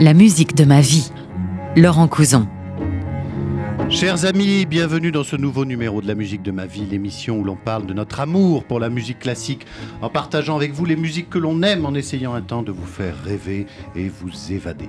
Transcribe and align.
La 0.00 0.14
musique 0.14 0.54
de 0.54 0.64
ma 0.64 0.80
vie. 0.80 1.12
Laurent 1.76 2.08
Couson. 2.08 2.48
Chers 3.90 4.24
amis, 4.24 4.64
bienvenue 4.64 5.12
dans 5.12 5.24
ce 5.24 5.36
nouveau 5.36 5.66
numéro 5.66 6.00
de 6.00 6.06
la 6.06 6.14
musique 6.14 6.40
de 6.40 6.52
ma 6.52 6.64
vie, 6.64 6.86
l'émission 6.90 7.38
où 7.38 7.44
l'on 7.44 7.56
parle 7.56 7.84
de 7.84 7.92
notre 7.92 8.20
amour 8.20 8.64
pour 8.64 8.80
la 8.80 8.88
musique 8.88 9.18
classique, 9.18 9.66
en 10.00 10.08
partageant 10.08 10.56
avec 10.56 10.72
vous 10.72 10.86
les 10.86 10.96
musiques 10.96 11.28
que 11.28 11.36
l'on 11.36 11.62
aime, 11.62 11.84
en 11.84 11.92
essayant 11.92 12.32
un 12.32 12.40
temps 12.40 12.62
de 12.62 12.72
vous 12.72 12.86
faire 12.86 13.14
rêver 13.22 13.66
et 13.94 14.08
vous 14.08 14.30
évader. 14.50 14.88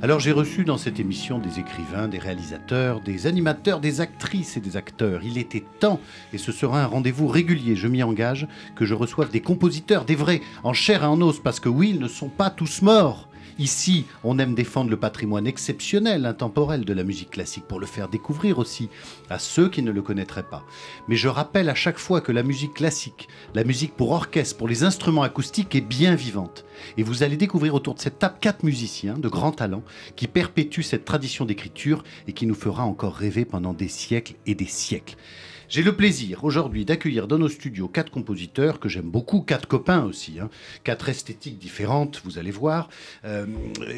Alors 0.00 0.20
j'ai 0.20 0.32
reçu 0.32 0.64
dans 0.64 0.78
cette 0.78 1.00
émission 1.00 1.38
des 1.38 1.60
écrivains, 1.60 2.08
des 2.08 2.18
réalisateurs, 2.18 3.02
des 3.02 3.26
animateurs, 3.26 3.80
des 3.80 4.00
actrices 4.00 4.56
et 4.56 4.60
des 4.60 4.78
acteurs. 4.78 5.20
Il 5.22 5.36
était 5.36 5.64
temps, 5.80 6.00
et 6.32 6.38
ce 6.38 6.50
sera 6.50 6.82
un 6.82 6.86
rendez-vous 6.86 7.28
régulier, 7.28 7.76
je 7.76 7.88
m'y 7.88 8.02
engage, 8.02 8.48
que 8.74 8.86
je 8.86 8.94
reçoive 8.94 9.30
des 9.30 9.42
compositeurs, 9.42 10.06
des 10.06 10.16
vrais, 10.16 10.40
en 10.64 10.72
chair 10.72 11.02
et 11.02 11.06
en 11.06 11.20
os, 11.20 11.40
parce 11.40 11.60
que 11.60 11.68
oui, 11.68 11.90
ils 11.94 12.00
ne 12.00 12.08
sont 12.08 12.30
pas 12.30 12.48
tous 12.48 12.80
morts. 12.80 13.28
Ici, 13.58 14.04
on 14.22 14.38
aime 14.38 14.54
défendre 14.54 14.90
le 14.90 14.98
patrimoine 14.98 15.46
exceptionnel, 15.46 16.26
intemporel 16.26 16.84
de 16.84 16.92
la 16.92 17.04
musique 17.04 17.30
classique 17.30 17.64
pour 17.66 17.80
le 17.80 17.86
faire 17.86 18.08
découvrir 18.08 18.58
aussi 18.58 18.90
à 19.30 19.38
ceux 19.38 19.70
qui 19.70 19.82
ne 19.82 19.92
le 19.92 20.02
connaîtraient 20.02 20.42
pas. 20.42 20.62
Mais 21.08 21.16
je 21.16 21.28
rappelle 21.28 21.70
à 21.70 21.74
chaque 21.74 21.96
fois 21.96 22.20
que 22.20 22.32
la 22.32 22.42
musique 22.42 22.74
classique, 22.74 23.28
la 23.54 23.64
musique 23.64 23.94
pour 23.94 24.10
orchestre, 24.10 24.58
pour 24.58 24.68
les 24.68 24.84
instruments 24.84 25.22
acoustiques 25.22 25.74
est 25.74 25.80
bien 25.80 26.14
vivante. 26.14 26.66
Et 26.98 27.02
vous 27.02 27.22
allez 27.22 27.38
découvrir 27.38 27.74
autour 27.74 27.94
de 27.94 28.00
cette 28.00 28.18
table 28.18 28.36
quatre 28.42 28.62
musiciens 28.62 29.16
de 29.18 29.28
grand 29.28 29.52
talent 29.52 29.82
qui 30.16 30.26
perpétuent 30.26 30.82
cette 30.82 31.06
tradition 31.06 31.46
d'écriture 31.46 32.04
et 32.28 32.34
qui 32.34 32.46
nous 32.46 32.54
fera 32.54 32.84
encore 32.84 33.14
rêver 33.14 33.46
pendant 33.46 33.72
des 33.72 33.88
siècles 33.88 34.34
et 34.44 34.54
des 34.54 34.66
siècles. 34.66 35.16
J'ai 35.68 35.82
le 35.82 35.96
plaisir 35.96 36.44
aujourd'hui 36.44 36.84
d'accueillir 36.84 37.26
dans 37.26 37.38
nos 37.38 37.48
studios 37.48 37.88
quatre 37.88 38.12
compositeurs 38.12 38.78
que 38.78 38.88
j'aime 38.88 39.10
beaucoup, 39.10 39.40
quatre 39.40 39.66
copains 39.66 40.04
aussi, 40.04 40.38
hein, 40.38 40.48
quatre 40.84 41.08
esthétiques 41.08 41.58
différentes, 41.58 42.20
vous 42.24 42.38
allez 42.38 42.52
voir, 42.52 42.88
euh, 43.24 43.46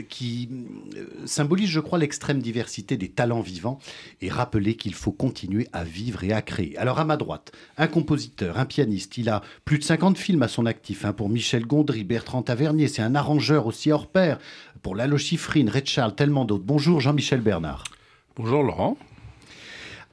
qui 0.08 0.48
euh, 0.96 1.04
symbolisent, 1.26 1.68
je 1.68 1.80
crois, 1.80 1.98
l'extrême 1.98 2.40
diversité 2.40 2.96
des 2.96 3.10
talents 3.10 3.42
vivants 3.42 3.78
et 4.22 4.30
rappeler 4.30 4.76
qu'il 4.76 4.94
faut 4.94 5.12
continuer 5.12 5.68
à 5.74 5.84
vivre 5.84 6.24
et 6.24 6.32
à 6.32 6.40
créer. 6.40 6.74
Alors 6.78 7.00
à 7.00 7.04
ma 7.04 7.18
droite, 7.18 7.52
un 7.76 7.86
compositeur, 7.86 8.58
un 8.58 8.64
pianiste, 8.64 9.18
il 9.18 9.28
a 9.28 9.42
plus 9.66 9.78
de 9.78 9.84
50 9.84 10.16
films 10.16 10.42
à 10.42 10.48
son 10.48 10.64
actif 10.64 11.04
hein, 11.04 11.12
pour 11.12 11.28
Michel 11.28 11.66
Gondry, 11.66 12.02
Bertrand 12.02 12.42
Tavernier, 12.42 12.88
c'est 12.88 13.02
un 13.02 13.14
arrangeur 13.14 13.66
aussi 13.66 13.92
hors 13.92 14.06
pair 14.06 14.38
pour 14.80 14.96
Lalo 14.96 15.18
Schifrin, 15.18 15.66
Red 15.70 15.86
Charles, 15.86 16.14
tellement 16.14 16.46
d'autres. 16.46 16.64
Bonjour 16.64 17.02
Jean-Michel 17.02 17.42
Bernard. 17.42 17.84
Bonjour 18.36 18.62
Laurent. 18.62 18.96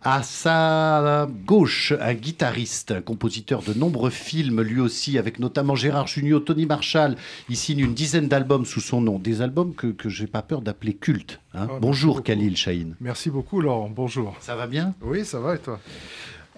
À 0.08 0.22
sa 0.22 1.28
gauche, 1.48 1.92
un 2.00 2.14
guitariste, 2.14 2.92
un 2.92 3.02
compositeur 3.02 3.64
de 3.64 3.74
nombreux 3.74 4.12
films, 4.12 4.62
lui 4.62 4.80
aussi, 4.80 5.18
avec 5.18 5.40
notamment 5.40 5.74
Gérard 5.74 6.06
Jugnot, 6.06 6.42
Tony 6.42 6.68
Marshall. 6.68 7.16
Il 7.50 7.58
signe 7.58 7.80
une 7.80 7.96
dizaine 7.96 8.28
d'albums 8.28 8.66
sous 8.66 8.82
son 8.82 9.02
nom. 9.02 9.18
Des 9.18 9.42
albums 9.42 9.74
que, 9.74 9.88
que 9.88 10.08
j'ai 10.08 10.28
pas 10.28 10.44
peur 10.44 10.62
d'appeler 10.62 10.94
cultes. 10.94 11.40
Hein. 11.56 11.68
Ah, 11.72 11.78
Bonjour 11.82 12.22
Khalil 12.22 12.56
Shahin. 12.56 12.90
Merci 13.02 13.32
beaucoup 13.32 13.62
Laurent, 13.62 13.90
bonjour. 13.90 14.36
Ça 14.42 14.56
va 14.56 14.68
bien? 14.68 14.94
Oui, 15.02 15.26
ça 15.26 15.40
va 15.40 15.56
et 15.56 15.60
toi? 15.60 15.80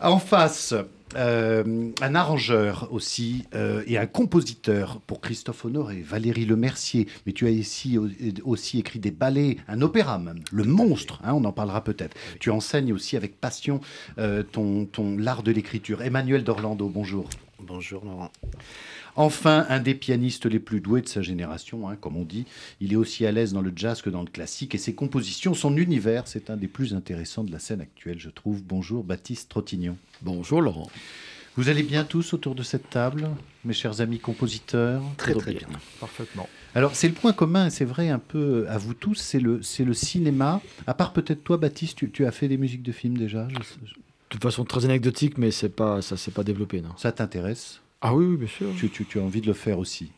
En 0.02 0.20
face, 0.20 0.76
euh, 1.16 1.92
un 2.02 2.16
arrangeur 2.16 2.88
aussi 2.92 3.46
euh, 3.56 3.82
et 3.88 3.98
un 3.98 4.06
compositeur 4.06 5.00
pour 5.08 5.22
Christophe 5.22 5.66
Honoré, 5.66 6.02
Valérie 6.02 6.46
Lemercier. 6.46 7.08
Mais 7.26 7.32
tu 7.34 7.48
as 7.48 7.50
ici 7.50 7.98
au- 7.98 8.08
aussi 8.44 8.78
écrit 8.80 9.00
des 9.00 9.10
ballets, 9.12 9.58
un 9.68 9.82
opéra 9.82 10.20
même, 10.20 10.40
Le 10.52 10.64
Monstre, 10.66 11.20
hein, 11.24 11.34
on 11.34 11.44
en 11.46 11.52
parlera 11.52 11.84
peut-être. 11.84 12.16
Tu 12.40 12.52
enseignes 12.52 12.94
aussi 12.94 13.18
avec 13.18 13.40
passion 13.42 13.82
euh, 14.20 14.44
ton, 14.44 14.86
ton 14.86 15.18
l'art 15.18 15.42
de 15.42 15.52
l'écriture. 15.52 16.04
Emmanuel 16.04 16.44
d'Orlando, 16.44 16.90
bonjour. 16.90 17.28
Bonjour 17.60 18.06
Laurent. 18.06 18.32
Enfin, 19.18 19.66
un 19.70 19.80
des 19.80 19.96
pianistes 19.96 20.46
les 20.46 20.60
plus 20.60 20.80
doués 20.80 21.02
de 21.02 21.08
sa 21.08 21.22
génération, 21.24 21.90
hein, 21.90 21.96
comme 22.00 22.16
on 22.16 22.24
dit. 22.24 22.46
Il 22.80 22.94
est 22.94 22.96
aussi 22.96 23.26
à 23.26 23.32
l'aise 23.32 23.52
dans 23.52 23.62
le 23.62 23.74
jazz 23.76 24.02
que 24.04 24.12
dans 24.12 24.22
le 24.22 24.30
classique 24.30 24.76
et 24.76 24.78
ses 24.78 24.94
compositions, 24.94 25.56
son 25.56 25.76
univers, 25.76 26.28
c'est 26.28 26.50
un 26.52 26.56
des 26.56 26.68
plus 26.68 26.94
intéressants 26.94 27.44
de 27.44 27.52
la 27.52 27.58
scène 27.60 27.82
actuelle, 27.82 28.20
je 28.20 28.30
trouve. 28.30 28.62
Bonjour 28.64 29.04
Baptiste 29.04 29.50
Trottignon. 29.50 29.98
Bonjour 30.22 30.62
Laurent. 30.62 30.90
Vous 31.56 31.70
allez 31.70 31.82
bien 31.82 32.04
tous 32.04 32.34
autour 32.34 32.54
de 32.54 32.62
cette 32.62 32.92
table, 32.92 33.28
mes 33.66 33.74
chers 33.74 34.02
amis 34.02 34.20
compositeurs? 34.20 35.02
Très 35.18 35.32
Très 35.34 35.40
très 35.42 35.52
bien. 35.54 35.68
bien. 35.68 35.80
Parfaitement. 36.00 36.48
Alors, 36.76 36.96
c'est 36.96 37.08
le 37.08 37.16
point 37.16 37.34
commun, 37.34 37.72
c'est 37.72 37.86
vrai 37.86 38.10
un 38.10 38.20
peu 38.20 38.68
à 38.70 38.78
vous 38.78 38.94
tous, 38.94 39.16
c'est 39.16 39.40
le, 39.40 39.64
c'est 39.64 39.84
le 39.84 39.96
cinéma. 39.96 40.62
À 40.86 40.94
part 40.94 41.14
peut-être 41.14 41.44
toi, 41.44 41.58
Baptiste, 41.58 41.98
tu, 41.98 42.12
tu 42.12 42.28
as 42.28 42.32
fait 42.32 42.48
des 42.48 42.58
musiques 42.58 42.84
de 42.84 42.92
films 42.92 43.18
déjà? 43.18 43.48
Je- 43.50 43.56
je- 43.88 43.94
De 43.96 44.00
toute 44.30 44.44
façon 44.44 44.64
très 44.66 44.86
anecdotique, 44.86 45.40
mais 45.40 45.50
c'est 45.50 45.70
pas, 45.70 46.04
ça 46.04 46.16
s'est 46.18 46.30
pas 46.30 46.44
développé, 46.44 46.82
non. 46.82 46.90
Ça 46.98 47.12
t'intéresse? 47.12 47.82
Ah 48.02 48.14
oui, 48.16 48.26
oui, 48.26 48.38
bien 48.38 48.48
sûr. 48.48 48.68
tu, 48.78 48.90
tu- 48.90 49.06
tu 49.06 49.20
as 49.20 49.24
envie 49.24 49.42
de 49.42 49.48
le 49.48 49.54
faire 49.54 49.80
aussi 49.80 50.12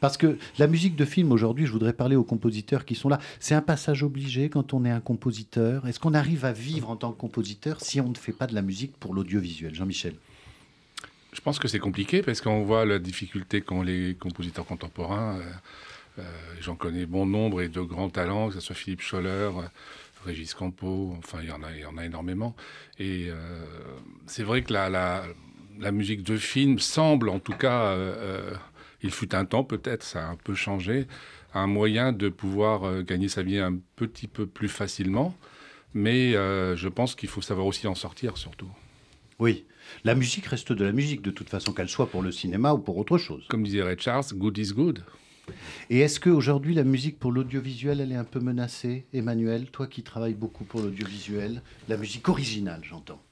parce 0.00 0.16
que 0.16 0.38
la 0.58 0.66
musique 0.66 0.96
de 0.96 1.04
film 1.04 1.30
aujourd'hui, 1.30 1.66
je 1.66 1.72
voudrais 1.72 1.92
parler 1.92 2.16
aux 2.16 2.24
compositeurs 2.24 2.84
qui 2.86 2.94
sont 2.94 3.08
là. 3.10 3.18
C'est 3.38 3.54
un 3.54 3.60
passage 3.60 4.02
obligé 4.02 4.48
quand 4.48 4.72
on 4.72 4.84
est 4.84 4.90
un 4.90 5.00
compositeur. 5.00 5.86
Est-ce 5.86 6.00
qu'on 6.00 6.14
arrive 6.14 6.44
à 6.46 6.52
vivre 6.52 6.88
en 6.88 6.96
tant 6.96 7.12
que 7.12 7.18
compositeur 7.18 7.80
si 7.82 8.00
on 8.00 8.08
ne 8.08 8.14
fait 8.14 8.32
pas 8.32 8.46
de 8.46 8.54
la 8.54 8.62
musique 8.62 8.96
pour 8.96 9.12
l'audiovisuel? 9.14 9.74
Jean-Michel 9.74 10.14
Je 11.32 11.40
pense 11.40 11.58
que 11.58 11.68
c'est 11.68 11.80
compliqué 11.80 12.22
parce 12.22 12.40
qu'on 12.40 12.62
voit 12.64 12.86
la 12.86 12.98
difficulté 12.98 13.60
qu'ont 13.60 13.82
les 13.82 14.14
compositeurs 14.18 14.64
contemporains. 14.64 15.36
Euh, 15.38 15.42
euh, 16.20 16.22
J'en 16.60 16.76
connais 16.76 17.04
bon 17.04 17.26
nombre 17.26 17.60
et 17.60 17.68
de 17.68 17.80
grands 17.82 18.08
talents, 18.10 18.48
que 18.48 18.54
ce 18.54 18.60
soit 18.60 18.76
Philippe 18.76 19.02
Scholler, 19.02 19.50
Régis 20.24 20.54
Campo, 20.54 21.14
enfin 21.18 21.38
il 21.42 21.48
y 21.48 21.52
en 21.52 21.62
a, 21.62 21.72
il 21.72 21.80
y 21.80 21.84
en 21.84 21.98
a 21.98 22.04
énormément. 22.06 22.54
Et 22.98 23.26
euh, 23.28 23.34
c'est 24.26 24.44
vrai 24.44 24.62
que 24.62 24.72
la, 24.72 24.88
la, 24.88 25.24
la 25.78 25.92
musique 25.92 26.22
de 26.22 26.36
film 26.36 26.78
semble, 26.78 27.28
en 27.28 27.38
tout 27.38 27.52
cas, 27.52 27.86
euh, 27.86 28.14
euh, 28.18 28.54
il 29.02 29.10
fut 29.10 29.34
un 29.34 29.44
temps 29.44 29.64
peut-être, 29.64 30.02
ça 30.02 30.26
a 30.26 30.30
un 30.30 30.36
peu 30.36 30.54
changé, 30.54 31.06
un 31.52 31.66
moyen 31.66 32.12
de 32.12 32.28
pouvoir 32.28 32.84
euh, 32.84 33.02
gagner 33.02 33.28
sa 33.28 33.42
vie 33.42 33.58
un 33.58 33.78
petit 33.96 34.28
peu 34.28 34.46
plus 34.46 34.68
facilement. 34.68 35.36
Mais 35.94 36.34
euh, 36.34 36.74
je 36.74 36.88
pense 36.88 37.14
qu'il 37.14 37.28
faut 37.28 37.42
savoir 37.42 37.66
aussi 37.66 37.86
en 37.86 37.94
sortir 37.94 38.36
surtout. 38.36 38.68
Oui. 39.38 39.64
La 40.02 40.14
musique 40.14 40.46
reste 40.46 40.72
de 40.72 40.84
la 40.84 40.92
musique, 40.92 41.22
de 41.22 41.30
toute 41.30 41.48
façon, 41.48 41.72
qu'elle 41.72 41.88
soit 41.88 42.08
pour 42.08 42.22
le 42.22 42.32
cinéma 42.32 42.72
ou 42.72 42.78
pour 42.78 42.96
autre 42.96 43.18
chose. 43.18 43.44
Comme 43.48 43.62
disait 43.62 43.82
Ray 43.82 43.96
Charles, 43.98 44.24
good 44.34 44.58
is 44.58 44.72
good. 44.72 45.04
Et 45.90 46.00
est-ce 46.00 46.18
qu'aujourd'hui, 46.18 46.74
la 46.74 46.84
musique 46.84 47.18
pour 47.18 47.30
l'audiovisuel, 47.30 48.00
elle 48.00 48.10
est 48.10 48.16
un 48.16 48.24
peu 48.24 48.40
menacée? 48.40 49.04
Emmanuel, 49.12 49.70
toi 49.70 49.86
qui 49.86 50.02
travailles 50.02 50.34
beaucoup 50.34 50.64
pour 50.64 50.80
l'audiovisuel, 50.80 51.62
la 51.88 51.96
musique 51.96 52.28
originale, 52.28 52.80
j'entends. 52.82 53.22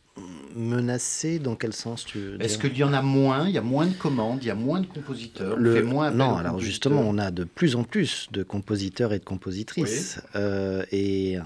Menacé 0.54 1.38
dans 1.38 1.56
quel 1.56 1.72
sens 1.72 2.04
tu 2.04 2.36
Est-ce 2.40 2.58
qu'il 2.58 2.76
y 2.76 2.84
en 2.84 2.92
a 2.92 3.00
moins 3.00 3.48
Il 3.48 3.54
y 3.54 3.58
a 3.58 3.62
moins 3.62 3.86
de 3.86 3.94
commandes, 3.94 4.40
il 4.42 4.46
y 4.48 4.50
a 4.50 4.54
moins 4.54 4.80
de 4.80 4.86
compositeurs, 4.86 5.54
on 5.56 5.60
Le- 5.60 5.74
fait 5.76 5.82
moins 5.82 6.10
Non, 6.10 6.36
alors 6.36 6.58
justement, 6.60 7.00
on 7.00 7.16
a 7.16 7.30
de 7.30 7.44
plus 7.44 7.74
en 7.76 7.84
plus 7.84 8.28
de 8.32 8.42
compositeurs 8.42 9.14
et 9.14 9.18
de 9.18 9.24
compositrices 9.24 10.20
euh, 10.36 10.84
et 10.92 11.38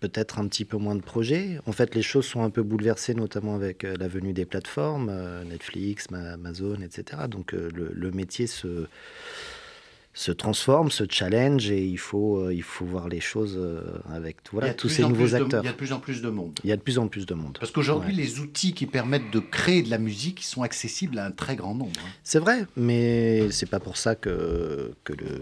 peut-être 0.00 0.38
un 0.38 0.46
petit 0.46 0.66
peu 0.66 0.76
moins 0.76 0.94
de 0.94 1.00
projets. 1.00 1.58
En 1.66 1.72
fait, 1.72 1.94
les 1.94 2.02
choses 2.02 2.26
sont 2.26 2.42
un 2.42 2.50
peu 2.50 2.62
bouleversées, 2.62 3.14
notamment 3.14 3.54
avec 3.54 3.82
euh, 3.84 3.96
la 3.98 4.06
venue 4.08 4.34
des 4.34 4.44
plateformes, 4.44 5.08
euh, 5.10 5.42
Netflix, 5.44 6.10
Ma- 6.10 6.32
Amazon, 6.34 6.76
etc. 6.82 7.22
Donc 7.30 7.54
euh, 7.54 7.70
le, 7.74 7.90
le 7.94 8.10
métier 8.10 8.46
se 8.46 8.86
se 10.18 10.32
transforme, 10.32 10.90
se 10.90 11.04
challenge 11.08 11.70
et 11.70 11.84
il 11.86 11.96
faut, 11.96 12.38
euh, 12.38 12.52
il 12.52 12.64
faut 12.64 12.84
voir 12.84 13.06
les 13.08 13.20
choses 13.20 13.56
euh, 13.56 13.82
avec 14.12 14.38
voilà, 14.50 14.74
tous 14.74 14.88
ces 14.88 15.02
nouveaux 15.02 15.28
de- 15.28 15.34
acteurs. 15.36 15.62
Il 15.62 15.66
y 15.66 15.68
a 15.68 15.72
de 15.72 15.76
plus 15.76 15.92
en 15.92 16.00
plus 16.00 16.20
de 16.22 16.28
monde. 16.28 16.58
Il 16.64 16.70
y 16.70 16.72
a 16.72 16.76
de 16.76 16.82
plus 16.82 16.98
en 16.98 17.06
plus 17.06 17.24
de 17.24 17.34
monde. 17.34 17.56
Parce 17.60 17.70
qu'aujourd'hui, 17.70 18.10
Ouais. 18.16 18.22
les 18.22 18.40
outils 18.40 18.72
qui 18.74 18.86
permettent 18.86 19.30
de 19.30 19.38
créer 19.38 19.80
de 19.82 19.90
la 19.90 19.98
musique 19.98 20.42
sont 20.42 20.62
accessibles 20.62 21.20
à 21.20 21.26
un 21.26 21.30
très 21.30 21.54
grand 21.54 21.72
nombre. 21.76 21.92
hein. 22.04 22.08
C'est 22.24 22.40
vrai, 22.40 22.66
mais 22.76 23.48
c'est 23.52 23.70
pas 23.70 23.78
pour 23.78 23.96
ça 23.96 24.16
que, 24.16 24.90
que 25.04 25.12
le 25.12 25.40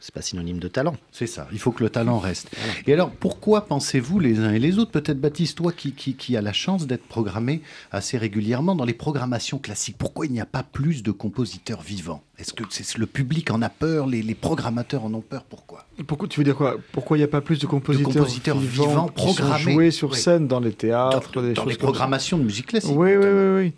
c'est 0.00 0.14
pas 0.14 0.22
synonyme 0.22 0.58
de 0.58 0.68
talent. 0.68 0.94
C'est 1.12 1.26
ça, 1.26 1.48
il 1.52 1.58
faut 1.58 1.72
que 1.72 1.82
le 1.82 1.90
talent 1.90 2.18
reste. 2.18 2.50
Et 2.86 2.92
alors, 2.92 3.10
pourquoi 3.10 3.66
pensez-vous 3.66 4.20
les 4.20 4.38
uns 4.40 4.52
et 4.52 4.58
les 4.58 4.78
autres? 4.78 4.90
Peut-être 4.90 5.20
Baptiste, 5.20 5.56
toi 5.58 5.72
qui, 5.72 5.92
qui, 5.92 6.14
qui 6.14 6.36
as 6.36 6.42
la 6.42 6.52
chance 6.52 6.86
d'être 6.86 7.04
programmé 7.06 7.62
assez 7.90 8.18
régulièrement 8.18 8.74
dans 8.74 8.84
les 8.84 8.92
programmations 8.94 9.58
classiques, 9.58 9.96
pourquoi 9.98 10.26
il 10.26 10.32
n'y 10.32 10.40
a 10.40 10.46
pas 10.46 10.62
plus 10.62 11.02
de 11.02 11.10
compositeurs 11.10 11.80
vivants? 11.82 12.22
Est-ce 12.38 12.52
que 12.52 12.64
c'est 12.70 12.98
le 12.98 13.06
public 13.06 13.50
en 13.50 13.62
a 13.62 13.68
peur 13.70 14.06
Les, 14.06 14.22
les 14.22 14.34
programmateurs 14.34 15.04
en 15.04 15.14
ont 15.14 15.22
peur 15.22 15.44
Pourquoi? 15.44 15.86
Pourquoi, 16.06 16.28
tu 16.28 16.40
veux 16.40 16.44
dire 16.44 16.56
quoi? 16.56 16.76
Pourquoi 16.92 17.16
il 17.16 17.20
n'y 17.20 17.24
a 17.24 17.28
pas 17.28 17.40
plus 17.40 17.58
de 17.58 17.66
compositeurs, 17.66 18.12
compositeurs 18.12 18.58
vivants 18.58 19.08
qui 19.08 19.22
sont 19.22 19.32
programmés. 19.34 19.72
joués 19.72 19.90
sur 19.90 20.10
Oui. 20.10 20.18
scène 20.18 20.46
dans 20.46 20.60
les 20.60 20.72
théâtres, 20.72 21.32
Dans, 21.32 21.42
des 21.42 21.54
dans 21.54 21.62
choses 21.62 21.72
les 21.72 21.78
programmations 21.78 22.36
de 22.38 22.44
musique 22.44 22.66
classique. 22.66 22.92
Oui, 22.94 23.16
oui, 23.16 23.26
oui. 23.56 23.72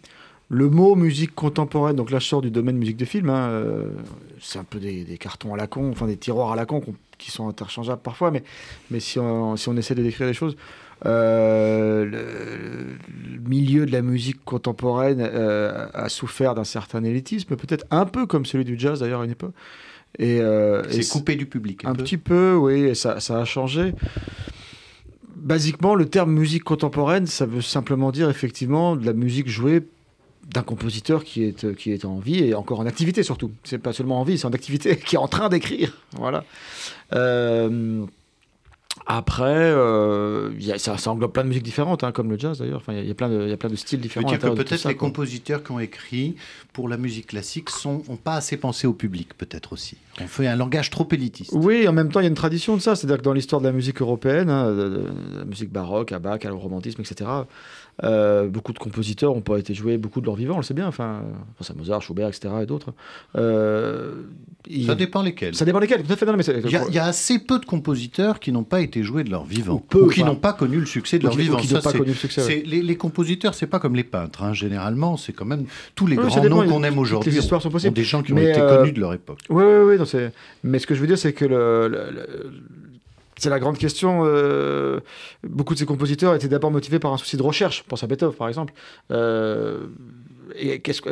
Le 0.51 0.71
mot 0.71 0.95
musique 0.95 1.35
contemporaine, 1.35 1.97
donc 1.97 2.11
là 2.11 2.19
je 2.19 2.27
sors 2.27 2.41
du 2.41 2.51
domaine 2.51 2.79
musique 2.79 2.97
de 2.97 3.05
film, 3.05 3.29
hein, 3.29 3.49
euh, 3.51 3.85
c'est 4.41 4.59
un 4.59 4.65
peu 4.65 4.79
des, 4.79 5.05
des 5.05 5.19
cartons 5.19 5.53
à 5.53 5.59
la 5.59 5.67
con, 5.67 5.91
enfin 5.91 6.07
des 6.07 6.17
tiroirs 6.17 6.53
à 6.53 6.57
la 6.57 6.65
con 6.65 6.83
qui 7.19 7.31
sont 7.31 7.49
interchangeables 7.49 8.01
parfois, 8.01 8.31
mais, 8.31 8.43
mais 8.91 8.99
si, 9.01 9.19
on, 9.19 9.57
si 9.57 9.69
on 9.69 9.77
essaie 9.77 9.95
de 9.95 10.03
décrire 10.03 10.27
les 10.27 10.33
choses, 10.33 10.57
euh, 11.05 12.05
le, 12.07 13.35
le 13.35 13.41
milieu 13.47 13.85
de 13.85 13.93
la 13.93 14.01
musique 14.01 14.43
contemporaine 14.45 15.21
euh, 15.21 15.87
a 15.93 16.09
souffert 16.09 16.55
d'un 16.55 16.65
certain 16.65 17.05
élitisme, 17.05 17.55
peut-être 17.55 17.85
un 17.91 18.07
peu 18.07 18.25
comme 18.27 18.47
celui 18.47 18.65
du 18.65 18.79
jazz 18.79 19.01
d'ailleurs 19.01 19.21
à 19.21 19.25
une 19.27 19.33
époque. 19.33 19.53
Et, 20.19 20.41
C'est 20.91 21.07
coupé 21.11 21.37
du 21.37 21.45
public. 21.45 21.85
un 21.85 21.95
peu. 21.95 22.03
petit 22.03 22.17
peu, 22.17 22.55
oui, 22.55 22.85
et 22.85 22.95
ça, 22.95 23.21
ça 23.21 23.39
a 23.39 23.45
changé. 23.45 23.93
Basiquement, 25.37 25.95
le 25.95 26.07
terme 26.07 26.33
musique 26.33 26.65
contemporaine, 26.65 27.27
ça 27.27 27.45
veut 27.45 27.61
simplement 27.61 28.11
dire 28.11 28.31
effectivement 28.31 28.97
de 28.97 29.05
la 29.05 29.13
musique 29.13 29.49
jouée 29.49 29.83
d'un 30.47 30.63
compositeur 30.63 31.25
qui 31.25 31.45
est, 31.45 31.75
qui 31.77 31.93
est 31.93 32.05
en 32.05 32.19
vie 32.19 32.45
et 32.45 32.55
encore 32.55 32.81
en 32.81 32.87
activité 32.87 33.23
surtout. 33.23 33.51
C'est 33.65 33.79
pas 33.79 33.93
seulement 33.93 34.21
en 34.21 34.25
vie, 34.25 34.39
c'est 34.39 34.47
en 34.47 34.53
activité, 34.53 34.97
qui 35.07 35.17
est 35.17 35.19
en 35.19 35.29
train 35.29 35.49
d'écrire. 35.49 35.93
Voilà. 36.17 36.45
Euh, 37.15 38.07
après, 39.07 39.45
euh, 39.47 40.51
y 40.59 40.73
a, 40.73 40.79
ça, 40.79 40.99
ça, 40.99 41.11
englobe 41.11 41.33
plein 41.33 41.43
de 41.43 41.49
musiques 41.49 41.63
différentes, 41.63 42.05
hein, 42.05 42.13
comme 42.13 42.31
le 42.31 42.39
jazz 42.39 42.59
d'ailleurs. 42.59 42.81
Enfin, 42.81 42.95
il 42.95 43.07
y, 43.07 43.11
a 43.11 43.15
plein 43.15 43.29
de, 43.29 43.49
y 43.49 43.53
a 43.53 43.57
plein 43.57 43.71
de 43.71 43.77
styles 43.77 44.01
différents. 44.01 44.29
dire 44.29 44.39
que 44.39 44.49
peut-être 44.49 44.87
les 44.87 44.95
quoi. 44.95 45.09
compositeurs 45.09 45.63
qui 45.63 45.73
ont 45.73 45.79
écrit 45.79 46.37
pour 46.73 46.89
la 46.89 46.97
musique 46.97 47.29
classique 47.29 47.69
n'ont 47.85 48.01
pas 48.17 48.35
assez 48.35 48.57
pensé 48.57 48.87
au 48.87 48.93
public, 48.93 49.33
peut-être 49.39 49.73
aussi. 49.73 49.97
On 50.21 50.27
fait 50.27 50.47
un 50.47 50.57
langage 50.57 50.91
trop 50.91 51.09
élitiste. 51.11 51.53
Oui, 51.55 51.89
en 51.89 51.93
même 51.93 52.11
temps, 52.11 52.21
il 52.21 52.25
y 52.25 52.27
a 52.27 52.29
une 52.29 52.35
tradition 52.35 52.77
de 52.77 52.83
ça. 52.83 52.97
C'est-à-dire 52.97 53.19
que 53.19 53.23
dans 53.23 53.33
l'histoire 53.33 53.63
de 53.63 53.67
la 53.67 53.73
musique 53.73 54.03
européenne, 54.03 54.51
hein, 54.51 54.71
de, 54.71 54.75
de, 54.75 54.89
de, 54.89 55.39
la 55.39 55.45
musique 55.45 55.71
baroque, 55.71 56.13
à 56.13 56.19
Bach, 56.19 56.45
à 56.45 56.49
le 56.49 56.55
romantisme, 56.55 57.01
etc., 57.01 57.31
euh, 58.05 58.47
beaucoup 58.47 58.73
de 58.73 58.79
compositeurs 58.79 59.35
n'ont 59.35 59.41
pas 59.41 59.59
été 59.59 59.75
joués 59.75 59.99
beaucoup 59.99 60.21
de 60.21 60.27
leur 60.27 60.37
vivant, 60.37 60.55
on 60.55 60.59
le 60.59 60.63
sait 60.63 60.75
bien. 60.75 60.87
Enfin, 60.87 61.23
enfin 61.61 61.75
Mozart, 61.77 62.03
Schubert, 62.03 62.29
etc. 62.29 62.49
et 62.63 62.67
d'autres. 62.67 62.93
Euh, 63.37 64.23
ça 64.87 64.95
dépend 64.95 65.23
lesquels. 65.23 65.55
Ça 65.55 65.65
dépend 65.65 65.81
lesquels, 65.81 66.03
tout 66.03 66.13
à 66.13 66.17
fait. 66.17 66.27
Il 66.27 66.71
y, 66.71 66.95
y, 66.95 66.99
a 66.99 67.05
assez 67.05 67.39
peu 67.39 67.59
de 67.59 67.65
compositeurs 67.65 68.39
qui 68.39 68.53
n'ont 68.53 68.65
pas 68.65 68.81
été 68.81 69.03
joués 69.03 69.25
de 69.25 69.31
leur 69.31 69.45
vivant. 69.45 69.75
Ou, 69.75 69.81
peu, 69.81 70.03
ou 70.03 70.09
qui 70.09 70.23
n'ont 70.23 70.37
pas 70.37 70.53
connu 70.53 70.79
le 70.79 70.87
succès 70.87 71.19
de 71.19 71.25
leur 71.25 71.35
vivant. 71.35 71.57
Qui 71.57 71.69
ça, 71.69 71.81
pas 71.81 71.93
connu 71.93 72.09
le 72.09 72.15
succès, 72.15 72.45
ouais. 72.45 72.63
les, 72.65 72.83
les, 72.83 72.97
compositeurs, 72.97 73.55
c'est 73.55 73.67
pas 73.67 73.81
comme 73.81 73.97
les 73.97 74.05
peintres. 74.05 74.43
Hein. 74.43 74.53
Généralement, 74.53 75.17
c'est 75.17 75.33
quand 75.33 75.47
même 75.47 75.65
tous 75.95 76.07
les 76.07 76.17
oui, 76.17 76.27
grands 76.27 76.45
noms 76.45 76.69
qu'on 76.69 76.85
aime 76.85 76.99
aujourd'hui. 76.99 77.33
Les 77.33 77.39
histoires 77.39 77.63
sont 77.63 77.71
possibles. 77.71 77.95
des 77.95 78.05
gens 78.05 78.23
qui 78.23 78.33
mais 78.33 78.47
ont 78.47 78.51
été 78.51 78.61
euh, 78.61 78.77
connus 78.77 78.93
de 78.93 79.01
leur 79.01 79.15
époque. 79.15 79.41
Oui, 79.49 79.65
oui, 79.65 79.97
oui. 79.99 80.21
Mais 80.63 80.79
ce 80.79 80.87
que 80.87 80.95
je 80.95 81.01
veux 81.01 81.07
dire, 81.07 81.19
c'est 81.19 81.33
que 81.33 81.45
le, 81.45 81.89
le, 81.89 82.11
le 82.11 82.51
c'est 83.39 83.51
la 83.51 83.59
grande 83.59 83.79
question. 83.79 84.23
Euh, 84.25 85.01
beaucoup 85.45 85.75
de 85.75 85.79
ces 85.79 85.87
compositeurs 85.87 86.35
étaient 86.35 86.49
d'abord 86.49 86.71
motivés 86.71 86.99
par 86.99 87.13
un 87.13 87.17
souci 87.17 87.37
de 87.37 87.43
recherche. 87.43 87.85
Pense 87.85 88.03
à 88.05 88.07
Beethoven, 88.07 88.37
par 88.37 88.49
exemple. 88.49 88.75
Euh, 89.11 89.87
et 90.57 90.81
qu'est-ce 90.81 91.03
que, 91.03 91.11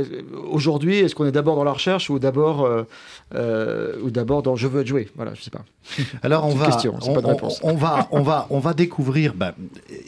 aujourd'hui, 0.51 0.97
est-ce 0.97 1.15
qu'on 1.15 1.27
est 1.27 1.33
d'abord 1.33 1.57
dans 1.57 1.65
la 1.65 1.73
recherche 1.73 2.11
ou 2.11 2.19
d'abord, 2.19 2.65
euh, 2.65 2.85
euh, 3.35 3.97
ou 4.03 4.11
d'abord 4.11 4.43
dans 4.43 4.57
je 4.57 4.67
veux 4.67 4.81
être 4.81 4.87
joué 4.87 5.09
Voilà, 5.17 5.35
je 5.35 5.43
sais 5.43 5.51
pas. 5.51 5.65
Alors 6.23 6.47
on 6.47 6.55
va, 6.55 6.67
question, 6.67 6.95
on, 7.03 7.15
pas 7.15 7.21
de 7.21 7.27
on, 7.27 7.49
on, 7.63 7.75
va, 7.75 8.09
on 8.11 8.23
va, 8.23 8.47
on 8.51 8.59
va 8.59 8.75
découvrir, 8.75 9.35
ben, 9.35 9.53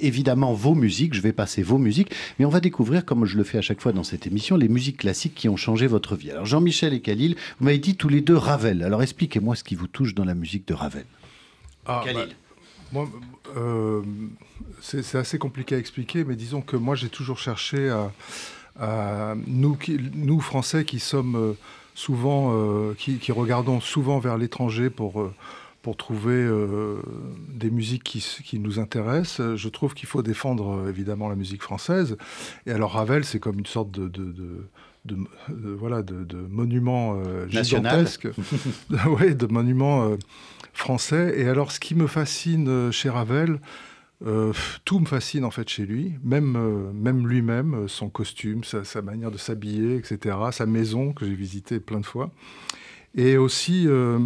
évidemment 0.01 0.53
vos 0.53 0.75
musiques. 0.75 1.15
Je 1.15 1.21
vais 1.21 1.33
passer 1.33 1.63
vos 1.63 1.79
musiques, 1.79 2.13
mais 2.39 2.45
on 2.45 2.51
va 2.51 2.61
découvrir, 2.61 3.05
comme 3.05 3.25
je 3.25 3.37
le 3.37 3.45
fais 3.45 3.59
à 3.59 3.63
chaque 3.63 3.81
fois 3.81 3.93
dans 3.93 4.05
cette 4.05 4.27
émission, 4.27 4.57
les 4.57 4.69
musiques 4.69 4.99
classiques 4.99 5.35
qui 5.35 5.49
ont 5.49 5.57
changé 5.57 5.87
votre 5.87 6.17
vie. 6.17 6.31
Alors 6.31 6.47
Jean-Michel 6.47 6.93
et 6.95 7.01
Khalil, 7.01 7.37
vous 7.59 7.67
m'avez 7.67 7.79
dit 7.79 7.97
tous 7.97 8.09
les 8.09 8.21
deux 8.21 8.37
Ravel. 8.37 8.83
Alors 8.83 9.03
expliquez-moi 9.03 9.57
ce 9.57 9.65
qui 9.65 9.75
vous 9.75 9.89
touche 9.89 10.15
dans 10.15 10.25
la 10.25 10.35
musique 10.35 10.67
de 10.67 10.75
Ravel. 10.75 11.05
Ah, 11.89 12.05
bah, 12.13 12.27
moi, 12.93 13.09
euh, 13.57 14.03
c'est 14.81 15.17
assez 15.17 15.39
compliqué 15.39 15.75
à 15.75 15.79
expliquer, 15.79 16.25
mais 16.25 16.37
disons 16.37 16.63
que 16.63 16.77
moi 16.77 16.95
j'ai 16.95 17.09
toujours 17.09 17.39
cherché 17.39 17.91
à, 17.91 18.13
à 18.79 19.35
nous, 19.47 19.75
qui, 19.75 19.99
nous 20.15 20.41
Français 20.41 20.85
qui 20.85 21.01
sommes 21.01 21.57
souvent, 21.99 22.53
euh, 22.55 22.95
qui, 22.97 23.19
qui, 23.19 23.33
regardons 23.33 23.81
souvent 23.81 24.21
vers 24.21 24.39
l'étranger 24.39 24.89
pour 24.89 25.21
euh, 25.21 25.35
pour 25.83 25.97
trouver 25.97 26.35
euh, 26.35 27.01
des 27.49 27.71
musiques 27.71 28.03
qui, 28.03 28.25
qui, 28.45 28.59
nous 28.59 28.79
intéressent, 28.79 29.57
je 29.57 29.69
trouve 29.69 29.95
qu'il 29.95 30.09
faut 30.09 30.23
défendre 30.23 30.75
euh, 30.75 30.91
évidemment 30.91 31.29
la 31.29 31.37
musique 31.37 31.63
française. 31.63 32.17
Et 32.67 32.73
alors 32.73 32.93
Ravel, 32.93 33.25
c'est 33.25 33.39
comme 33.39 33.59
une 33.59 33.67
sorte 33.67 33.91
de, 33.91 34.09
de, 34.09 34.33
de 34.33 34.69
de, 35.05 35.17
de, 35.49 35.71
voilà, 35.71 36.03
de, 36.03 36.25
de 36.25 36.37
monument 36.37 37.21
euh, 37.25 37.49
gigantesque, 37.49 38.29
oui, 39.07 39.35
de 39.35 39.47
monument 39.47 40.05
euh, 40.05 40.17
français. 40.73 41.35
Et 41.37 41.49
alors, 41.49 41.73
ce 41.73 41.81
qui 41.81 41.95
me 41.95 42.07
fascine 42.07 42.91
chez 42.93 43.11
Ravel, 43.11 43.61
euh, 44.27 44.53
tout 44.85 44.99
me 44.99 45.07
fascine 45.07 45.45
en 45.45 45.51
fait 45.53 45.69
chez 45.69 45.87
lui, 45.87 46.15
même, 46.25 46.57
euh, 46.57 46.93
même 46.93 47.29
lui-même, 47.29 47.89
son 47.89 48.09
costume, 48.09 48.65
sa, 48.65 48.83
sa 48.83 49.01
manière 49.01 49.31
de 49.31 49.39
s'habiller, 49.39 49.97
etc., 49.97 50.37
sa 50.51 50.67
maison 50.67 51.13
que 51.13 51.25
j'ai 51.25 51.35
visitée 51.35 51.79
plein 51.79 52.01
de 52.01 52.07
fois, 52.07 52.33
et 53.15 53.37
aussi 53.37 53.85
euh, 53.87 54.19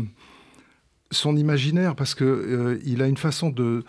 son 1.11 1.37
imaginaire, 1.37 1.95
parce 1.95 2.15
que 2.15 2.81
il 2.87 3.03
a 3.03 3.07
une 3.07 3.19
façon 3.19 3.51
de 3.51 3.85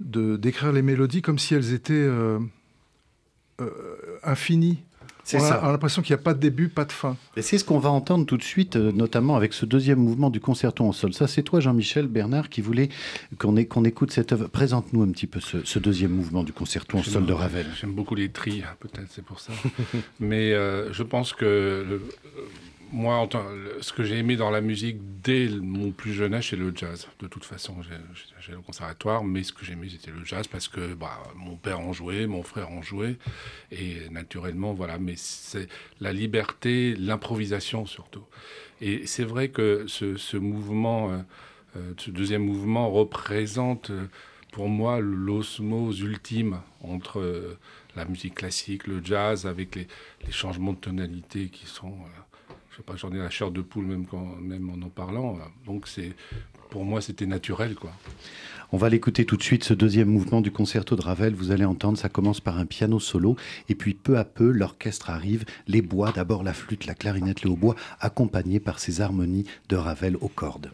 d'écrire 0.00 0.70
les 0.70 0.82
mélodies 0.82 1.22
comme 1.22 1.40
si 1.40 1.54
elles 1.54 1.74
étaient 1.74 2.08
infinies. 4.22 4.78
On 5.34 5.42
a, 5.42 5.52
a 5.52 5.72
l'impression 5.72 6.02
qu'il 6.02 6.14
n'y 6.14 6.20
a 6.20 6.22
pas 6.22 6.34
de 6.34 6.40
début, 6.40 6.68
pas 6.68 6.84
de 6.84 6.92
fin. 6.92 7.16
Et 7.36 7.42
c'est 7.42 7.58
ce 7.58 7.64
qu'on 7.64 7.78
va 7.78 7.90
entendre 7.90 8.24
tout 8.26 8.36
de 8.36 8.42
suite, 8.42 8.76
euh, 8.76 8.92
notamment 8.92 9.36
avec 9.36 9.52
ce 9.52 9.66
deuxième 9.66 9.98
mouvement 9.98 10.30
du 10.30 10.40
concerto 10.40 10.84
en 10.84 10.92
sol. 10.92 11.12
Ça, 11.14 11.26
c'est 11.26 11.42
toi, 11.42 11.60
Jean-Michel 11.60 12.06
Bernard, 12.06 12.48
qui 12.48 12.60
voulait 12.60 12.88
qu'on 13.38 13.54
qu 13.54 13.86
écoute 13.86 14.12
cette 14.12 14.32
œuvre. 14.32 14.48
Présente-nous 14.48 15.02
un 15.02 15.10
petit 15.10 15.26
peu 15.26 15.40
ce, 15.40 15.64
ce, 15.64 15.78
deuxième 15.78 16.12
mouvement 16.12 16.44
du 16.44 16.52
concerto 16.52 16.98
en 16.98 17.02
sol 17.02 17.26
de 17.26 17.32
Ravel. 17.32 17.66
J'aime 17.80 17.92
beaucoup 17.92 18.14
les 18.14 18.30
tris, 18.30 18.62
peut-être, 18.80 19.08
c'est 19.10 19.24
pour 19.24 19.40
ça. 19.40 19.52
Mais 20.20 20.52
euh, 20.52 20.92
je 20.92 21.02
pense 21.02 21.32
que 21.32 21.84
le, 21.88 22.02
moi, 22.92 23.28
ce 23.80 23.92
que 23.92 24.02
j'ai 24.02 24.18
aimé 24.18 24.36
dans 24.36 24.50
la 24.50 24.60
musique 24.60 24.98
dès 25.22 25.48
mon 25.48 25.90
plus 25.90 26.12
jeune 26.12 26.34
âge, 26.34 26.50
c'est 26.50 26.56
le 26.56 26.72
jazz. 26.74 27.08
De 27.20 27.26
toute 27.26 27.44
façon, 27.44 27.76
j'ai 28.40 28.52
le 28.52 28.60
conservatoire, 28.60 29.24
mais 29.24 29.42
ce 29.42 29.52
que 29.52 29.64
j'aimais, 29.64 29.88
c'était 29.88 30.10
le 30.10 30.24
jazz 30.24 30.46
parce 30.46 30.68
que 30.68 30.94
bah, 30.94 31.22
mon 31.36 31.56
père 31.56 31.80
en 31.80 31.92
jouait, 31.92 32.26
mon 32.26 32.42
frère 32.42 32.70
en 32.70 32.82
jouait, 32.82 33.16
et 33.72 34.08
naturellement, 34.10 34.72
voilà. 34.72 34.98
Mais 34.98 35.14
c'est 35.16 35.68
la 36.00 36.12
liberté, 36.12 36.94
l'improvisation 36.96 37.86
surtout. 37.86 38.24
Et 38.80 39.06
c'est 39.06 39.24
vrai 39.24 39.48
que 39.48 39.84
ce, 39.86 40.16
ce 40.16 40.36
mouvement, 40.36 41.24
euh, 41.76 41.92
ce 41.98 42.10
deuxième 42.10 42.44
mouvement 42.44 42.90
représente 42.90 43.90
pour 44.52 44.68
moi 44.68 45.00
l'osmose 45.00 46.00
ultime 46.00 46.60
entre 46.82 47.20
euh, 47.20 47.58
la 47.96 48.04
musique 48.04 48.34
classique, 48.34 48.86
le 48.86 49.04
jazz, 49.04 49.46
avec 49.46 49.74
les, 49.74 49.86
changements 50.30 50.72
de 50.72 50.78
tonalité 50.78 51.48
qui 51.48 51.66
sont... 51.66 51.92
Euh, 51.92 52.27
pas, 52.82 52.96
j'en 52.96 53.12
ai 53.12 53.18
la 53.18 53.30
chair 53.30 53.50
de 53.50 53.60
poule 53.60 53.86
même, 53.86 54.06
quand, 54.06 54.36
même 54.40 54.70
en 54.70 54.86
en 54.86 54.88
parlant. 54.88 55.38
Donc 55.66 55.88
c'est, 55.88 56.14
pour 56.70 56.84
moi, 56.84 57.00
c'était 57.00 57.26
naturel, 57.26 57.74
quoi. 57.74 57.92
On 58.70 58.76
va 58.76 58.90
l'écouter 58.90 59.24
tout 59.24 59.38
de 59.38 59.42
suite, 59.42 59.64
ce 59.64 59.72
deuxième 59.72 60.08
mouvement 60.08 60.42
du 60.42 60.50
concerto 60.50 60.94
de 60.94 61.00
Ravel. 61.00 61.34
Vous 61.34 61.52
allez 61.52 61.64
entendre, 61.64 61.96
ça 61.96 62.10
commence 62.10 62.40
par 62.40 62.58
un 62.58 62.66
piano 62.66 63.00
solo, 63.00 63.36
et 63.70 63.74
puis 63.74 63.94
peu 63.94 64.18
à 64.18 64.24
peu, 64.24 64.50
l'orchestre 64.50 65.08
arrive, 65.08 65.46
les 65.66 65.80
bois, 65.80 66.12
d'abord 66.12 66.42
la 66.42 66.52
flûte, 66.52 66.84
la 66.84 66.94
clarinette, 66.94 67.42
le 67.42 67.50
hautbois, 67.50 67.76
accompagnés 67.98 68.60
par 68.60 68.78
ces 68.78 69.00
harmonies 69.00 69.46
de 69.70 69.76
Ravel 69.76 70.16
aux 70.20 70.28
cordes. 70.28 70.70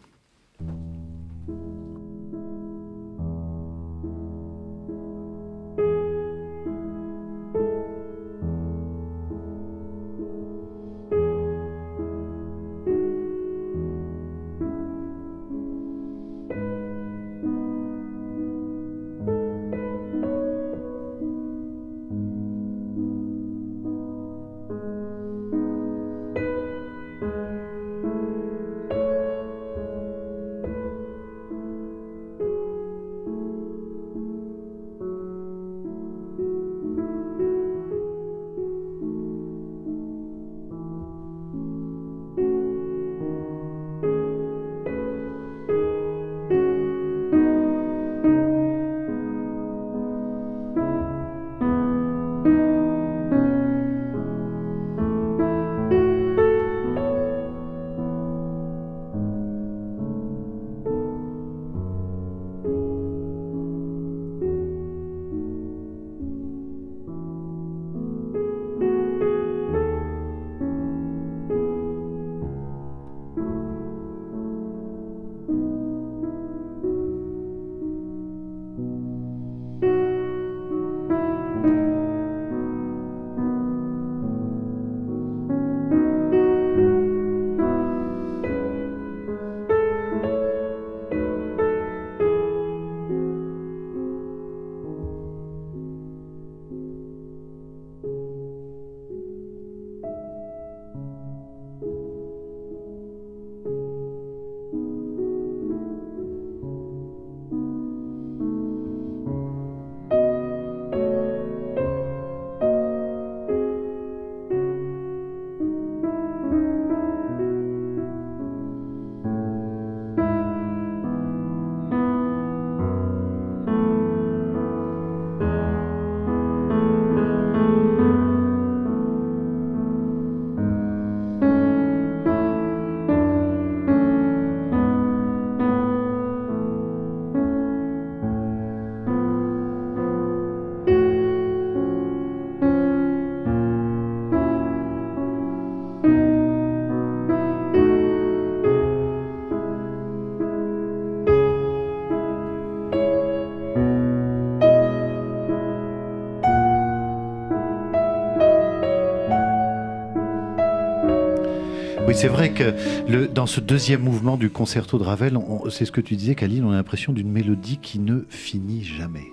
C'est 162.24 162.30
vrai 162.30 162.54
que 162.54 162.72
le, 163.06 163.28
dans 163.28 163.44
ce 163.44 163.60
deuxième 163.60 164.00
mouvement 164.00 164.38
du 164.38 164.48
concerto 164.48 164.98
de 164.98 165.04
Ravel, 165.04 165.38
c'est 165.68 165.84
ce 165.84 165.92
que 165.92 166.00
tu 166.00 166.16
disais, 166.16 166.34
Khalil, 166.34 166.64
on 166.64 166.70
a 166.70 166.76
l'impression 166.76 167.12
d'une 167.12 167.30
mélodie 167.30 167.76
qui 167.76 167.98
ne 167.98 168.20
finit 168.30 168.82
jamais. 168.82 169.26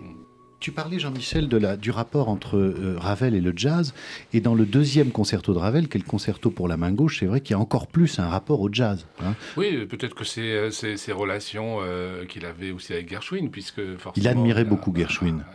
Tu 0.59 0.73
parlais, 0.73 0.99
Jean-Michel, 0.99 1.47
de 1.47 1.55
la, 1.55 1.77
du 1.77 1.89
rapport 1.89 2.27
entre 2.27 2.57
euh, 2.57 2.97
Ravel 2.99 3.33
et 3.33 3.39
le 3.39 3.53
jazz. 3.55 3.93
Et 4.33 4.41
dans 4.41 4.55
le 4.55 4.65
deuxième 4.65 5.11
concerto 5.11 5.53
de 5.53 5.57
Ravel, 5.57 5.87
qui 5.87 5.99
est 5.99 6.01
le 6.01 6.05
concerto 6.05 6.51
pour 6.51 6.67
la 6.67 6.75
main 6.75 6.91
gauche, 6.91 7.19
c'est 7.21 7.27
vrai 7.27 7.39
qu'il 7.39 7.53
y 7.53 7.57
a 7.57 7.59
encore 7.59 7.87
plus 7.87 8.19
un 8.19 8.27
rapport 8.27 8.59
au 8.59 8.67
jazz. 8.69 9.07
Hein. 9.23 9.35
Oui, 9.55 9.85
peut-être 9.85 10.13
que 10.13 10.25
c'est 10.25 10.41
euh, 10.41 10.69
ces 10.69 11.11
relations 11.13 11.77
euh, 11.79 12.25
qu'il 12.25 12.45
avait 12.45 12.71
aussi 12.71 12.91
avec 12.91 13.09
Gershwin, 13.09 13.47
puisque 13.47 13.95
forcément... 13.99 14.21
Il 14.21 14.27
admirait 14.27 14.65
beaucoup 14.65 14.93
Gershwin. 14.93 15.45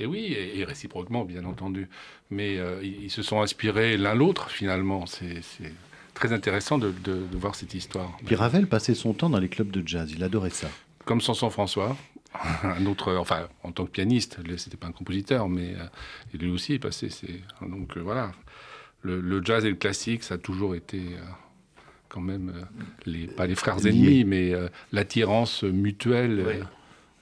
et 0.00 0.06
oui, 0.06 0.34
et, 0.34 0.64
réciproquement, 0.64 1.26
bien 1.26 1.44
entendu. 1.44 1.90
Mais 2.30 2.58
ils, 2.82 3.10
se 3.10 3.22
sont 3.22 3.42
inspirés 3.42 3.98
l'un 3.98 4.14
l'autre, 4.14 4.50
finalement. 4.50 5.04
C'est 5.04 5.42
très 6.18 6.32
intéressant 6.32 6.78
de, 6.78 6.92
de, 7.04 7.36
voir 7.38 7.54
cette 7.54 7.74
histoire. 7.74 8.10
Puis 8.26 8.34
Ravel 8.34 8.66
passait 8.66 8.94
son 8.94 9.14
temps 9.14 9.30
dans 9.30 9.38
les 9.38 9.48
clubs 9.48 9.70
de 9.70 9.86
jazz. 9.86 10.10
Il 10.12 10.24
adorait 10.24 10.50
ça. 10.50 10.68
Comme 11.04 11.20
Sanson 11.20 11.48
François, 11.48 11.96
un 12.64 12.84
autre, 12.86 13.14
enfin, 13.14 13.48
en 13.62 13.70
tant 13.70 13.84
que 13.84 13.90
pianiste, 13.90 14.38
c'était 14.56 14.76
pas 14.76 14.88
un 14.88 14.92
compositeur, 14.92 15.48
mais 15.48 15.74
euh, 15.74 16.36
lui 16.38 16.50
aussi 16.50 16.74
est 16.74 16.78
passé. 16.80 17.08
donc 17.62 17.96
euh, 17.96 18.00
voilà, 18.00 18.32
le, 19.02 19.44
jazz 19.44 19.64
et 19.64 19.70
le 19.70 19.76
classique, 19.76 20.24
ça 20.24 20.34
a 20.34 20.38
toujours 20.38 20.74
été 20.74 20.98
euh, 20.98 21.20
quand 22.08 22.20
même 22.20 22.66
les, 23.06 23.28
pas 23.28 23.46
les 23.46 23.54
frères 23.54 23.86
ennemis, 23.86 24.24
mais 24.24 24.52
l'attirance 24.92 25.62
mutuelle 25.62 26.66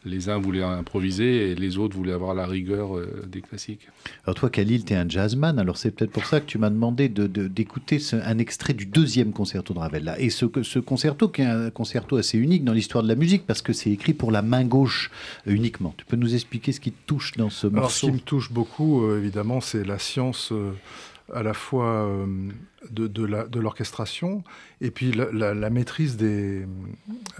les 0.06 0.28
uns 0.28 0.38
voulaient 0.38 0.62
improviser 0.62 1.50
et 1.50 1.54
les 1.54 1.76
autres 1.78 1.96
voulaient 1.96 2.12
avoir 2.12 2.34
la 2.34 2.46
rigueur 2.46 2.96
euh, 2.96 3.24
des 3.26 3.42
classiques. 3.42 3.88
Alors 4.24 4.36
toi, 4.36 4.48
Khalil, 4.48 4.84
tu 4.84 4.92
es 4.92 4.96
un 4.96 5.08
jazzman, 5.08 5.58
alors 5.58 5.76
c'est 5.76 5.90
peut-être 5.90 6.12
pour 6.12 6.24
ça 6.24 6.40
que 6.40 6.46
tu 6.46 6.58
m'as 6.58 6.70
demandé 6.70 7.08
d'écouter 7.08 7.98
de, 7.98 8.20
un 8.22 8.38
extrait 8.38 8.72
du 8.72 8.86
deuxième 8.86 9.32
concerto 9.32 9.74
de 9.74 9.78
Ravel. 9.80 10.04
Là. 10.04 10.18
Et 10.20 10.30
ce, 10.30 10.46
ce 10.62 10.78
concerto, 10.78 11.28
qui 11.28 11.42
est 11.42 11.46
un 11.46 11.70
concerto 11.70 12.16
assez 12.16 12.38
unique 12.38 12.64
dans 12.64 12.72
l'histoire 12.72 13.02
de 13.02 13.08
la 13.08 13.16
musique, 13.16 13.46
parce 13.46 13.62
que 13.62 13.72
c'est 13.72 13.90
écrit 13.90 14.14
pour 14.14 14.30
la 14.30 14.42
main 14.42 14.64
gauche 14.64 15.10
euh, 15.46 15.52
uniquement. 15.52 15.92
Tu 15.96 16.04
peux 16.04 16.16
nous 16.16 16.34
expliquer 16.34 16.72
ce 16.72 16.80
qui 16.80 16.92
te 16.92 17.06
touche 17.06 17.32
dans 17.36 17.50
ce 17.50 17.66
morceau 17.66 17.78
alors, 17.78 17.90
Ce 17.90 18.06
qui 18.06 18.12
me 18.12 18.20
touche 18.20 18.52
beaucoup, 18.52 19.04
euh, 19.04 19.18
évidemment, 19.18 19.60
c'est 19.60 19.84
la 19.84 19.98
science 19.98 20.52
à 21.32 21.42
la 21.42 21.54
fois 21.54 22.06
euh, 22.06 22.50
de, 22.90 23.58
l'orchestration 23.58 24.44
et 24.80 24.90
puis 24.90 25.12
la, 25.12 25.70
maîtrise 25.70 26.16
des, 26.16 26.66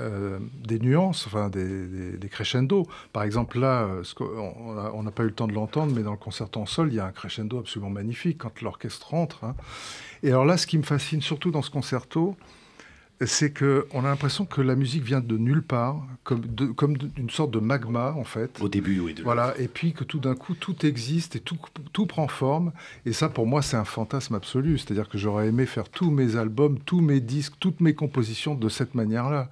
euh, 0.01 0.39
des 0.65 0.79
nuances, 0.79 1.27
enfin 1.27 1.49
des, 1.49 2.17
des, 2.17 2.29
crescendo. 2.29 2.87
Par 3.13 3.23
exemple, 3.23 3.61
là, 3.61 3.85
euh, 3.85 4.03
on 4.21 5.03
n'a 5.03 5.11
pas 5.11 5.23
eu 5.23 5.27
le 5.27 5.35
temps 5.35 5.47
de 5.47 5.53
l'entendre, 5.53 5.93
mais 5.95 6.03
dans 6.03 6.13
le 6.13 6.17
concerto 6.17 6.61
en 6.61 6.67
sol, 6.67 6.89
il 6.91 6.97
y 6.97 7.01
a 7.01 7.07
un 7.07 7.13
crescendo 7.13 7.59
absolument 7.59 7.91
magnifique 7.91 8.39
quand 8.39 8.61
l'orchestre 8.61 9.11
rentre. 9.11 9.45
Hein. 9.45 9.55
Et 10.23 10.31
alors 10.31 10.45
là, 10.45 10.57
ce 10.57 10.67
qui 10.67 10.79
me 10.79 10.83
fascine 10.83 11.21
surtout 11.21 11.51
dans 11.51 11.63
ce 11.63 11.71
concerto, 11.71 12.37
c'est 13.25 13.57
qu'on 13.57 14.05
a 14.05 14.09
l'impression 14.09 14.45
que 14.45 14.61
la 14.61 14.77
musique 14.77 15.03
vient 15.03 15.21
de 15.21 15.39
nulle 15.39 15.63
part, 15.63 16.07
comme, 16.23 16.43
de, 16.43 16.67
comme 16.67 16.97
une 17.17 17.31
sorte 17.31 17.51
de 17.51 17.61
magma, 17.61 18.13
en 18.13 18.25
fait. 18.25 18.61
Au 18.61 18.69
début, 18.69 19.01
oui. 19.01 19.15
voilà, 19.25 19.55
et 19.59 19.69
puis 19.69 19.95
que 19.95 20.05
tout 20.05 20.19
d'un 20.19 20.35
coup, 20.35 20.55
tout 20.55 20.85
existe 20.85 21.37
et 21.37 21.41
tout, 21.41 21.57
tout 21.93 22.07
prend 22.07 22.29
forme. 22.29 22.73
Et 23.07 23.13
ça, 23.13 23.29
pour 23.31 23.47
moi, 23.47 23.63
c'est 23.63 23.77
un 23.77 23.85
fantasme 23.85 24.35
absolu. 24.35 24.77
C'est-à-dire 24.77 25.09
que 25.09 25.17
j'aurais 25.17 25.49
aimé 25.49 25.65
faire 25.65 25.89
tous 25.89 26.11
mes 26.11 26.37
albums, 26.37 26.79
tous 26.85 27.01
mes 27.01 27.21
disques, 27.21 27.55
toutes 27.59 27.81
mes 27.81 27.95
compositions 27.95 28.55
de 28.55 28.69
cette 28.69 28.95
manière-là. 28.95 29.49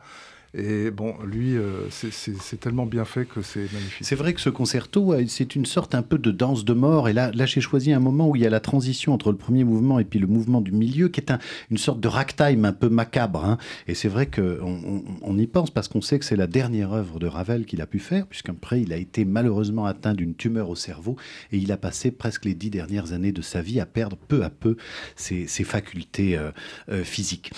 Et 0.56 0.90
bon, 0.90 1.14
lui, 1.24 1.56
euh, 1.56 1.88
c'est 1.90 2.60
tellement 2.60 2.86
bien 2.86 3.04
fait 3.04 3.24
que 3.24 3.42
c'est 3.42 3.72
magnifique. 3.72 4.06
C'est 4.06 4.14
vrai 4.14 4.34
que 4.34 4.40
ce 4.40 4.50
concerto, 4.50 5.14
c'est 5.26 5.56
une 5.56 5.66
sorte 5.66 5.94
un 5.96 6.02
peu 6.02 6.16
de 6.16 6.30
danse 6.30 6.64
de 6.64 6.72
mort. 6.72 7.08
Et 7.08 7.12
là, 7.12 7.32
j'ai 7.46 7.60
choisi 7.60 7.92
un 7.92 7.98
moment 7.98 8.28
où 8.28 8.36
il 8.36 8.42
y 8.42 8.46
a 8.46 8.50
la 8.50 8.60
transition 8.60 9.12
entre 9.12 9.32
le 9.32 9.36
premier 9.36 9.64
mouvement 9.64 9.98
et 9.98 10.04
puis 10.04 10.20
le 10.20 10.28
mouvement 10.28 10.60
du 10.60 10.70
milieu, 10.70 11.08
qui 11.08 11.20
est 11.20 11.32
un, 11.32 11.38
une 11.70 11.78
sorte 11.78 11.98
de 11.98 12.06
ragtime 12.06 12.64
un 12.64 12.72
peu 12.72 12.88
macabre. 12.88 13.44
Hein. 13.44 13.58
Et 13.88 13.94
c'est 13.94 14.08
vrai 14.08 14.26
qu'on 14.26 15.02
on, 15.22 15.38
y 15.38 15.46
pense 15.48 15.70
parce 15.70 15.88
qu'on 15.88 16.00
sait 16.00 16.20
que 16.20 16.24
c'est 16.24 16.36
la 16.36 16.46
dernière 16.46 16.92
œuvre 16.92 17.18
de 17.18 17.26
Ravel 17.26 17.66
qu'il 17.66 17.80
a 17.80 17.86
pu 17.86 17.98
faire, 17.98 18.26
puisqu'après, 18.26 18.80
il 18.80 18.92
a 18.92 18.96
été 18.96 19.24
malheureusement 19.24 19.86
atteint 19.86 20.14
d'une 20.14 20.36
tumeur 20.36 20.70
au 20.70 20.76
cerveau 20.76 21.16
et 21.50 21.58
il 21.58 21.72
a 21.72 21.76
passé 21.76 22.12
presque 22.12 22.44
les 22.44 22.54
dix 22.54 22.70
dernières 22.70 23.12
années 23.12 23.32
de 23.32 23.42
sa 23.42 23.60
vie 23.60 23.80
à 23.80 23.86
perdre 23.86 24.16
peu 24.16 24.44
à 24.44 24.50
peu 24.50 24.76
ses, 25.16 25.46
facultés 25.64 26.36
euh, 26.36 26.50
euh, 26.90 27.02
physiques. 27.02 27.50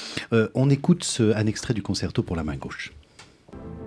on 0.55 0.71
écoute 0.71 1.05
ce, 1.05 1.35
un 1.35 1.47
extrait 1.47 1.75
du 1.75 1.83
concerto 1.83 2.23
pour 2.23 2.37
la 2.37 2.45
main 2.45 2.57
gauche. 2.57 2.86
Thank 3.63 3.81
you. 3.81 3.86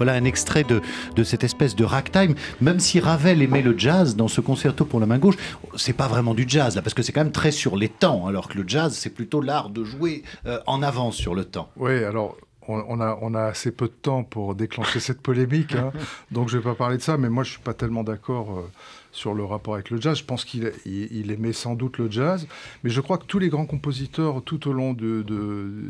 Voilà 0.00 0.14
un 0.14 0.24
extrait 0.24 0.64
de, 0.64 0.80
de 1.14 1.24
cette 1.24 1.44
espèce 1.44 1.76
de 1.76 1.84
ragtime. 1.84 2.34
Même 2.62 2.80
si 2.80 3.00
Ravel 3.00 3.42
aimait 3.42 3.60
le 3.60 3.78
jazz 3.78 4.16
dans 4.16 4.28
ce 4.28 4.40
concerto 4.40 4.86
pour 4.86 4.98
la 4.98 5.04
main 5.04 5.18
gauche, 5.18 5.36
c'est 5.76 5.92
pas 5.92 6.08
vraiment 6.08 6.32
du 6.32 6.46
jazz 6.48 6.74
là, 6.74 6.80
parce 6.80 6.94
que 6.94 7.02
c'est 7.02 7.12
quand 7.12 7.22
même 7.22 7.32
très 7.32 7.50
sur 7.50 7.76
les 7.76 7.90
temps, 7.90 8.26
alors 8.26 8.48
que 8.48 8.56
le 8.56 8.64
jazz 8.66 8.94
c'est 8.96 9.10
plutôt 9.10 9.42
l'art 9.42 9.68
de 9.68 9.84
jouer 9.84 10.22
euh, 10.46 10.58
en 10.66 10.82
avance 10.82 11.16
sur 11.16 11.34
le 11.34 11.44
temps. 11.44 11.68
Oui, 11.76 12.02
alors 12.02 12.38
on, 12.66 13.00
a, 13.00 13.18
on, 13.20 13.34
a, 13.34 13.42
assez 13.42 13.72
peu 13.72 13.88
de 13.88 13.92
temps 13.92 14.22
pour 14.22 14.54
déclencher 14.54 15.00
cette 15.00 15.20
polémique, 15.20 15.74
hein. 15.74 15.92
donc 16.30 16.48
je 16.48 16.56
vais 16.56 16.62
pas 16.62 16.74
parler 16.74 16.96
de 16.96 17.02
ça, 17.02 17.18
mais 17.18 17.28
moi 17.28 17.44
je 17.44 17.50
suis 17.50 17.60
pas 17.60 17.74
tellement 17.74 18.04
d'accord. 18.04 18.58
Euh, 18.58 18.70
sur 19.12 19.34
le 19.34 19.44
rapport 19.44 19.74
avec 19.74 19.90
le 19.90 20.00
jazz. 20.00 20.18
Je 20.18 20.24
pense 20.24 20.44
qu'il 20.44 20.72
il, 20.86 21.30
aimait 21.30 21.52
sans 21.52 21.74
doute 21.74 21.98
le 21.98 22.10
jazz, 22.10 22.46
mais 22.84 22.90
je 22.90 23.00
crois 23.00 23.18
que 23.18 23.24
tous 23.24 23.38
les 23.38 23.48
grands 23.48 23.66
compositeurs 23.66 24.42
tout 24.42 24.68
au 24.68 24.72
long 24.72 24.92
de, 24.92 25.24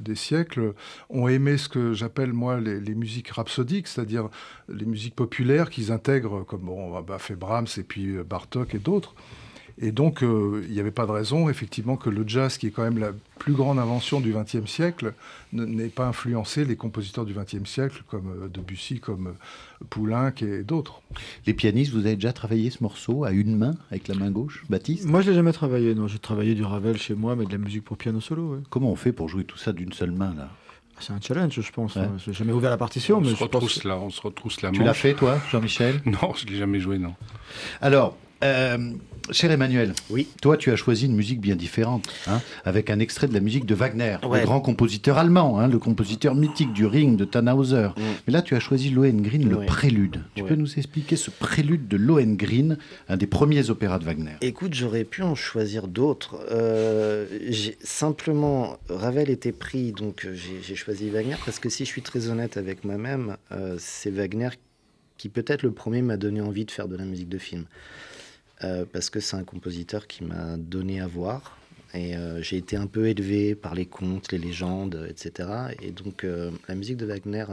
des 0.00 0.15
siècles 0.15 0.75
ont 1.09 1.29
aimé 1.29 1.57
ce 1.57 1.69
que 1.69 1.93
j'appelle 1.93 2.33
moi 2.33 2.61
les, 2.61 2.95
musiques 2.95 3.31
rhapsodiques, 3.31 3.87
c'est-à-dire 3.89 4.29
les 4.69 4.85
musiques 4.85 5.15
populaires 5.15 5.71
qu'ils 5.71 5.93
intègrent, 5.93 6.45
comme 6.45 6.62
bon, 6.62 7.00
bah, 7.00 7.19
fait 7.19 7.37
Brahms 7.37 7.69
et 7.77 7.83
puis 7.83 8.17
euh, 8.17 8.25
Bartok 8.25 8.75
et 8.75 8.79
d'autres. 8.79 9.15
Et 9.82 9.92
donc, 9.92 10.22
euh, 10.22 10.62
il 10.68 10.75
n'y 10.75 10.80
avait 10.80 10.90
pas 10.90 11.06
de 11.06 11.10
raison, 11.10 11.49
effectivement, 11.49 11.96
que 11.96 12.10
le 12.10 12.25
jazz, 12.26 12.58
qui 12.58 12.66
est 12.66 12.70
quand 12.70 12.82
même 12.82 12.99
la 12.99 13.12
plus 13.38 13.54
grande 13.54 13.78
invention 13.78 14.20
du 14.20 14.34
XXe 14.34 14.70
siècle, 14.70 15.14
n'ait 15.54 15.88
pas 15.88 16.06
influencé 16.06 16.66
les 16.66 16.76
compositeurs 16.76 17.25
du 17.25 17.32
XXe 17.32 17.68
siècle, 17.68 18.02
comme 18.06 18.30
euh, 18.44 18.49
Debussy, 18.49 19.00
comme 19.00 19.28
euh, 19.28 19.84
Poulenc 19.88 20.32
et 20.42 20.62
d'autres. 20.64 21.00
Les 21.46 21.54
pianistes, 21.54 21.92
vous 21.92 22.04
avez 22.04 22.16
déjà 22.16 22.34
travaillé 22.34 22.68
ce 22.68 22.82
morceau 22.82 23.25
à 23.25 23.30
une 23.30 23.56
main, 23.56 23.75
avec 23.90 24.06
la 24.08 24.14
main 24.14 24.30
gauche, 24.30 24.64
Baptiste? 24.68 25.06
Moi, 25.06 25.22
je 25.22 25.26
ne 25.26 25.30
l'ai 25.30 25.37
jamais 25.37 25.52
travaillé, 25.52 25.94
non. 25.94 26.08
J'ai 26.08 26.18
travaillé 26.18 26.54
du 26.54 26.62
Ravel 26.62 26.99
chez 26.99 27.14
moi, 27.14 27.34
mais 27.34 27.46
de 27.46 27.52
la 27.52 27.58
musique 27.58 27.84
pour 27.84 27.96
piano 27.96 28.20
solo. 28.20 28.58
Comment 28.68 28.92
on 28.92 28.96
fait 28.96 29.12
pour 29.12 29.30
jouer 29.30 29.44
tout 29.44 29.58
ça 29.58 29.72
d'une 29.72 29.94
seule 29.94 30.12
main, 30.12 30.34
là? 30.37 30.50
C'est 30.99 31.14
un 31.14 31.20
challenge, 31.20 31.58
je 31.58 31.72
pense. 31.72 31.94
Je 31.94 32.30
n'ai 32.30 32.37
jamais 32.37 32.52
ouvert 32.52 32.68
la 32.68 32.76
partition, 32.76 33.16
on 33.16 33.20
mais 33.22 33.30
se 33.34 33.42
retrousse 33.42 33.84
là, 33.84 33.99
on 33.99 34.10
se 34.10 34.20
retrousse 34.20 34.60
la 34.60 34.70
Tu 34.70 34.82
l'as 34.82 34.92
fait, 34.92 35.14
toi, 35.14 35.38
Jean-Michel? 35.50 36.02
Non, 36.04 36.34
je 36.37 36.46
l'ai 36.46 36.56
jamais 36.56 36.78
joué, 36.78 36.99
non. 36.99 37.14
Alors, 37.80 38.18
Euh, 38.42 38.92
cher 39.30 39.50
Emmanuel, 39.50 39.92
oui. 40.09 40.26
toi 40.40 40.56
tu 40.56 40.70
as 40.70 40.76
choisi 40.76 41.04
une 41.06 41.14
musique 41.14 41.40
bien 41.40 41.56
différente, 41.56 42.09
hein, 42.26 42.40
avec 42.64 42.88
un 42.88 42.99
extrait 42.99 43.28
de 43.28 43.35
la 43.35 43.40
musique 43.40 43.66
de 43.66 43.75
Wagner, 43.75 44.16
Ouais. 44.26 44.40
le 44.40 44.47
grand 44.47 44.61
compositeur 44.61 45.18
allemand, 45.18 45.59
hein, 45.61 45.68
le 45.68 45.78
compositeur 45.78 46.35
mythique 46.35 46.73
du 46.73 46.87
Ring 46.87 47.16
de 47.16 47.25
Tannhauser. 47.26 47.88
Mm. 47.97 48.00
Mais 48.26 48.32
là 48.32 48.40
tu 48.42 48.54
as 48.54 48.61
choisi 48.61 48.90
Lohengrin, 48.90 49.47
le 49.47 49.56
Ouais. 49.59 49.66
prélude. 49.66 50.23
Tu 50.35 50.42
Ouais. 50.42 50.49
peux 50.49 50.54
nous 50.54 50.78
expliquer 50.78 51.16
ce 51.16 51.30
prélude 51.30 51.87
de 51.87 51.97
Lohengrin, 51.99 52.76
un 53.11 53.16
des 53.18 53.26
premiers 53.26 53.68
opéras 53.68 53.99
de 53.99 54.04
Wagner? 54.04 54.32
Écoute, 54.40 54.73
j'aurais 54.75 55.04
pu 55.04 55.23
en 55.23 55.35
choisir 55.35 55.87
d'autres. 55.87 56.40
Euh, 56.50 57.26
simplement, 57.82 58.78
Ravel 58.88 59.28
était 59.30 59.52
pris, 59.52 59.92
donc 59.92 60.25
euh, 60.25 60.35
j'ai 60.35 60.61
j'ai 60.62 60.76
choisi 60.76 61.11
Wagner 61.11 61.37
parce 61.44 61.59
que 61.59 61.68
si 61.68 61.85
je 61.85 61.90
suis 61.90 62.02
très 62.02 62.28
honnête 62.28 62.56
avec 62.56 62.85
moi-même, 62.85 63.37
euh, 63.52 63.76
c'est 63.78 64.11
Wagner 64.11 64.49
qui 65.18 65.28
peut-être 65.28 65.62
le 65.62 65.70
premier 65.73 66.00
m'a 66.00 66.16
donné 66.16 66.40
envie 66.40 66.64
de 66.64 66.70
faire 66.70 66.88
de 66.88 66.97
la 66.97 67.04
musique 67.04 67.28
de 67.28 67.37
film. 67.37 67.64
Euh, 68.62 68.85
parce 68.93 69.09
que 69.11 69.21
c'est 69.21 69.37
un 69.37 69.45
compositeur 69.45 70.07
qui 70.07 70.25
m'a 70.25 70.57
donné 70.57 71.00
à 71.00 71.07
voir. 71.07 71.57
Et 71.95 72.17
euh, 72.17 72.40
j'ai 72.43 72.57
été 72.57 72.76
un 72.76 72.87
peu 72.87 73.09
élevé 73.09 73.55
par 73.55 73.75
les 73.75 73.87
contes, 73.87 74.31
les 74.33 74.38
légendes, 74.38 75.07
etc. 75.09 75.49
Et 75.83 75.90
donc 75.90 76.25
euh, 76.25 76.50
la 76.69 76.75
musique 76.75 76.97
de 76.97 77.07
Wagner 77.07 77.45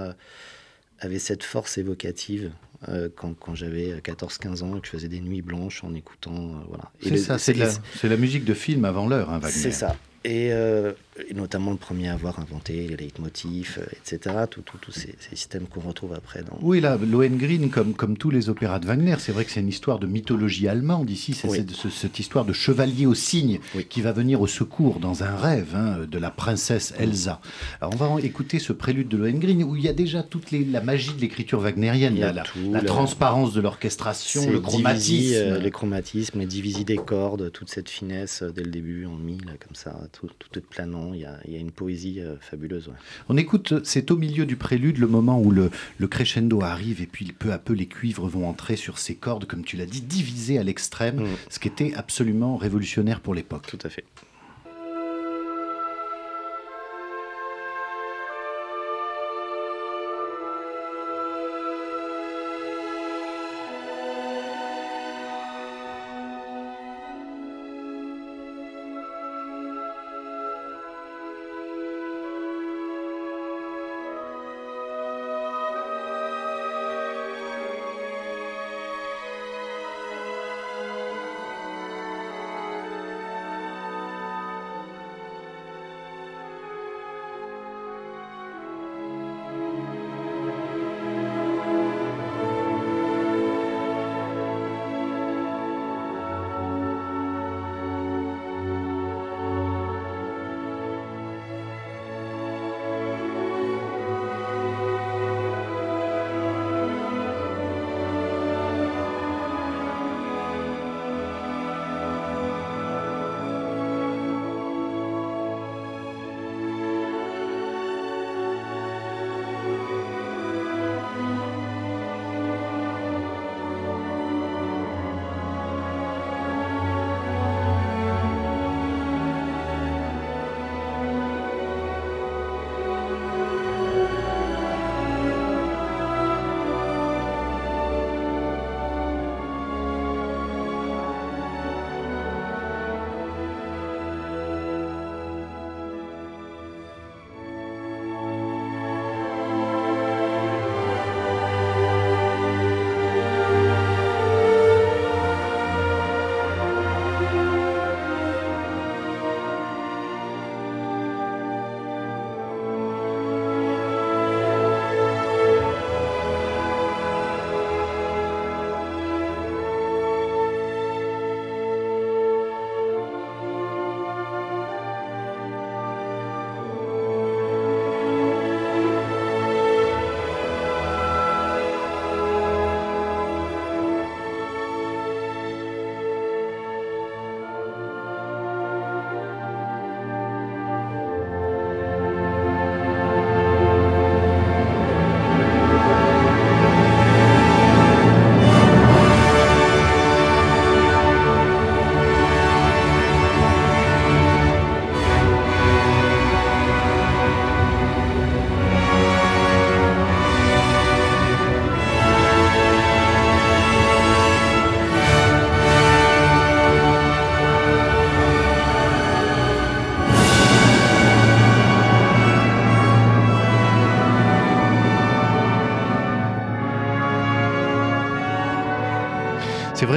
avait 1.00 1.20
cette 1.20 1.44
force 1.44 1.78
évocative 1.78 2.52
euh, 2.90 3.10
quand, 3.16 3.34
quand 3.34 3.56
j'avais 3.56 3.94
14-15 4.00 4.64
ans 4.64 4.78
et 4.78 4.82
que 4.82 4.86
je 4.88 4.92
faisais 4.92 5.08
des 5.08 5.20
nuits 5.20 5.42
blanches 5.42 5.84
en 5.84 5.94
écoutant. 5.96 6.36
euh, 6.36 6.64
voilà. 6.68 6.92
C'est 7.02 7.18
ça, 7.18 7.38
c'est 7.40 7.54
la, 7.54 7.70
la 8.04 8.18
musique 8.18 8.46
de 8.46 8.54
film 8.54 8.86
avant 8.86 9.08
l'heure, 9.08 9.30
hein, 9.32 9.40
Wagner. 9.40 9.56
c'est 9.56 9.72
ça. 9.72 9.96
Et, 10.24 10.52
euh, 10.52 10.94
notamment 11.34 11.72
le 11.72 11.78
premier 11.78 12.10
à 12.10 12.14
avoir 12.14 12.40
inventé 12.40 12.88
les 12.88 12.96
leitmotifs, 12.98 13.80
euh, 13.80 13.86
etc. 14.14 14.36
Tous 14.50 14.62
tout, 14.62 14.78
tous 14.78 14.92
ces, 14.92 15.16
ces 15.20 15.36
systèmes 15.36 15.66
qu'on 15.68 15.80
retrouve 15.82 16.14
après 16.14 16.44
dans. 16.44 16.58
Oui, 16.62 16.80
là, 16.82 16.98
Lohengrin, 16.98 17.70
comme, 17.70 17.94
comme 17.94 18.18
tous 18.18 18.30
les 18.30 18.50
opéras 18.50 18.80
de 18.80 18.86
Wagner, 18.86 19.16
c'est 19.20 19.32
vrai 19.32 19.46
que 19.46 19.52
c'est 19.52 19.60
une 19.62 19.68
histoire 19.68 20.00
de 20.00 20.08
mythologie 20.08 20.68
allemande. 20.68 21.10
Ici, 21.10 21.34
c'est 21.34 21.48
Oui. 21.50 21.58
cette, 21.58 21.72
ce- 21.72 21.90
cette 21.90 22.20
histoire 22.20 22.46
de 22.46 22.54
chevalier 22.54 23.06
au 23.06 23.14
cygne 23.14 23.60
Oui. 23.76 23.86
qui 23.90 24.02
va 24.02 24.12
venir 24.12 24.42
au 24.42 24.48
secours 24.48 25.00
dans 25.00 25.24
un 25.24 25.36
rêve 25.36 25.76
hein, 25.76 25.98
de 26.10 26.18
la 26.18 26.30
princesse 26.32 26.94
Elsa. 27.00 27.42
Alors, 27.82 27.94
on 27.94 28.16
va 28.16 28.22
écouter 28.22 28.60
ce 28.60 28.74
prélude 28.74 29.08
de 29.08 29.18
Lohengrin 29.18 29.62
où 29.64 29.76
il 29.76 29.84
y 29.84 29.88
a 29.90 29.94
déjà 29.94 30.24
toute 30.24 30.52
les- 30.52 30.66
la 30.66 30.82
magie 30.82 31.14
de 31.14 31.22
l'écriture 31.22 31.60
wagnérienne, 31.60 32.18
a 32.18 32.28
la, 32.28 32.34
la- 32.34 32.44
tout, 32.44 32.74
le- 32.74 32.82
transparence 32.86 33.54
de 33.54 33.62
l'orchestration, 33.62 34.42
le 34.42 34.60
divisé, 34.60 34.62
chromatisme. 34.62 35.34
euh, 35.36 35.60
les 35.60 35.72
chromatismes, 35.72 36.40
les 36.40 36.46
divisés 36.46 36.84
des 36.84 36.96
cordes, 36.98 37.52
toute 37.52 37.70
cette 37.70 37.90
finesse 37.90 38.42
euh, 38.44 38.52
dès 38.52 38.64
le 38.64 38.72
début 38.72 39.06
en 39.06 39.16
mi, 39.16 39.38
là, 39.46 39.54
comme 39.60 39.76
ça, 39.76 40.00
tout, 40.12 40.30
tout 40.40 40.58
est 40.58 40.62
planant. 40.62 41.07
Il 41.14 41.22
y 41.22 41.26
a, 41.26 41.40
il 41.46 41.54
y 41.54 41.56
a 41.56 41.60
une 41.60 41.72
poésie 41.72 42.20
euh, 42.20 42.36
fabuleuse. 42.40 42.88
ouais. 42.88 42.94
On 43.30 43.38
écoute, 43.38 43.84
c'est 43.84 44.12
au 44.12 44.18
milieu 44.18 44.46
du 44.46 44.56
prélude, 44.56 44.98
le 44.98 45.08
moment 45.08 45.40
où 45.42 45.52
le, 45.52 45.70
le 45.98 46.08
crescendo 46.08 46.62
arrive 46.62 47.02
et 47.02 47.08
puis 47.08 47.26
peu 47.38 47.52
à 47.54 47.58
peu 47.58 47.74
les 47.74 47.88
cuivres 47.88 48.28
vont 48.28 48.48
entrer 48.48 48.76
sur 48.76 48.98
ces 48.98 49.16
cordes, 49.16 49.46
comme 49.46 49.64
tu 49.64 49.78
l'as 49.78 49.86
dit, 49.86 50.02
divisées 50.02 50.58
à 50.60 50.64
l'extrême, 50.64 51.22
Mm. 51.22 51.26
ce 51.50 51.60
qui 51.60 51.68
était 51.68 51.94
absolument 51.96 52.58
révolutionnaire 52.58 53.20
pour 53.22 53.34
l'époque. 53.34 53.66
Tout 53.68 53.80
à 53.84 53.90
fait. 53.90 54.04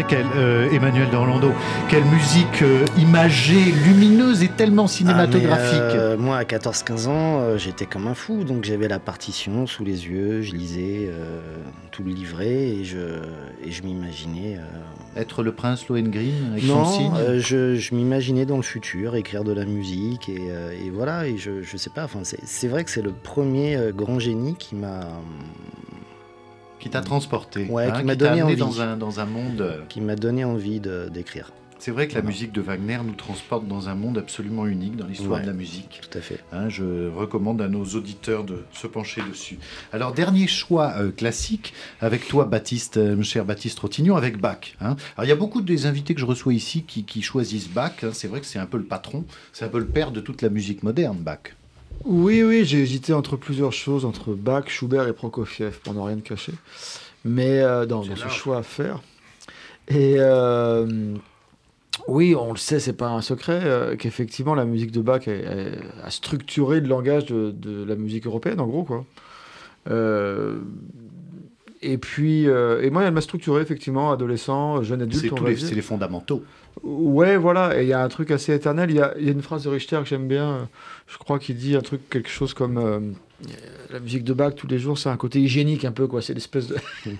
Vrai 0.00 0.08
qu'elle, 0.08 0.26
euh, 0.36 0.70
Emmanuel 0.72 1.10
d'Orlando, 1.10 1.52
quelle 1.88 2.04
musique 2.04 2.62
euh, 2.62 2.84
imagée, 2.98 3.72
lumineuse 3.86 4.42
et 4.42 4.48
tellement 4.48 4.86
cinématographique. 4.86 5.80
Ah, 5.80 5.92
mais, 5.94 5.98
euh, 5.98 6.16
moi, 6.16 6.36
à 6.38 6.44
14-15 6.44 7.06
ans, 7.08 7.40
euh, 7.40 7.58
j'étais 7.58 7.86
comme 7.86 8.06
un 8.06 8.14
fou. 8.14 8.44
Donc, 8.44 8.64
j'avais 8.64 8.88
la 8.88 8.98
partition 8.98 9.66
sous 9.66 9.84
les 9.84 10.06
yeux, 10.06 10.42
je 10.42 10.52
lisais 10.52 11.08
euh, 11.10 11.40
tout 11.90 12.02
le 12.02 12.10
livret 12.12 12.48
et 12.68 12.84
je, 12.84 12.98
et 13.64 13.70
je 13.70 13.82
m'imaginais. 13.82 14.56
euh, 14.58 15.20
Être 15.20 15.42
le 15.42 15.52
prince 15.52 15.88
Lohengrin 15.88 16.52
avec 16.52 16.62
son 16.64 16.74
non, 16.76 16.84
signe. 16.84 17.12
euh, 17.18 17.40
je, 17.40 17.74
je 17.74 17.94
m'imaginais 17.94 18.46
dans 18.46 18.56
le 18.56 18.62
futur 18.62 19.16
écrire 19.16 19.44
de 19.44 19.52
la 19.52 19.64
musique 19.64 20.28
et, 20.28 20.46
euh, 20.50 20.72
et 20.72 20.90
voilà. 20.90 21.26
Et 21.26 21.36
je, 21.36 21.62
je 21.62 21.76
sais 21.76 21.90
pas. 21.90 22.04
Enfin, 22.04 22.20
c'est, 22.22 22.68
vrai 22.68 22.84
que 22.84 22.90
c'est 22.90 23.02
le 23.02 23.12
premier 23.12 23.76
grand 23.94 24.18
génie 24.18 24.54
qui 24.54 24.74
m'a 24.76 25.00
Qui 26.80 26.90
t'a 26.90 27.00
transporté. 27.02 27.66
Ouais, 27.66 27.84
hein, 27.86 27.92
qui 27.92 28.04
m'a 28.04 28.14
donné 28.16 28.42
envie. 28.42 28.56
dans 28.56 28.80
un, 28.80 28.96
dans 28.96 29.20
un 29.20 29.26
monde. 29.26 29.84
Qui 29.88 30.00
m'a 30.00 30.16
donné 30.16 30.44
envie 30.44 30.80
d'écrire. 30.80 31.52
C'est 31.78 31.92
vrai 31.92 32.08
que 32.08 32.14
la 32.14 32.20
musique 32.20 32.52
de 32.52 32.60
Wagner 32.60 32.98
nous 33.02 33.14
transporte 33.14 33.66
dans 33.66 33.88
un 33.88 33.94
monde 33.94 34.18
absolument 34.18 34.66
unique 34.66 34.96
dans 34.96 35.06
l'histoire 35.06 35.36
Ouais. 35.38 35.42
de 35.42 35.46
la 35.46 35.54
musique. 35.54 36.00
Tout 36.10 36.18
à 36.18 36.20
fait. 36.20 36.38
Hein, 36.52 36.68
je 36.68 37.08
recommande 37.08 37.62
à 37.62 37.68
nos 37.68 37.84
auditeurs 37.86 38.44
de 38.44 38.64
se 38.74 38.86
pencher 38.86 39.22
dessus. 39.26 39.58
Alors, 39.90 40.12
dernier 40.12 40.46
choix 40.46 40.92
euh, 40.98 41.10
classique, 41.10 41.72
avec 42.02 42.28
toi, 42.28 42.44
Baptiste, 42.44 42.98
euh, 42.98 43.22
cher 43.22 43.46
Baptiste 43.46 43.78
Rotignon, 43.78 44.16
avec 44.16 44.38
Bach. 44.38 44.58
hein. 44.82 44.96
Alors, 45.16 45.24
il 45.24 45.28
y 45.28 45.32
a 45.32 45.36
beaucoup 45.36 45.62
des 45.62 45.86
invités 45.86 46.12
que 46.14 46.20
je 46.20 46.26
reçois 46.26 46.52
ici 46.52 46.82
qui, 46.82 47.04
qui 47.04 47.22
choisissent 47.22 47.70
Bach. 47.70 47.92
hein. 48.02 48.10
C'est 48.12 48.28
vrai 48.28 48.40
que 48.40 48.46
c'est 48.46 48.58
un 48.58 48.66
peu 48.66 48.76
le 48.76 48.84
patron, 48.84 49.24
c'est 49.54 49.64
un 49.64 49.68
peu 49.68 49.78
le 49.78 49.86
père 49.86 50.10
de 50.12 50.20
toute 50.20 50.42
la 50.42 50.50
musique 50.50 50.82
moderne, 50.82 51.16
Bach. 51.16 51.38
Oui, 52.04 52.42
oui, 52.42 52.64
j'ai 52.64 52.80
hésité 52.80 53.12
entre 53.12 53.36
plusieurs 53.36 53.72
choses, 53.72 54.04
entre 54.04 54.32
Bach, 54.34 54.64
Schubert 54.68 55.06
et 55.06 55.12
Prokofiev, 55.12 55.78
pour 55.80 55.94
ne 55.94 56.00
rien 56.00 56.18
cacher. 56.20 56.52
Mais 57.24 57.60
euh, 57.60 57.84
dans, 57.84 58.04
dans 58.04 58.16
ce 58.16 58.28
choix 58.28 58.58
à 58.58 58.62
faire. 58.62 59.00
Et 59.88 60.14
euh, 60.18 61.14
oui, 62.08 62.34
on 62.34 62.52
le 62.52 62.58
sait, 62.58 62.80
c'est 62.80 62.94
pas 62.94 63.08
un 63.08 63.20
secret, 63.20 63.60
euh, 63.64 63.96
qu'effectivement 63.96 64.54
la 64.54 64.64
musique 64.64 64.92
de 64.92 65.00
Bach 65.00 65.28
a 65.28 66.10
structuré 66.10 66.80
le 66.80 66.88
langage 66.88 67.26
de, 67.26 67.50
de 67.50 67.84
la 67.84 67.96
musique 67.96 68.26
européenne, 68.26 68.60
en 68.60 68.66
gros, 68.66 68.84
quoi. 68.84 69.04
Et 71.82 71.96
puis, 71.96 72.46
euh, 72.46 72.82
et 72.82 72.90
moi, 72.90 73.04
elle 73.04 73.14
m'a 73.14 73.22
structuré, 73.22 73.62
effectivement, 73.62 74.12
adolescent, 74.12 74.82
jeune 74.82 75.00
adulte, 75.02 75.34
C'est 75.34 75.48
les, 75.48 75.56
c'est 75.56 75.74
les 75.74 75.82
fondamentaux. 75.82 76.44
Ouais, 76.82 77.36
voilà, 77.36 77.78
et 77.80 77.84
il 77.84 77.88
y 77.88 77.92
a 77.92 78.02
un 78.02 78.08
truc 78.08 78.30
assez 78.30 78.54
éternel. 78.54 78.90
Il 78.90 78.96
y 78.96 79.00
a, 79.00 79.14
y 79.18 79.28
a 79.28 79.32
une 79.32 79.42
phrase 79.42 79.64
de 79.64 79.70
Richter 79.70 79.98
que 80.02 80.08
j'aime 80.08 80.28
bien, 80.28 80.68
je 81.06 81.18
crois 81.18 81.38
qu'il 81.38 81.56
dit 81.56 81.76
un 81.76 81.80
truc, 81.80 82.08
quelque 82.10 82.28
chose 82.28 82.54
comme 82.54 82.78
euh, 82.78 83.00
euh, 83.48 83.52
la 83.90 84.00
musique 84.00 84.24
de 84.24 84.32
Bach 84.32 84.54
tous 84.54 84.66
les 84.66 84.78
jours, 84.78 84.98
c'est 84.98 85.08
un 85.08 85.16
côté 85.16 85.40
hygiénique 85.40 85.84
un 85.84 85.92
peu, 85.92 86.06
quoi. 86.06 86.22
C'est 86.22 86.34
l'espèce 86.34 86.68
de. 86.68 86.76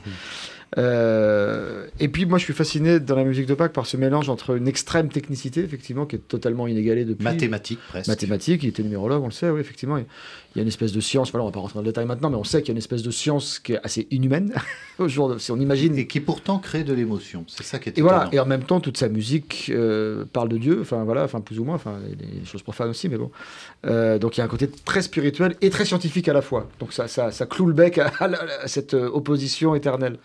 Euh, 0.78 1.88
et 1.98 2.06
puis 2.06 2.26
moi 2.26 2.38
je 2.38 2.44
suis 2.44 2.52
fasciné 2.52 3.00
dans 3.00 3.16
la 3.16 3.24
musique 3.24 3.46
de 3.46 3.54
Bach 3.54 3.72
par 3.72 3.86
ce 3.86 3.96
mélange 3.96 4.28
entre 4.28 4.56
une 4.56 4.68
extrême 4.68 5.08
technicité, 5.08 5.64
effectivement, 5.64 6.06
qui 6.06 6.14
est 6.14 6.20
totalement 6.20 6.68
inégalée 6.68 7.04
depuis. 7.04 7.24
Mathématiques, 7.24 7.80
presque. 7.88 8.06
Mathématiques, 8.06 8.62
il 8.62 8.68
était 8.68 8.84
numérologue, 8.84 9.20
on 9.20 9.26
le 9.26 9.32
sait, 9.32 9.50
oui, 9.50 9.60
effectivement. 9.60 9.98
Il 9.98 10.04
il 10.54 10.58
y 10.58 10.60
a 10.60 10.62
une 10.62 10.68
espèce 10.68 10.92
de 10.92 11.00
science, 11.00 11.30
voilà, 11.30 11.44
on 11.44 11.48
va 11.48 11.52
pas 11.52 11.60
rentrer 11.60 11.74
dans 11.74 11.80
le 11.82 11.86
détail 11.86 12.06
maintenant, 12.06 12.28
mais 12.30 12.36
on 12.36 12.42
sait 12.44 12.60
qu'il 12.60 12.68
y 12.68 12.70
a 12.72 12.74
une 12.74 12.78
espèce 12.78 13.02
de 13.02 13.10
science 13.10 13.58
qui 13.60 13.74
est 13.74 13.80
assez 13.84 14.06
inhumaine. 14.10 14.52
Si 15.38 15.50
on 15.50 15.56
imagine 15.58 15.96
Et 15.96 16.06
qui 16.06 16.20
pourtant 16.20 16.58
crée 16.58 16.84
de 16.84 16.92
l'émotion. 16.92 17.44
C'est 17.48 17.62
ça 17.62 17.78
qui 17.78 17.88
est 17.88 17.96
et 17.96 18.02
voilà, 18.02 18.28
et 18.32 18.38
en 18.38 18.44
même 18.44 18.64
temps, 18.64 18.80
toute 18.80 18.98
sa 18.98 19.08
musique 19.08 19.70
euh, 19.74 20.26
parle 20.30 20.50
de 20.50 20.58
Dieu, 20.58 20.78
enfin 20.82 21.04
voilà, 21.04 21.24
enfin 21.24 21.40
plus 21.40 21.58
ou 21.58 21.64
moins, 21.64 21.76
enfin 21.76 21.98
les 22.18 22.44
choses 22.44 22.62
profanes 22.62 22.90
aussi, 22.90 23.08
mais 23.08 23.16
bon. 23.16 23.30
Euh, 23.86 24.18
donc 24.18 24.36
il 24.36 24.40
y 24.40 24.42
a 24.42 24.44
un 24.44 24.48
côté 24.48 24.68
très 24.84 25.00
spirituel 25.00 25.56
et 25.62 25.70
très 25.70 25.86
scientifique 25.86 26.28
à 26.28 26.34
la 26.34 26.42
fois. 26.42 26.68
Donc 26.80 26.92
ça, 26.92 27.08
ça, 27.08 27.30
ça 27.30 27.46
cloue 27.46 27.64
le 27.66 27.72
bec 27.72 27.96
à, 27.96 28.08
à 28.18 28.28
la- 28.28 28.42
à 28.62 28.68
cette 28.68 28.92
euh, 28.92 29.08
opposition 29.08 29.74
éternelle. 29.74 30.18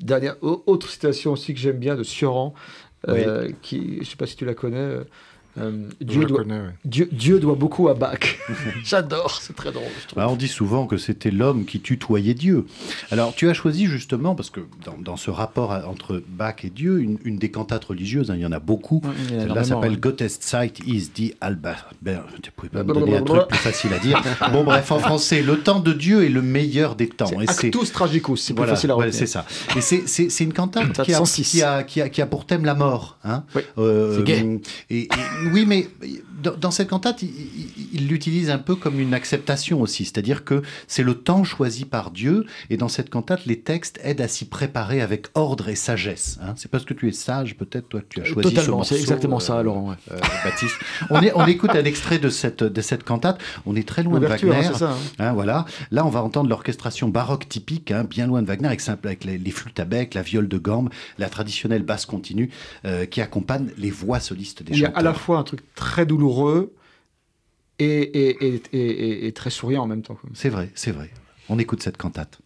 Dernière, 0.00 0.36
au- 0.42 0.62
autre 0.66 0.88
citation 0.88 1.32
aussi 1.32 1.52
que 1.52 1.58
j'aime 1.58 1.78
bien 1.78 1.96
de 1.96 2.04
Sioran, 2.04 2.54
euh, 3.08 3.50
qui, 3.62 3.98
je 4.02 4.08
sais 4.10 4.16
pas 4.16 4.26
si 4.26 4.36
tu 4.36 4.44
la 4.44 4.54
connais. 4.54 4.98
Euh, 5.58 5.88
Dieu, 6.00 6.24
doit, 6.24 6.38
connais, 6.38 6.58
ouais. 6.60 6.74
Dieu, 6.84 7.08
Dieu 7.12 7.38
doit 7.40 7.54
beaucoup 7.54 7.88
à 7.88 7.94
Bach. 7.94 8.18
J'adore, 8.84 9.40
c'est 9.40 9.54
très 9.54 9.70
drôle. 9.72 9.84
je. 10.10 10.14
Bah, 10.14 10.26
on 10.28 10.36
dit 10.36 10.48
souvent 10.48 10.86
que 10.86 10.96
c'était 10.96 11.30
l'homme 11.30 11.64
qui 11.64 11.80
tutoyait 11.80 12.34
Dieu. 12.34 12.66
Alors, 13.10 13.34
tu 13.34 13.48
as 13.48 13.54
choisi 13.54 13.86
justement, 13.86 14.34
parce 14.34 14.50
que 14.50 14.60
dans, 14.84 14.96
dans 14.98 15.16
ce 15.16 15.30
rapport 15.30 15.72
à- 15.72 15.86
entre 15.88 16.22
Bach 16.28 16.56
et 16.64 16.70
Dieu, 16.70 17.00
une, 17.00 17.18
une 17.24 17.36
des 17.38 17.50
cantates 17.50 17.84
religieuses, 17.84 18.30
hein, 18.30 18.34
il 18.36 18.42
y 18.42 18.46
en 18.46 18.52
a 18.52 18.58
beaucoup. 18.58 19.00
Ouais, 19.04 19.10
Celle-là 19.28 19.42
énormément, 19.44 19.64
s'appelle 19.64 19.90
ouais. 19.92 19.96
Gottest 19.98 20.42
Zeit 20.42 20.80
is 20.86 21.10
die 21.14 21.34
Alba. 21.40 21.76
Ben, 22.02 22.20
tu 22.42 22.50
pouvais 22.50 22.68
pas 22.70 22.82
me 22.82 22.92
donner 22.92 23.16
un 23.16 23.22
truc 23.22 23.48
plus 23.48 23.58
facile 23.58 23.92
à 23.92 23.98
dire. 23.98 24.20
Bon, 24.52 24.64
bref, 24.64 24.90
en 24.92 24.98
français, 24.98 25.42
le 25.42 25.58
temps 25.60 25.80
de 25.80 25.92
Dieu 25.92 26.24
est 26.24 26.28
le 26.30 26.42
meilleur 26.42 26.96
des 26.96 27.08
temps. 27.08 27.26
C'est 27.26 27.48
Actus 27.66 27.92
Tragicus, 27.92 28.40
c'est 28.42 28.52
plus 28.54 28.58
voilà, 28.58 28.74
facile 28.74 28.90
à 28.90 28.94
retenir. 28.94 29.14
c'est 29.14 29.26
ça. 29.26 29.46
Et 29.76 29.80
c'est- 29.80 30.40
une 30.44 30.52
cantate 30.52 31.02
qui 31.04 31.14
a, 31.14 31.18
106. 31.18 31.50
qui, 31.50 31.62
a, 31.62 31.82
qui, 31.84 32.00
a, 32.02 32.08
qui 32.08 32.20
a 32.20 32.26
pour 32.26 32.44
thème 32.44 32.64
la 32.64 32.74
mort. 32.74 33.18
Hein 33.24 33.44
Oui, 33.54 33.62
Euh, 33.78 34.16
c'est 34.18 34.24
gay. 34.24 34.60
Et, 34.90 34.98
et- 35.02 35.08
oui, 35.52 35.64
mais 35.66 35.88
dans, 36.42 36.56
dans 36.56 36.70
cette 36.70 36.88
cantate, 36.88 37.22
il- 37.22 37.28
il 37.30 37.68
il 37.96 38.08
l'utilise 38.08 38.50
un 38.50 38.58
peu 38.58 38.74
comme 38.74 38.98
une 38.98 39.14
acceptation 39.14 39.80
aussi. 39.80 40.04
C'est-à-dire 40.04 40.42
que 40.44 40.62
c'est 40.88 41.04
le 41.04 41.14
temps 41.14 41.44
choisi 41.44 41.84
par 41.84 42.10
Dieu. 42.10 42.44
Et 42.68 42.76
dans 42.76 42.88
cette 42.88 43.08
cantate, 43.08 43.46
les 43.46 43.60
textes 43.60 44.00
aident 44.02 44.20
à 44.22 44.26
s'y 44.26 44.46
préparer 44.46 45.00
avec 45.00 45.26
ordre 45.34 45.68
et 45.68 45.76
sagesse. 45.76 46.38
Hein 46.42 46.54
c'est 46.56 46.68
parce 46.68 46.84
que 46.84 46.92
tu 46.92 47.08
es 47.08 47.12
sage, 47.12 47.56
peut-être, 47.56 47.88
toi, 47.88 48.00
que 48.00 48.06
tu 48.08 48.20
as 48.20 48.24
choisi 48.24 48.48
ce 48.48 48.54
Totalement, 48.54 48.78
morceau. 48.78 48.94
c'est 48.96 49.00
exactement 49.00 49.38
ça, 49.38 49.58
euh, 49.58 49.62
Laurent. 49.62 49.90
ouais. 49.90 49.96
euh, 50.10 50.18
Baptiste. 50.44 50.74
On, 51.10 51.22
est, 51.22 51.30
on 51.36 51.46
écoute 51.46 51.70
un 51.70 51.84
extrait 51.84 52.18
de 52.18 52.28
cette, 52.30 52.64
de 52.64 52.80
cette 52.80 53.04
cantate. 53.04 53.40
On 53.64 53.76
est 53.76 53.86
très 53.86 54.02
loin 54.02 54.18
de 54.18 54.26
hein, 54.26 54.30
Wagner. 54.30 54.62
ça. 54.74 54.90
hein. 54.90 54.96
Hein, 55.20 55.32
voilà. 55.34 55.66
Là, 55.92 56.04
on 56.04 56.10
va 56.10 56.20
entendre 56.22 56.48
l'orchestration 56.50 57.08
baroque 57.08 57.48
typique, 57.48 57.92
hein, 57.92 58.02
bien 58.08 58.26
loin 58.26 58.42
de 58.42 58.48
Wagner, 58.48 58.66
avec, 58.66 58.80
simple, 58.80 59.06
avec 59.06 59.24
les, 59.24 59.38
les 59.38 59.50
flûtes 59.52 59.78
à 59.78 59.84
bec, 59.84 60.14
la 60.14 60.22
viole 60.22 60.48
de 60.48 60.58
gambe, 60.58 60.90
la 61.18 61.28
traditionnelle 61.28 61.84
basse 61.84 62.06
continue 62.06 62.50
euh, 62.86 63.06
qui 63.06 63.20
accompagne 63.20 63.68
les 63.78 63.90
voix 63.90 64.18
solistes 64.18 64.64
des 64.64 64.72
où 64.72 64.74
il 64.74 64.80
y 64.80 64.84
a 64.84 64.88
chanteurs. 64.88 64.98
à 65.00 65.02
la 65.04 65.14
fois 65.14 65.33
un 65.38 65.44
truc 65.44 65.60
très 65.74 66.06
douloureux 66.06 66.74
et, 67.78 69.26
et, 69.26 69.32
très 69.32 69.50
souriant 69.50 69.82
en 69.82 69.86
même 69.86 70.02
temps. 70.02 70.16
C'est 70.32 70.48
vrai, 70.48 70.70
c'est 70.74 70.92
vrai. 70.92 71.10
On 71.48 71.58
écoute 71.58 71.82
cette 71.82 71.96
cantate. 71.96 72.38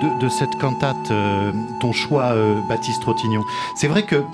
De, 0.00 0.28
cette 0.28 0.58
cantate, 0.58 1.10
euh, 1.10 1.52
ton 1.80 1.92
choix, 1.92 2.32
euh, 2.32 2.60
Baptiste 2.68 3.04
Rotignon. 3.04 3.42
C'est 3.74 3.88
vrai 3.88 4.02
que 4.04 4.24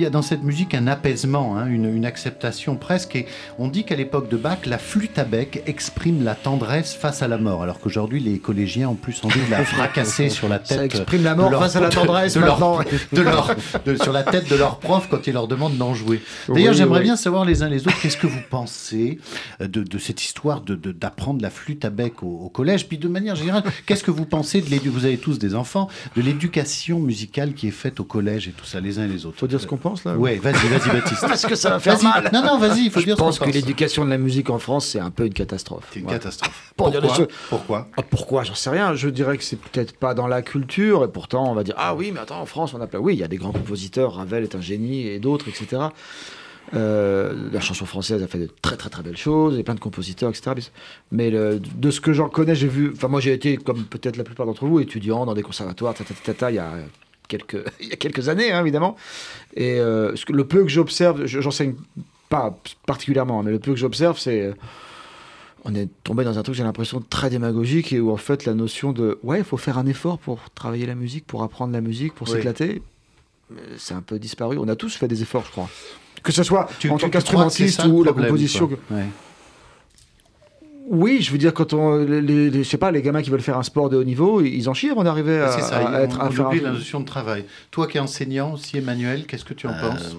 y 0.00 0.06
a 0.06 0.10
dans 0.10 0.22
cette 0.22 0.42
musique 0.42 0.74
un 0.74 0.86
apaisement, 0.86 1.56
hein, 1.56 1.66
une, 1.66 1.84
une 1.94 2.04
acceptation 2.06 2.76
presque. 2.76 3.16
Et 3.16 3.26
on 3.58 3.68
dit 3.68 3.84
qu'à 3.84 3.96
l'époque 3.96 4.28
de 4.28 4.36
Bach, 4.36 4.58
la 4.66 4.78
flûte 4.78 5.18
à 5.18 5.24
bec 5.24 5.62
exprime 5.66 6.22
la 6.24 6.34
tendresse 6.34 6.94
face 6.94 7.22
à 7.22 7.28
la 7.28 7.38
mort, 7.38 7.62
alors 7.62 7.80
qu'aujourd'hui 7.80 8.20
les 8.20 8.38
collégiens 8.38 8.88
ont 8.88 8.94
plus 8.94 9.20
envie 9.24 9.40
de 9.44 9.50
la 9.50 9.64
fracasser 9.64 10.28
sur 10.28 10.48
la 10.48 10.58
tête. 10.58 10.78
Ça 10.78 10.84
exprime 10.84 11.24
la 11.24 11.34
mort 11.34 11.50
leur- 11.50 11.60
face 11.60 11.76
à 11.76 11.80
la 11.80 11.88
tendresse 11.88 12.34
de 12.34 12.40
leur- 12.40 12.58
de 13.12 13.20
leur, 13.22 13.54
de- 13.84 13.96
sur 13.96 14.12
la 14.12 14.22
tête 14.22 14.48
de 14.50 14.56
leur 14.56 14.78
prof 14.78 15.08
quand 15.10 15.26
il 15.26 15.34
leur 15.34 15.48
demande 15.48 15.76
d'en 15.76 15.94
jouer. 15.94 16.20
D'ailleurs, 16.48 16.72
Oui, 16.72 16.76
j'aimerais 16.78 16.98
oui. 17.00 17.04
bien 17.04 17.16
savoir 17.16 17.44
les 17.44 17.62
uns 17.62 17.68
les 17.68 17.86
autres, 17.86 18.00
qu'est-ce 18.00 18.16
que 18.16 18.26
vous 18.26 18.40
pensez 18.50 19.18
euh, 19.60 19.68
de, 19.68 19.98
cette 19.98 20.22
histoire 20.22 20.60
d'apprendre 20.62 21.42
la 21.42 21.50
flûte 21.50 21.84
à 21.84 21.90
bec 21.90 22.22
au, 22.22 22.26
au 22.44 22.48
collège? 22.48 22.86
Puis 22.88 22.98
de 22.98 23.08
manière 23.08 23.36
générale, 23.36 23.62
qu'est-ce 23.86 24.04
que 24.04 24.10
vous 24.10 24.24
pensez 24.26 24.60
de 24.60 24.64
l'éducation 24.70 24.90
Vous 24.92 25.04
avez 25.04 25.18
tous 25.18 25.38
des 25.38 25.54
enfants, 25.54 25.88
de 26.16 26.22
l'éducation 26.22 26.98
musicale 27.00 27.54
qui 27.54 27.68
est 27.68 27.72
faite 27.72 28.00
au 28.00 28.04
collège 28.04 28.48
et 28.48 28.52
tout 28.52 28.64
ça, 28.64 28.80
les 28.80 28.98
uns 28.98 29.04
et 29.04 29.08
les 29.08 29.26
autres? 29.26 29.38
Faut 29.38 29.46
dire 29.46 29.60
ce 29.60 29.66
qu'on 29.66 29.76
pense. 29.76 29.89
Pense 29.90 30.04
là 30.04 30.16
Ouais, 30.16 30.36
vas-y, 30.36 30.68
vas-y, 30.68 30.88
Baptiste. 30.92 31.20
Parce 31.28 31.46
que 31.46 31.54
ça 31.54 31.70
va 31.70 31.80
faire 31.80 32.02
mal. 32.02 32.30
Non, 32.32 32.42
non, 32.42 32.58
vas-y, 32.58 32.84
il 32.86 32.90
faut 32.90 33.00
Je 33.00 33.04
dire 33.06 33.16
ce 33.16 33.22
pense 33.22 33.38
que 33.38 33.50
l'éducation 33.50 34.04
de 34.04 34.10
la 34.10 34.18
musique 34.18 34.50
en 34.50 34.58
France, 34.58 34.86
c'est 34.86 35.00
un 35.00 35.10
peu 35.10 35.26
une 35.26 35.32
catastrophe. 35.34 35.84
C'est 35.92 36.00
une 36.00 36.06
catastrophe. 36.06 36.72
Pour 36.76 36.90
dire 36.90 37.00
les 37.00 37.08
Pourquoi 37.08 37.24
choses. 37.26 37.34
Pourquoi 37.48 37.88
Ah, 37.96 38.02
pourquoi 38.02 38.44
J'en 38.44 38.54
sais 38.54 38.70
rien. 38.70 38.94
Je 38.94 39.08
dirais 39.08 39.36
que 39.36 39.44
c'est 39.44 39.58
peut-être 39.60 39.96
pas 39.96 40.14
dans 40.14 40.26
la 40.26 40.42
culture, 40.42 41.04
et 41.04 41.08
pourtant 41.08 41.50
on 41.50 41.54
va 41.54 41.64
dire 41.64 41.74
ah 41.78 41.94
oui, 41.94 42.10
mais 42.12 42.20
attends, 42.20 42.40
en 42.40 42.46
France, 42.46 42.72
on 42.74 42.80
a 42.80 42.86
plein. 42.86 42.98
Oui, 43.00 43.14
il 43.14 43.18
y 43.20 43.24
a 43.24 43.28
des 43.28 43.36
grands 43.36 43.52
compositeurs. 43.52 44.14
Ravel 44.14 44.42
est 44.44 44.54
un 44.54 44.60
génie, 44.60 45.06
et 45.06 45.18
d'autres, 45.18 45.48
etc. 45.48 45.82
Euh, 46.74 47.48
la 47.52 47.60
chanson 47.60 47.84
française 47.84 48.22
a 48.22 48.28
fait 48.28 48.38
de 48.38 48.48
très 48.62 48.76
très 48.76 48.90
très 48.90 49.02
belles 49.02 49.16
choses, 49.16 49.58
et 49.58 49.62
plein 49.64 49.74
de 49.74 49.80
compositeurs, 49.80 50.30
etc. 50.30 50.52
Mais 51.10 51.30
le- 51.30 51.58
de 51.58 51.90
ce 51.90 52.00
que 52.00 52.12
j'en 52.12 52.28
connais, 52.28 52.54
j'ai 52.54 52.68
vu. 52.68 52.92
Enfin, 52.94 53.08
moi, 53.08 53.20
j'ai 53.20 53.32
été 53.32 53.56
comme 53.56 53.84
peut-être 53.84 54.16
la 54.16 54.24
plupart 54.24 54.46
d'entre 54.46 54.66
vous, 54.66 54.78
étudiant 54.78 55.26
dans 55.26 55.34
des 55.34 55.42
conservatoires, 55.42 55.94
tata, 55.94 56.14
tata, 56.14 56.32
tata, 56.32 56.50
il 56.52 56.54
y 56.56 56.58
a 56.58 56.70
quelques 57.30 57.64
il 57.80 57.88
y 57.88 57.92
a 57.92 57.96
quelques 57.96 58.28
années, 58.28 58.52
hein, 58.52 58.60
évidemment. 58.60 58.96
Et 59.54 59.78
euh, 59.80 60.14
ce 60.16 60.24
que- 60.26 60.32
le 60.32 60.44
peu 60.46 60.62
que 60.62 60.68
j'observe, 60.68 61.24
je- 61.26 61.40
j'enseigne 61.40 61.74
pas 62.28 62.56
particulièrement, 62.86 63.42
mais 63.42 63.50
le 63.52 63.58
peu 63.58 63.72
que 63.72 63.78
j'observe, 63.78 64.18
c'est 64.18 64.42
euh, 64.42 64.52
on 65.64 65.74
est 65.74 65.88
tombé 66.04 66.24
dans 66.24 66.38
un 66.38 66.42
truc, 66.42 66.54
j'ai 66.54 66.62
l'impression, 66.62 67.02
très 67.08 67.28
démagogique 67.30 67.92
et 67.92 68.00
où 68.00 68.10
en 68.10 68.16
fait 68.16 68.44
la 68.46 68.54
notion 68.54 68.92
de 68.92 69.18
ouais, 69.22 69.38
il 69.38 69.44
faut 69.44 69.56
faire 69.58 69.78
un 69.78 69.86
effort 69.86 70.18
pour 70.18 70.38
travailler 70.54 70.86
la 70.86 70.94
musique, 70.94 71.26
pour 71.26 71.42
apprendre 71.42 71.72
la 71.72 71.80
musique, 71.80 72.14
pour 72.14 72.28
Oui. 72.28 72.34
s'éclater, 72.34 72.82
euh, 73.52 73.56
c'est 73.78 73.94
un 73.94 74.02
peu 74.02 74.18
disparu. 74.18 74.56
On 74.58 74.68
a 74.68 74.76
tous 74.76 74.94
fait 74.96 75.08
des 75.08 75.22
efforts, 75.22 75.44
je 75.46 75.50
crois. 75.50 75.68
Que 76.22 76.32
ce 76.32 76.42
soit 76.42 76.68
Tu- 76.78 76.88
en 76.90 76.98
tant 76.98 77.08
qu'instrumentiste 77.10 77.84
ou 77.84 78.02
la 78.04 78.12
composition. 78.12 78.68
que- 78.68 78.74
Ouais. 78.94 79.06
Oui, 80.90 81.22
je 81.22 81.30
veux 81.30 81.38
dire, 81.38 81.54
quand 81.54 81.72
on. 81.72 81.96
Les, 82.04 82.20
les- 82.50 82.64
je 82.64 82.68
sais 82.68 82.76
pas, 82.76 82.90
les 82.90 83.00
gamins 83.00 83.22
qui 83.22 83.30
veulent 83.30 83.40
faire 83.40 83.56
un 83.56 83.62
sport 83.62 83.88
de 83.90 83.96
haut 83.96 84.02
niveau, 84.04 84.40
ils 84.40 84.68
en 84.68 84.74
chient 84.74 84.90
avant 84.90 85.04
d'arriver 85.04 85.38
à, 85.38 85.48
ça, 85.60 85.78
à 85.78 85.82
on, 85.92 85.94
être. 86.02 86.20
à 86.20 86.26
on 86.26 86.30
faire 86.32 86.48
oublie 86.48 86.58
un- 86.58 86.62
la 86.64 86.72
notion 86.72 86.98
de 87.00 87.04
travail. 87.04 87.44
Toi 87.70 87.86
qui 87.86 87.96
es 87.96 88.00
enseignant 88.00 88.52
aussi, 88.54 88.78
Emmanuel, 88.78 89.24
qu'est-ce 89.26 89.44
que 89.44 89.54
tu 89.54 89.66
en 89.68 89.70
Euh, 89.72 89.80
penses? 89.80 90.16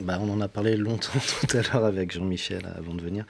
bah, 0.00 0.18
on 0.20 0.28
en 0.32 0.40
a 0.40 0.48
parlé 0.48 0.76
longtemps 0.76 1.10
tout 1.48 1.56
à 1.56 1.62
l'heure 1.62 1.84
avec 1.84 2.10
Jean-Michel 2.12 2.62
avant 2.76 2.94
de 2.94 3.02
venir. 3.02 3.24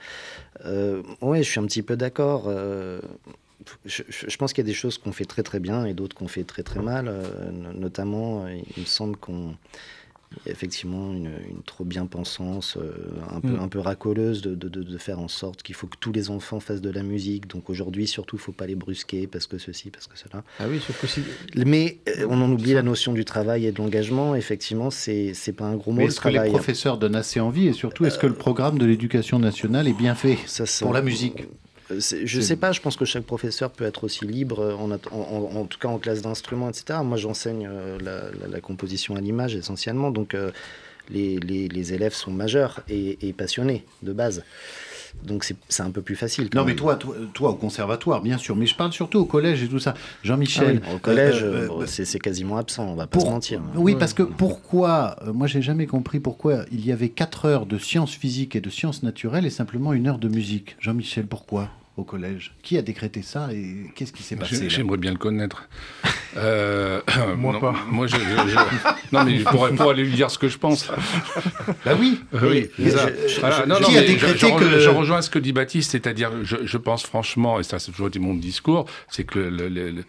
Euh, 0.65 1.03
ouais, 1.21 1.43
je 1.43 1.49
suis 1.51 1.59
un 1.59 1.65
petit 1.65 1.83
peu 1.83 1.95
d'accord. 1.95 2.45
euh, 2.47 2.99
je, 3.85 4.01
pense 4.37 4.51
qu'il 4.51 4.63
y 4.63 4.67
a 4.67 4.69
des 4.69 4.73
choses 4.75 4.97
qu'on 4.97 5.11
fait 5.11 5.25
très 5.25 5.43
très 5.43 5.59
bien 5.59 5.85
et 5.85 5.93
d'autres 5.93 6.15
qu'on 6.15 6.27
fait 6.27 6.43
très 6.43 6.63
très 6.63 6.79
mal. 6.81 7.07
euh, 7.07 7.23
no- 7.51 7.73
notamment, 7.73 8.45
euh, 8.45 8.55
il 8.75 8.81
me 8.81 8.85
semble 8.87 9.15
qu'on 9.17 9.55
il 10.31 10.47
y 10.47 10.49
a 10.49 10.51
effectivement 10.51 11.11
une, 11.13 11.27
une 11.49 11.61
trop 11.65 11.85
bien 11.85 12.05
pensance, 12.07 12.77
euh, 12.77 12.91
un, 13.31 13.39
peu, 13.41 13.47
Mm. 13.49 13.59
un 13.61 13.67
peu 13.67 13.79
racoleuse 13.79 14.41
de, 14.41 14.53
de- 14.55 14.67
de- 14.69 14.83
de 14.83 14.97
faire 14.97 15.19
en 15.19 15.27
sorte 15.27 15.63
qu'il 15.63 15.75
faut 15.75 15.87
que 15.87 15.97
tous 15.99 16.11
les 16.11 16.29
enfants 16.29 16.59
fassent 16.59 16.81
de 16.81 16.89
la 16.89 17.03
musique. 17.03 17.47
Donc 17.47 17.69
aujourd'hui, 17.69 18.05
surtout, 18.07 18.35
il 18.35 18.39
ne 18.39 18.43
faut 18.43 18.51
pas 18.51 18.67
les 18.67 18.75
brusquer 18.75 19.27
parce 19.27 19.47
que 19.47 19.57
ceci, 19.57 19.91
parce 19.91 20.07
que 20.07 20.17
cela. 20.17 20.43
Ah 20.59 20.65
oui, 20.69 20.79
Mais 21.55 21.99
euh, 22.09 22.27
on 22.29 22.41
en 22.41 22.51
oublie 22.51 22.73
la 22.73 22.81
notion 22.83 23.13
du 23.13 23.23
travail 23.25 23.65
et 23.65 23.71
de 23.71 23.77
l'engagement. 23.77 24.35
Effectivement, 24.35 24.89
c'est 24.89 25.33
c'est 25.33 25.53
pas 25.53 25.65
un 25.65 25.75
gros 25.75 25.91
mot 25.91 26.01
est-ce 26.01 26.19
que 26.19 26.27
les 26.27 26.35
travail. 26.35 26.51
professeurs 26.51 26.97
donnent 26.97 27.15
assez 27.15 27.39
envie? 27.39 27.67
Et 27.67 27.73
surtout, 27.73 28.05
est-ce 28.05 28.19
que 28.19 28.27
le 28.27 28.33
programme 28.33 28.77
de 28.77 28.85
l'éducation 28.85 29.39
nationale 29.39 29.87
est 29.87 29.93
bien 29.93 30.15
fait 30.15 30.37
Ça, 30.45 30.65
ça- 30.65 30.85
pour 30.85 30.93
la 30.93 31.01
musique? 31.01 31.41
Euh, 31.41 31.45
Je 31.91 31.99
C'est- 31.99 32.41
sais 32.41 32.55
pas, 32.55 32.71
je 32.71 32.81
pense 32.81 32.95
que 32.95 33.05
chaque 33.05 33.25
professeur 33.25 33.69
peut 33.69 33.85
être 33.85 34.03
aussi 34.05 34.25
libre, 34.25 34.59
euh, 34.59 34.73
en, 34.75 34.89
at- 34.91 34.97
en- 35.11 35.17
en- 35.53 35.55
en 35.61 35.65
tout 35.65 35.77
cas 35.77 35.87
en 35.87 35.99
classe 35.99 36.21
d'instruments, 36.21 36.69
etc. 36.69 36.99
Moi, 37.03 37.17
j'enseigne 37.17 37.67
euh, 37.71 37.97
la, 38.01 38.31
la- 38.39 38.47
la 38.51 38.59
composition 38.61 39.15
à 39.15 39.21
l'image 39.21 39.55
essentiellement, 39.55 40.09
donc 40.09 40.33
euh, 40.33 40.51
les, 41.09 41.37
les- 41.37 41.67
les 41.67 41.93
élèves 41.93 42.13
sont 42.13 42.31
majeurs 42.31 42.81
et, 42.89 43.27
et 43.27 43.33
passionnés 43.33 43.83
de 44.01 44.13
base. 44.13 44.43
Donc 45.23 45.43
c'est 45.69 45.83
un 45.83 45.91
peu 45.91 46.01
plus 46.01 46.15
facile. 46.15 46.49
Non, 46.53 46.65
mais 46.65 46.75
toi, 46.75 46.95
toi, 46.95 47.15
toi, 47.33 47.49
au 47.51 47.55
conservatoire, 47.55 48.21
bien 48.21 48.37
sûr. 48.37 48.55
Mais 48.55 48.65
je 48.65 48.75
parle 48.75 48.91
surtout 48.93 49.19
au 49.19 49.25
collège 49.25 49.63
et 49.63 49.67
tout 49.67 49.79
ça. 49.79 49.93
Jean-Michel. 50.23 50.81
Au 50.93 50.99
collège, 50.99 51.43
euh, 51.43 51.63
euh, 51.63 51.67
bon, 51.67 51.83
c'est 51.87 52.19
quasiment 52.19 52.57
absent, 52.57 52.85
on 52.85 52.95
va 52.95 53.07
pas 53.07 53.17
pour- 53.17 53.27
se 53.27 53.31
mentir. 53.31 53.61
Oui, 53.75 53.95
parce 53.95 54.13
que 54.13 54.23
pourquoi 54.23 55.15
euh, 55.25 55.33
Moi, 55.33 55.47
j'ai 55.47 55.61
jamais 55.61 55.87
compris 55.87 56.19
pourquoi 56.19 56.65
il 56.71 56.85
y 56.85 56.91
avait 56.91 57.09
4 57.09 57.45
heures 57.45 57.65
de 57.65 57.77
sciences 57.77 58.11
physiques 58.13 58.55
et 58.55 58.61
de 58.61 58.69
sciences 58.69 59.03
naturelles 59.03 59.45
et 59.45 59.49
simplement 59.49 59.93
une 59.93 60.07
heure 60.07 60.19
de 60.19 60.27
musique. 60.27 60.75
Jean-Michel, 60.79 61.25
pourquoi? 61.25 61.69
Au 61.97 62.03
collège 62.03 62.53
Qui 62.61 62.77
a 62.77 62.81
décrété 62.81 63.21
ça 63.21 63.49
et 63.53 63.91
qu'est-ce 63.95 64.11
qui 64.13 64.21
s'est 64.23 64.35
passé 64.35 64.69
J'aimerais 64.69 64.97
bien 64.97 65.11
le 65.11 65.17
connaître. 65.17 65.67
Euh, 66.37 66.99
Moi 67.37 67.53
non, 67.53 67.59
pas. 67.61 67.73
Moi, 67.89 68.07
je, 68.07 68.17
je- 68.17 68.49
je- 68.49 69.15
non, 69.15 69.23
mais 69.23 69.37
je 69.39 69.45
pourrais 69.45 69.73
pas 69.73 69.91
aller 69.91 70.03
lui 70.03 70.11
dire 70.15 70.29
ce 70.29 70.37
que 70.37 70.49
je 70.49 70.57
pense. 70.57 70.85
Bah 71.85 71.93
oui. 71.97 72.19
Euh, 72.33 72.49
oui, 72.51 72.69
Voilà, 73.39 73.65
non, 73.65 73.77
qui 73.77 73.97
a 73.97 74.01
décrété 74.01 74.45
re- 74.45 74.59
que- 74.59 74.79
je 74.79 74.89
rejoins 74.89 75.21
ce 75.21 75.29
que 75.29 75.39
dit 75.39 75.53
Baptiste, 75.53 75.91
c'est-à-dire, 75.91 76.31
je, 76.43 76.57
je 76.65 76.77
pense 76.77 77.05
franchement, 77.05 77.61
et 77.61 77.63
ça 77.63 77.79
c'est 77.79 77.91
toujours 77.91 78.07
été 78.09 78.19
mon 78.19 78.33
discours, 78.33 78.85
c'est 79.09 79.23
que 79.23 79.39
le- 79.39 79.69
le- 79.69 79.91
le- 79.91 79.91
le- 79.91 80.03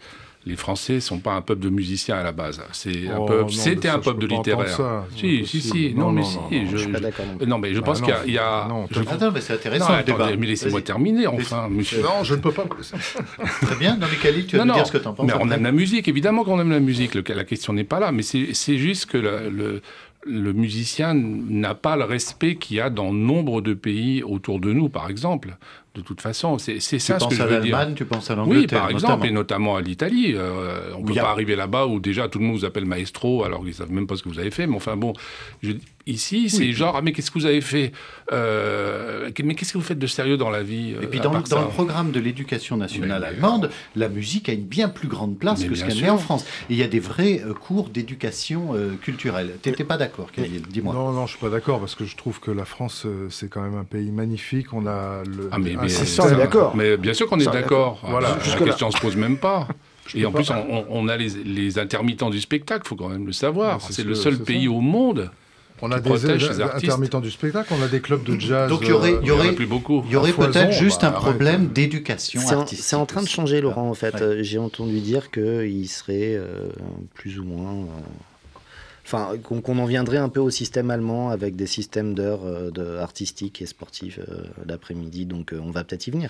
les 0.47 0.55
Français 0.55 0.99
sont 0.99 1.19
pas 1.19 1.33
un 1.33 1.41
peuple 1.41 1.61
de 1.61 1.69
musiciens 1.69 2.15
à 2.17 2.23
la 2.23 2.31
base. 2.31 2.61
C'est 2.71 3.07
un 3.09 3.17
Oh, 3.19 3.25
peuple, 3.25 3.51
c'était 3.51 3.89
un 3.89 3.99
peuple 3.99 4.21
de 4.21 4.27
littéraires. 4.27 5.03
Si, 5.15 5.45
si, 5.45 5.61
si. 5.61 5.93
Non, 5.93 6.05
Non, 6.07 6.11
mais 6.13 6.21
non, 6.21 6.27
si. 6.27 6.37
non, 6.37 6.49
je, 6.51 6.57
non, 6.57 6.67
je 6.71 6.77
suis 6.77 6.87
pas 6.91 6.97
je- 6.97 7.03
d'accord 7.03 7.25
non 7.25 7.37
plus. 7.37 7.47
non, 7.47 7.57
mais 7.59 7.73
je 7.73 7.79
Bah 7.79 7.85
pense 7.85 8.01
qu'il 8.01 8.09
y 8.09 8.11
a, 8.13 8.25
y 8.25 8.37
a- 8.37 8.65
non, 8.67 8.87
je- 8.89 8.93
toi, 9.01 9.13
Attends, 9.13 9.31
mais 9.31 9.41
c'est 9.41 9.53
Non, 9.53 9.59
intéressant 9.59 9.97
le 9.97 10.03
débat. 10.03 10.17
attendez, 10.23 10.37
mais 10.37 10.47
laissez-moi 10.47 10.81
terminer, 10.81 11.27
enfin, 11.27 11.67
monsieur. 11.69 12.01
Non, 12.01 12.23
je 12.23 12.35
ne 12.35 12.39
peux 12.39 12.51
pas. 12.51 12.65
Très 13.61 13.75
bien. 13.75 13.97
Non, 13.97 14.07
mais 14.09 14.17
Khalil, 14.17 14.45
tu 14.47 14.57
vas 14.57 14.63
dire 14.65 14.85
ce 14.87 14.91
que 14.91 14.97
tu 14.97 15.07
en 15.07 15.13
penses. 15.13 15.25
Mais 15.27 15.33
on 15.39 15.49
aime 15.51 15.63
la 15.63 15.71
musique, 15.71 16.07
évidemment 16.07 16.43
qu'on 16.43 16.59
aime 16.59 16.71
la 16.71 16.79
musique. 16.79 17.13
La 17.15 17.43
question 17.43 17.73
n'est 17.73 17.83
pas 17.83 17.99
là, 17.99 18.11
mais 18.11 18.23
c'est 18.23 18.77
juste 18.77 19.05
que 19.07 19.17
le, 19.17 19.49
le- 19.49 19.81
le 20.25 20.51
musicien 20.51 21.13
n'a 21.13 21.73
pas 21.73 21.95
le 21.95 22.03
respect 22.03 22.55
qu'il 22.55 22.77
y 22.77 22.81
a 22.81 22.89
dans 22.89 23.13
nombre 23.13 23.61
de 23.61 23.73
pays 23.73 24.23
autour 24.23 24.59
de 24.59 24.73
nous, 24.73 24.89
par 24.89 25.09
exemple. 25.09 25.57
De 25.97 26.01
toute 26.03 26.21
façon, 26.21 26.59
c'est 26.59 26.79
c'est 26.79 26.97
Tu 26.97 27.01
ça 27.03 27.17
ce 27.19 27.23
que 27.25 27.29
penses 27.29 27.33
je 27.37 27.41
à 27.41 27.45
veux 27.47 27.59
dire. 27.59 27.75
l'Allemagne, 27.75 27.95
tu 27.95 28.05
penses 28.05 28.29
à 28.29 28.35
l'Angleterre. 28.35 28.61
Oui, 28.61 28.67
par 28.67 28.89
exemple, 28.91 29.11
notamment. 29.13 29.25
et 29.25 29.31
notamment 29.31 29.75
à 29.77 29.81
l'Italie. 29.81 30.33
Euh, 30.35 30.93
on 30.95 31.01
ne 31.01 31.07
peut 31.11 31.19
a- 31.19 31.23
pas 31.23 31.31
arriver 31.31 31.55
là-bas 31.55 31.87
où 31.87 31.99
déjà 31.99 32.27
tout 32.29 32.37
le 32.39 32.45
monde 32.45 32.57
vous 32.57 32.65
appelle 32.65 32.85
maestro 32.85 33.43
alors 33.43 33.59
qu'ils 33.61 33.69
ne 33.69 33.73
savent 33.73 33.91
même 33.91 34.05
pas 34.07 34.15
ce 34.15 34.21
que 34.23 34.29
vous 34.29 34.37
avez 34.39 34.51
fait. 34.51 34.67
Mais 34.67 34.75
enfin 34.75 34.95
bon, 34.95 35.13
je- 35.63 35.71
ici, 36.05 36.49
c'est 36.51 36.71
genre, 36.71 36.95
ah 36.97 37.01
mais 37.01 37.11
qu'est-ce 37.13 37.31
que 37.31 37.39
vous 37.39 37.45
avez 37.47 37.61
fait 37.61 37.91
Euh, 38.31 39.29
Mais 39.43 39.55
qu'est-ce 39.55 39.73
que 39.73 39.77
vous 39.77 39.83
faites 39.83 39.99
de 39.99 40.07
sérieux 40.07 40.37
dans 40.37 40.49
la 40.49 40.63
vie 40.63 40.91
Et 41.01 41.07
puis 41.07 41.19
euh, 41.19 41.21
à 41.21 41.23
dans, 41.25 41.31
part 41.31 41.41
dans 41.43 41.47
ça 41.57 41.61
le 41.61 41.67
programme 41.69 42.11
de 42.11 42.19
l'éducation 42.19 42.77
nationale 42.77 43.21
Mais- 43.21 43.27
allemande, 43.27 43.69
la 43.95 44.09
musique 44.09 44.49
a 44.49 44.53
une 44.53 44.65
bien 44.65 44.89
plus 44.89 45.07
grande 45.07 45.37
place 45.37 45.61
Mais 45.61 45.67
que 45.67 45.75
ce 45.75 45.85
qu'elle 45.85 46.01
n'est 46.01 46.09
en 46.09 46.17
France. 46.17 46.45
Et 46.69 46.73
il 46.73 46.77
y 46.77 46.83
a 46.83 46.87
des 46.87 46.99
vrais 46.99 47.41
euh, 47.45 47.53
cours 47.53 47.89
d'éducation 47.89 48.73
euh, 48.75 48.91
culturelle. 49.01 49.51
Tu 49.61 49.69
n'étais 49.69 49.83
pas 49.83 49.97
d'accord, 49.97 50.31
Khalil 50.31 50.61
Dis-moi. 50.69 50.93
Non, 50.93 51.11
non, 51.11 51.25
je 51.25 51.31
suis 51.31 51.39
pas 51.39 51.49
d'accord 51.49 51.79
parce 51.79 51.95
que 51.95 52.05
je 52.05 52.15
trouve 52.15 52.39
que 52.39 52.51
la 52.51 52.65
France, 52.65 53.03
euh, 53.05 53.27
c'est 53.29 53.49
quand 53.49 53.61
même 53.61 53.75
un 53.77 53.83
pays 53.83 54.11
magnifique. 54.11 54.73
On 54.73 54.85
a 54.87 55.23
le. 55.25 55.49
Ah 55.51 55.59
mais, 55.59 55.75
un 55.75 55.86
mais- 55.87 56.05
ça, 56.05 56.23
on 56.25 56.29
est 56.29 56.35
d'accord. 56.35 56.75
Mais 56.75 56.97
bien 56.97 57.13
sûr 57.13 57.27
qu'on 57.27 57.39
est 57.39 57.43
Ça, 57.45 57.51
d'accord. 57.51 57.99
Voilà. 58.03 58.37
La 58.47 58.65
question 58.65 58.91
se 58.91 58.99
pose 58.99 59.15
même 59.15 59.37
pas. 59.37 59.67
Et 60.15 60.25
en 60.25 60.31
plus, 60.31 60.49
on, 60.51 60.85
on 60.89 61.07
a 61.09 61.17
les, 61.17 61.27
les 61.43 61.79
intermittents 61.79 62.29
du 62.29 62.39
spectacle, 62.39 62.87
faut 62.87 62.95
quand 62.95 63.09
même 63.09 63.25
le 63.25 63.33
savoir. 63.33 63.81
C'est 63.81 63.91
C'est 63.93 64.01
ce 64.03 64.07
le 64.07 64.15
seul 64.15 64.35
c'est 64.37 64.43
pays 64.45 64.65
ça. 64.65 64.71
au 64.71 64.79
monde. 64.81 65.29
On 65.81 65.91
a 65.91 65.97
qui 65.97 66.03
des 66.03 66.09
protège 66.09 66.43
aides- 66.45 66.49
les 66.53 66.61
artistes. 66.61 66.85
intermittents 66.85 67.19
du 67.19 67.29
spectacle, 67.29 67.71
on 67.77 67.83
a 67.83 67.87
des 67.87 67.99
clubs 67.99 68.23
de 68.23 68.39
jazz. 68.39 68.67
Donc, 68.69 68.79
il 68.83 68.87
y 68.87 68.91
aurait- 68.93 69.11
euh, 69.13 69.19
il 69.21 69.27
y 69.27 69.31
aurait- 69.31 69.49
en 69.49 69.51
a 69.51 69.53
plus 69.53 69.67
beaucoup. 69.67 70.01
Il 70.07 70.11
y 70.13 70.15
aurait 70.15 70.31
peut-être 70.31 70.71
juste 70.71 71.01
bah, 71.01 71.09
un 71.09 71.11
problème 71.11 71.67
d'éducation 71.67 72.41
C'est 72.43 72.55
en, 72.55 72.59
artistique. 72.61 72.85
c'est 72.85 72.95
en 72.95 73.05
train 73.05 73.21
de 73.21 73.27
changer, 73.27 73.61
Laurent, 73.61 73.87
en 73.89 73.93
fait. 73.93 74.15
Ouais. 74.15 74.21
Euh, 74.23 74.43
J'ai 74.43 74.57
entendu 74.57 75.01
dire 75.01 75.29
qu'il 75.29 75.87
serait 75.87 76.33
euh, 76.35 76.69
plus 77.13 77.37
ou 77.39 77.43
moins. 77.43 77.73
euh, 77.73 77.85
Enfin, 79.09 79.37
qu'on 79.41 79.79
en 79.79 79.85
viendrait 79.85 80.17
un 80.17 80.27
peu 80.27 80.41
au 80.41 80.49
système 80.49 80.91
allemand 80.91 81.29
avec 81.29 81.55
des 81.55 81.65
systèmes 81.65 82.13
d'heures 82.13 82.41
euh, 82.45 82.71
de- 82.71 82.97
artistiques 82.97 83.61
et 83.61 83.65
sportives 83.65 84.19
euh, 84.27 84.41
l'après-midi. 84.65 85.25
Donc, 85.25 85.53
euh, 85.53 85.61
on 85.63 85.71
va 85.71 85.85
peut-être 85.85 86.07
y 86.07 86.11
venir. 86.11 86.29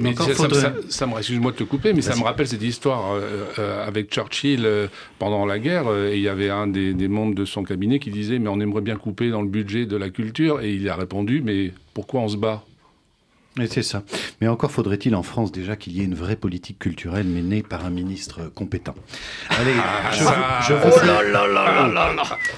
Mais 0.00 0.08
encore 0.08 0.28
ça, 0.28 0.32
ça- 0.32 0.42
faudrait- 0.42 0.60
ça- 0.62 0.74
ça 0.88 1.06
me 1.06 1.18
excuse-moi 1.18 1.52
de 1.52 1.56
te 1.58 1.64
couper, 1.64 1.92
mais 1.92 2.00
ça 2.00 2.16
me 2.16 2.22
rappelle 2.22 2.48
cette 2.48 2.62
histoire 2.62 3.12
euh, 3.12 3.44
euh, 3.58 3.86
avec 3.86 4.10
Churchill 4.10 4.62
euh, 4.64 4.86
pendant 5.18 5.44
la 5.44 5.58
guerre. 5.58 5.86
euh, 5.86 6.12
et 6.12 6.16
il 6.16 6.22
y 6.22 6.28
avait 6.28 6.48
un 6.48 6.66
des, 6.66 6.94
des 6.94 7.08
membres 7.08 7.34
de 7.34 7.44
son 7.44 7.62
cabinet 7.62 7.98
qui 7.98 8.10
disait 8.10 8.38
Mais 8.38 8.48
on 8.48 8.58
aimerait 8.58 8.80
bien 8.80 8.96
couper 8.96 9.28
dans 9.28 9.42
le 9.42 9.48
budget 9.48 9.84
de 9.84 9.96
la 9.98 10.08
culture. 10.08 10.62
Et 10.62 10.72
il 10.72 10.88
a 10.88 10.96
répondu 10.96 11.42
Mais 11.44 11.72
pourquoi 11.92 12.20
on 12.20 12.28
se 12.28 12.38
bat? 12.38 12.64
C'est 13.70 13.82
ça. 13.82 14.02
Mais 14.40 14.48
encore 14.48 14.70
faudrait-il 14.72 15.14
en 15.14 15.22
France 15.22 15.52
déjà 15.52 15.76
qu'il 15.76 15.92
y 15.96 16.00
ait 16.00 16.04
une 16.04 16.14
vraie 16.14 16.36
politique 16.36 16.78
culturelle 16.78 17.26
menée 17.26 17.62
par 17.62 17.84
un 17.86 17.90
ministre 17.90 18.50
compétent. 18.54 18.94
Allez, 19.48 19.72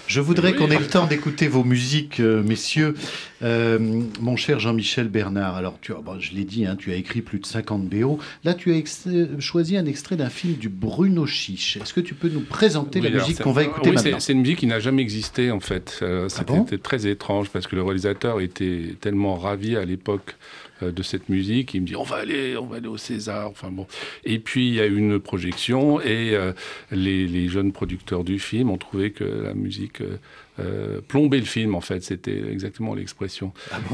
je, 0.08 0.20
voudrais, 0.20 0.54
qu'on 0.54 0.70
ait 0.70 0.78
le 0.78 0.86
temps 0.86 1.06
d'écouter 1.06 1.48
vos 1.48 1.64
musiques, 1.64 2.20
euh, 2.20 2.42
messieurs. 2.42 2.94
Euh, 3.42 3.78
mon 4.20 4.36
cher 4.36 4.58
Jean-Michel 4.60 5.08
Bernard, 5.08 5.56
alors 5.56 5.78
tu 5.82 5.92
as, 5.92 5.96
bon, 5.96 6.18
je 6.18 6.32
l'ai 6.32 6.44
dit, 6.44 6.64
hein, 6.64 6.76
tu 6.76 6.90
as 6.92 6.94
écrit 6.94 7.20
plus 7.20 7.38
de 7.38 7.46
50 7.46 7.86
BO. 7.88 8.18
Là, 8.44 8.54
tu 8.54 8.72
as 8.72 8.76
ex- 8.76 9.06
choisi 9.38 9.76
un 9.76 9.84
extrait 9.84 10.16
d'un 10.16 10.30
film 10.30 10.54
du 10.54 10.68
Bruno 10.70 11.26
Chiche. 11.26 11.76
Est-ce 11.76 11.92
que 11.92 12.00
tu 12.00 12.14
peux 12.14 12.28
nous 12.30 12.40
présenter 12.40 13.00
Oui, 13.00 13.10
la 13.10 13.18
musique 13.18 13.42
qu'on 13.42 13.52
va 13.52 13.64
écouter 13.64 13.90
oui, 13.90 13.96
c'est- 13.98 14.04
maintenant? 14.04 14.20
C'est 14.20 14.32
une 14.32 14.40
musique 14.40 14.60
qui 14.60 14.66
n'a 14.66 14.80
jamais 14.80 15.02
existé 15.02 15.50
en 15.50 15.60
fait. 15.60 15.98
Euh, 16.02 16.28
C'était 16.30 16.44
bon? 16.54 16.66
très 16.82 17.06
étrange 17.06 17.50
parce 17.50 17.66
que 17.66 17.76
le 17.76 17.82
réalisateur 17.82 18.40
était 18.40 18.96
tellement 19.00 19.34
ravi 19.36 19.76
à 19.76 19.84
l'époque 19.84 20.36
euh, 20.36 20.65
de 20.82 21.02
cette 21.02 21.28
musique. 21.28 21.74
Il 21.74 21.82
me 21.82 21.86
dit 21.86 21.96
on 21.96 22.02
va 22.02 22.16
aller, 22.16 22.56
on 22.56 22.66
va 22.66 22.76
aller 22.76 22.88
au 22.88 22.96
César. 22.96 23.48
Enfin 23.48 23.70
bon. 23.70 23.86
Et 24.24 24.38
puis 24.38 24.68
il 24.68 24.74
y 24.74 24.80
a 24.80 24.86
eu 24.86 24.96
une 24.96 25.18
projection 25.18 26.00
et 26.00 26.34
euh, 26.34 26.52
les, 26.90 27.26
les 27.26 27.48
jeunes 27.48 27.72
producteurs 27.72 28.24
du 28.24 28.38
film 28.38 28.70
ont 28.70 28.76
trouvé 28.76 29.12
que 29.12 29.24
la 29.24 29.54
musique 29.54 30.00
euh, 30.00 30.18
euh, 30.58 31.00
plombait 31.06 31.38
le 31.38 31.44
film 31.44 31.74
en 31.74 31.80
fait. 31.80 32.02
C'était 32.02 32.50
exactement 32.50 32.94
l'expression. 32.94 33.52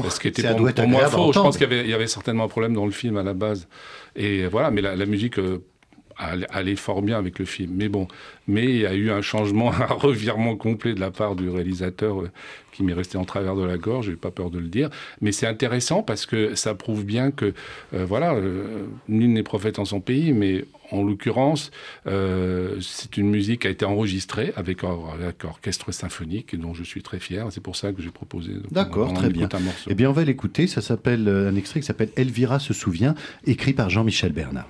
Ce 0.09 0.19
qui 0.19 0.27
était 0.27 0.43
pour, 0.53 0.87
moi 0.87 1.07
faux. 1.07 1.31
Je 1.33 1.39
pense 1.39 1.57
qu'il 1.57 1.69
y 1.69 1.73
avait, 1.73 1.83
il 1.83 1.89
y 1.89 1.93
avait 1.93 2.07
certainement 2.07 2.45
un 2.45 2.49
problème 2.49 2.73
dans 2.73 2.85
le 2.85 2.91
film 2.91 3.17
à 3.17 3.23
la 3.23 3.33
base. 3.33 3.67
Et 4.15 4.45
voilà, 4.47 4.71
mais 4.71 4.81
la, 4.81 4.95
la 4.95 5.05
musique. 5.05 5.39
Allait 6.17 6.75
fort 6.75 7.01
bien 7.01 7.17
avec 7.17 7.39
le 7.39 7.45
film. 7.45 7.71
Mais 7.75 7.89
bon, 7.89 8.07
mais 8.47 8.65
il 8.65 8.77
y 8.77 8.85
a 8.85 8.93
eu 8.93 9.11
un 9.11 9.21
changement, 9.21 9.71
un 9.79 9.85
revirement 9.85 10.55
complet 10.55 10.93
de 10.93 10.99
la 10.99 11.11
part 11.11 11.35
du 11.35 11.49
réalisateur 11.49 12.21
euh, 12.21 12.31
qui 12.71 12.83
m'est 12.83 12.93
resté 12.93 13.17
en 13.17 13.25
travers 13.25 13.55
de 13.55 13.63
la 13.63 13.77
gorge, 13.77 14.07
j'ai 14.07 14.15
pas 14.15 14.31
peur 14.31 14.49
de 14.49 14.59
le 14.59 14.67
dire. 14.67 14.89
Mais 15.21 15.31
c'est 15.31 15.47
intéressant 15.47 16.01
parce 16.01 16.25
que 16.25 16.55
ça 16.55 16.73
prouve 16.73 17.05
bien 17.05 17.31
que, 17.31 17.53
euh, 17.93 18.05
voilà, 18.05 18.33
euh, 18.33 18.85
nul 19.07 19.31
n'est 19.31 19.43
prophète 19.43 19.79
en 19.79 19.85
son 19.85 20.01
pays, 20.01 20.33
mais 20.33 20.65
en 20.91 21.01
l'occurrence, 21.01 21.71
c'est 22.05 23.17
une 23.17 23.31
musique 23.31 23.61
qui 23.61 23.67
a 23.67 23.71
été 23.71 23.83
enregistrée 23.83 24.53
avec, 24.55 24.83
avec 24.83 25.43
orchestre 25.43 25.91
symphonique 25.91 26.53
et 26.53 26.57
dont 26.57 26.75
je 26.75 26.83
suis 26.83 27.01
très 27.01 27.19
fier. 27.19 27.47
C'est 27.49 27.63
pour 27.63 27.75
ça 27.75 27.93
que 27.93 28.01
j'ai 28.03 28.11
proposé. 28.11 28.51
D'accord, 28.69 29.11
très 29.13 29.29
bien. 29.29 29.49
Eh 29.87 29.95
bien, 29.95 30.11
on 30.11 30.13
va 30.13 30.23
l'écouter. 30.23 30.67
Ça 30.67 30.81
s'appelle 30.81 31.27
un 31.27 31.55
extrait 31.55 31.79
qui 31.79 31.87
s'appelle 31.87 32.09
Elvira 32.15 32.59
se 32.59 32.75
souvient, 32.75 33.15
écrit 33.47 33.73
par 33.73 33.89
Jean-Michel 33.89 34.33
Bernard. 34.33 34.67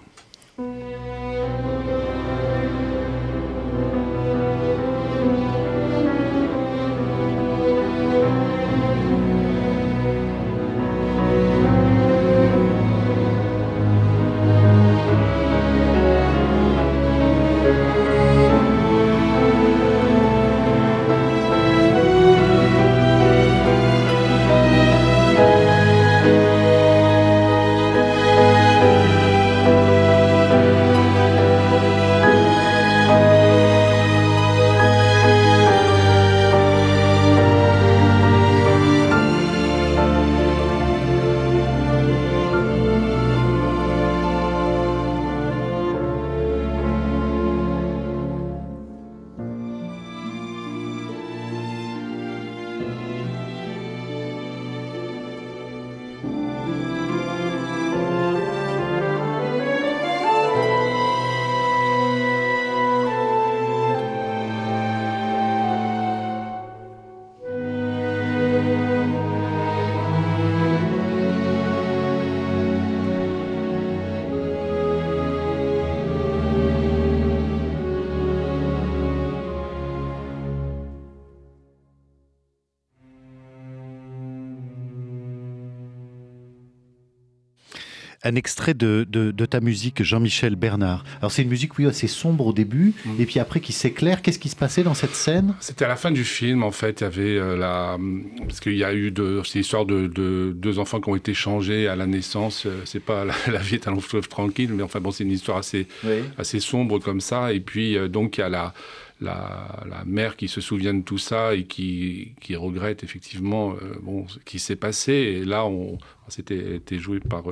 Un 88.23 88.35
extrait 88.35 88.73
de, 88.73 89.05
de, 89.09 89.45
ta 89.45 89.59
musique, 89.59 90.01
Jean-Michel 90.01 90.55
Bernard. 90.55 91.03
Alors 91.19 91.31
c'est 91.31 91.43
une 91.43 91.49
musique, 91.49 91.77
oui, 91.77 91.85
assez 91.85 92.07
sombre 92.07 92.47
au 92.47 92.53
début, 92.53 92.93
mm. 93.05 93.21
et 93.21 93.25
puis 93.25 93.39
après 93.39 93.59
qui 93.59 93.73
s'éclaire. 93.73 94.21
Qu'est-ce 94.21 94.39
qui 94.39 94.49
se 94.49 94.55
passait 94.55 94.83
dans 94.83 94.93
cette 94.93 95.15
scène? 95.15 95.55
C'était 95.59 95.85
à 95.85 95.89
la 95.89 95.95
fin 95.95 96.11
du 96.11 96.23
film, 96.23 96.63
en 96.63 96.71
fait. 96.71 97.01
Il 97.01 97.03
y 97.03 97.07
avait 97.07 97.37
euh, 97.37 97.57
la... 97.57 97.97
Parce 98.47 98.59
qu'il 98.59 98.77
y 98.77 98.83
a 98.83 98.93
eu 98.93 99.11
de... 99.11 99.41
C'est 99.43 99.59
l'histoire 99.59 99.85
de, 99.85 100.07
de, 100.07 100.53
deux 100.55 100.79
enfants 100.79 101.01
qui 101.01 101.09
ont 101.09 101.15
été 101.15 101.33
changés 101.33 101.87
à 101.87 101.95
la 101.95 102.07
naissance. 102.07 102.65
Euh, 102.65 102.81
c'est 102.85 103.03
pas 103.03 103.25
la, 103.47 103.59
vie 103.59 103.75
est 103.75 103.87
un 103.87 103.91
long 103.91 104.01
fleuve 104.01 104.29
tranquille, 104.29 104.71
mais 104.73 104.83
enfin 104.83 105.01
bon, 105.01 105.11
c'est 105.11 105.23
une 105.23 105.31
histoire 105.31 105.57
assez, 105.57 105.87
assez 106.37 106.59
sombre 106.59 106.99
comme 106.99 107.21
ça. 107.21 107.51
Et 107.51 107.59
puis, 107.59 107.97
euh, 107.97 108.07
donc, 108.07 108.37
il 108.37 108.41
y 108.41 108.43
a 108.43 108.49
la... 108.49 108.73
La, 109.21 109.85
la, 109.89 110.03
mère 110.03 110.35
qui 110.35 110.49
se 110.49 110.59
souvient 110.59 110.93
de 110.93 111.01
tout 111.01 111.19
ça 111.19 111.55
et 111.55 111.63
qui, 111.63 112.33
qui 112.41 112.57
regrette 112.57 113.05
effectivement 113.05 113.73
bon, 114.01 114.27
ce 114.27 114.37
qui 114.39 114.59
s'est 114.59 114.75
passé. 114.75 115.13
Et 115.13 115.45
là, 115.45 115.65
on, 115.65 115.97
c'était 116.27 116.75
été 116.75 116.99
joué 116.99 117.21
par, 117.21 117.45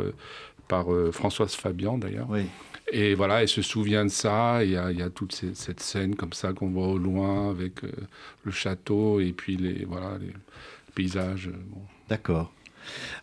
par 0.72 0.94
euh, 0.94 1.12
Françoise 1.12 1.54
Fabian 1.54 1.98
d'ailleurs. 1.98 2.30
Et 2.94 3.14
voilà, 3.14 3.42
elle 3.42 3.50
se 3.50 3.62
souvient 3.62 4.06
de 4.06 4.10
ça. 4.10 4.64
Il 4.64 4.72
y 4.72 4.78
a, 4.78 5.10
toute 5.10 5.34
cette 5.54 5.82
scène 5.82 6.16
comme 6.16 6.32
ça 6.32 6.54
qu'on 6.54 6.70
voit 6.70 6.88
au 6.88 6.98
loin 6.98 7.50
avec 7.50 7.84
euh, 7.84 7.92
le 8.46 8.52
château 8.52 9.20
et 9.20 9.34
puis 9.34 9.58
les, 9.58 9.86
voilà, 9.86 10.18
les 10.20 10.32
paysages. 10.96 11.50
Euh, 11.50 11.58
D'accord. 12.10 12.54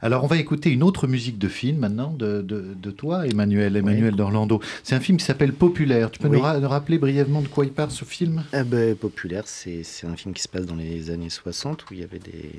Alors, 0.03 0.25
on 0.25 0.27
va 0.27 0.37
écouter 0.37 0.71
une 0.71 0.83
autre 0.83 1.07
musique 1.07 1.39
de 1.39 1.49
film 1.49 1.79
maintenant 1.79 2.13
de, 2.13 2.43
de, 2.43 2.91
toi, 2.91 3.27
Emmanuel, 3.27 3.77
Emmanuel 3.77 4.15
d'Orlando. 4.15 4.61
C'est 4.85 4.95
un 4.95 5.01
film 5.01 5.19
qui 5.19 5.25
s'appelle 5.25 5.53
Populaire. 5.53 6.11
Tu 6.11 6.21
peux 6.21 6.29
nous, 6.29 6.41
rappeler 6.41 6.99
brièvement 6.99 7.43
de 7.43 7.49
quoi 7.49 7.65
il 7.65 7.73
parle 7.73 7.91
ce 7.91 8.05
film? 8.05 8.45
Eh 8.53 8.63
ben, 8.63 8.95
Populaire, 8.95 9.45
c'est 9.47 9.83
un 10.05 10.17
film 10.17 10.33
qui 10.33 10.43
se 10.43 10.49
passe 10.49 10.67
dans 10.67 10.77
les 10.77 11.11
années 11.11 11.31
60 11.31 11.91
où 11.91 11.95
il 11.95 12.01
y 12.01 12.05
avait 12.05 12.21
des, 12.21 12.53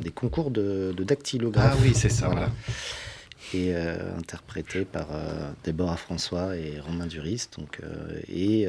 des 0.00 0.10
concours 0.10 0.50
de, 0.50 0.94
dactylographie. 0.98 1.76
Ah 1.78 1.84
oui, 1.84 1.92
c'est 1.94 2.08
ça. 2.08 2.28
Voilà 2.28 2.48
et 3.54 3.74
euh, 3.74 4.16
interprété 4.16 4.84
par 4.84 5.08
euh, 5.12 5.50
Déborah 5.64 5.96
François 5.96 6.56
et 6.56 6.80
Romain 6.80 7.06
Duris. 7.06 7.48
Donc, 7.56 7.80
euh, 7.82 8.20
et 8.28 8.66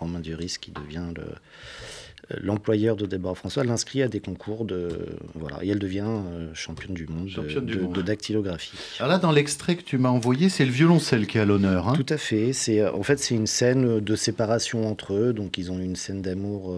Romain 0.00 0.20
Duris 0.20 0.56
qui 0.60 0.70
devient 0.70 1.12
le, 1.14 2.38
l'employeur 2.42 2.96
de 2.96 3.06
Déborah 3.06 3.34
François 3.34 3.64
l'inscrit 3.64 4.02
à 4.02 4.08
des 4.08 4.20
concours 4.20 4.64
de 4.64 5.16
voilà 5.34 5.62
et 5.62 5.68
elle 5.68 5.78
devient 5.78 6.22
championne 6.54 6.94
du 6.94 7.06
monde, 7.06 7.28
de, 7.28 8.02
dactylographie. 8.02 8.76
Alors 8.98 9.10
là 9.10 9.18
dans 9.18 9.32
l'extrait 9.32 9.76
que 9.76 9.82
tu 9.82 9.98
m'as 9.98 10.08
envoyé 10.08 10.48
c'est 10.48 10.64
le 10.64 10.72
violoncelle 10.72 11.26
qui 11.26 11.38
est 11.38 11.42
à 11.42 11.44
l'honneur. 11.44 11.88
Hein 11.88 11.94
Tout 11.94 12.12
à 12.12 12.18
fait 12.18 12.52
c'est 12.52 12.86
en 12.86 13.02
fait 13.02 13.18
c'est 13.18 13.34
une 13.34 13.46
scène 13.46 14.00
de 14.00 14.16
séparation 14.16 14.88
entre 14.90 15.14
eux 15.14 15.32
donc 15.32 15.56
ils 15.58 15.70
ont 15.70 15.78
une 15.78 15.96
scène 15.96 16.22
d'amour 16.22 16.76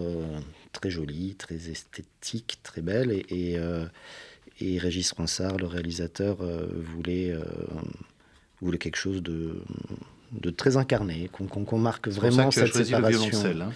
très 0.71 0.89
jolie 0.89 1.35
très 1.35 1.69
esthétique 1.69 2.59
très 2.63 2.81
belle 2.81 3.11
et, 3.11 3.25
et 3.29 3.59
Régis 4.79 5.11
Ronsard, 5.11 5.57
le 5.57 5.67
réalisateur, 5.67 6.37
euh, 6.41 6.67
voulait, 6.73 7.31
euh, 7.31 7.43
voulait 8.61 8.77
quelque 8.77 8.97
chose 8.97 9.21
de, 9.21 9.61
de 10.31 10.49
très 10.49 10.77
incarné, 10.77 11.29
qu'on 11.31 11.77
marque 11.77 12.07
vraiment 12.07 12.51
cette 12.51 12.73
séparation. 12.73 13.43
Le 13.43 13.61
hein. 13.61 13.71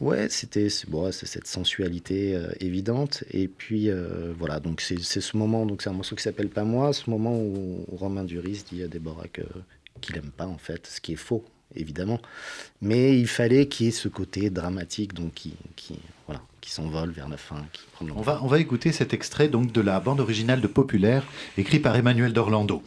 Ouais, 0.00 0.28
c'était 0.28 0.68
bon, 0.86 1.10
cette 1.10 1.46
sensualité 1.46 2.36
euh, 2.36 2.50
évidente. 2.60 3.24
Et 3.32 3.48
puis 3.48 3.90
voilà, 4.38 4.60
donc 4.60 4.80
c'est 4.80 4.98
ce 4.98 5.36
moment, 5.36 5.66
donc 5.66 5.82
c'est 5.82 5.90
un 5.90 5.94
morceau 5.94 6.16
qui 6.16 6.22
s'appelle 6.22 6.48
Pas 6.48 6.64
moi, 6.64 6.92
ce 6.92 7.10
moment 7.10 7.36
où, 7.36 7.84
Romain 7.92 8.24
Duris 8.24 8.64
dit 8.70 8.82
à 8.82 8.88
Déborah 8.88 9.26
qu'il 10.00 10.14
n'aime 10.14 10.30
pas 10.30 10.46
en 10.46 10.58
fait, 10.58 10.86
ce 10.86 11.00
qui 11.00 11.12
est 11.12 11.16
faux 11.16 11.44
évidemment. 11.74 12.20
Mais 12.80 13.18
il 13.18 13.28
fallait 13.28 13.66
qu'il 13.66 13.86
y 13.86 13.88
ait 13.90 13.92
ce 13.92 14.08
côté 14.08 14.50
dramatique, 14.50 15.14
donc 15.14 15.34
qui, 15.34 15.54
qui 15.76 15.98
voilà, 16.28 16.42
qui 16.60 16.70
s'envole 16.70 17.10
vers 17.10 17.28
la 17.28 17.38
fin. 17.38 17.64
Qui 17.72 18.10
on, 18.14 18.20
va, 18.20 18.40
on 18.42 18.46
va 18.46 18.60
écouter 18.60 18.92
cet 18.92 19.14
extrait 19.14 19.48
donc 19.48 19.72
de 19.72 19.80
la 19.80 19.98
bande 19.98 20.20
originale 20.20 20.60
de 20.60 20.66
Populaire, 20.66 21.24
écrit 21.56 21.80
par 21.80 21.96
Emmanuel 21.96 22.32
d'Orlando. 22.32 22.82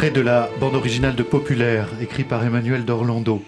Extrait 0.00 0.18
de 0.18 0.24
la 0.24 0.48
bande 0.58 0.76
originale 0.76 1.14
de 1.14 1.22
Populaire, 1.22 1.86
écrit 2.00 2.24
par 2.24 2.42
Emmanuel 2.42 2.86
d'Orlando. 2.86 3.42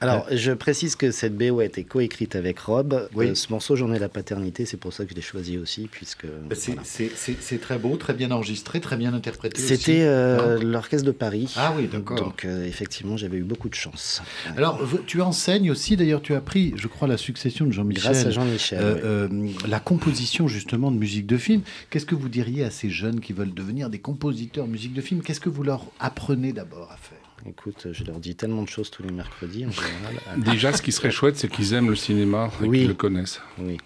Alors, 0.00 0.26
je 0.30 0.52
précise 0.52 0.96
que 0.96 1.10
cette 1.10 1.36
BO 1.36 1.60
a 1.60 1.64
été 1.64 1.84
coécrite 1.84 2.36
avec 2.36 2.58
Rob. 2.58 3.08
Oui. 3.14 3.28
Euh, 3.28 3.34
ce 3.34 3.50
morceau, 3.50 3.76
j'en 3.76 3.92
ai 3.92 3.98
la 3.98 4.08
paternité, 4.08 4.66
c'est 4.66 4.76
pour 4.76 4.92
ça 4.92 5.04
que 5.04 5.10
je 5.10 5.16
l'ai 5.16 5.22
choisi 5.22 5.58
aussi, 5.58 5.88
puisque... 5.90 6.26
Bah, 6.26 6.56
c'est 6.56 7.60
très 7.60 7.78
beau, 7.78 7.96
très 7.96 8.14
bien 8.14 8.30
enregistré, 8.30 8.80
très 8.80 8.96
bien 8.96 9.14
interprété 9.14 9.60
C'était 9.60 10.02
euh, 10.02 10.58
l'Orchestre 10.62 11.06
de 11.06 11.12
Paris. 11.12 11.52
Ah 11.56 11.72
oui, 11.76 11.88
d'accord. 11.90 12.18
Donc, 12.18 12.44
euh, 12.44 12.66
effectivement, 12.66 13.16
j'avais 13.16 13.38
eu 13.38 13.44
beaucoup 13.44 13.68
de 13.68 13.74
chance. 13.74 14.22
Alors, 14.56 14.80
tu 15.06 15.20
enseignes 15.20 15.70
aussi, 15.70 15.96
d'ailleurs, 15.96 16.22
tu 16.22 16.34
as 16.34 16.38
appris, 16.38 16.74
je 16.76 16.88
crois, 16.88 17.08
la 17.08 17.16
succession 17.16 17.66
de 17.66 17.72
Jean-Michel. 17.72 18.02
Grâce 18.02 18.26
à 18.26 18.30
Jean-Michel, 18.30 19.30
La 19.68 19.80
composition, 19.80 20.48
justement, 20.48 20.90
de 20.90 20.98
musique 20.98 21.26
de 21.26 21.38
film. 21.38 21.62
Qu'est-ce 21.90 22.06
que 22.06 22.14
vous 22.14 22.28
diriez 22.28 22.64
à 22.64 22.70
ces 22.70 22.90
jeunes 22.90 23.20
qui 23.20 23.32
veulent 23.32 23.54
devenir 23.54 23.90
des 23.90 23.98
compositeurs 23.98 24.66
de 24.66 24.70
musique 24.70 24.92
de 24.92 25.00
film? 25.00 25.22
Qu'est-ce 25.22 25.40
que 25.40 25.48
vous 25.48 25.62
leur 25.62 25.84
apprenez 26.00 26.52
d'abord 26.52 26.90
à 26.92 26.96
faire? 26.96 27.25
Écoute, 27.48 27.88
je 27.92 28.04
leur 28.04 28.18
dis 28.18 28.34
tellement 28.34 28.62
de 28.62 28.68
choses 28.68 28.90
tous 28.90 29.02
les 29.02 29.12
mercredis 29.12 29.66
en 29.66 29.70
général. 29.70 30.14
Déjà, 30.38 30.72
ce 30.72 30.82
qui 30.82 30.92
serait 30.92 31.10
chouette, 31.10 31.36
c'est 31.36 31.48
qu'ils 31.48 31.74
aiment 31.74 31.90
le 31.90 31.96
cinéma 31.96 32.50
et 32.62 32.68
qu'ils 32.68 32.88
le 32.88 32.94
connaissent. 32.94 33.40
Oui. 33.58 33.78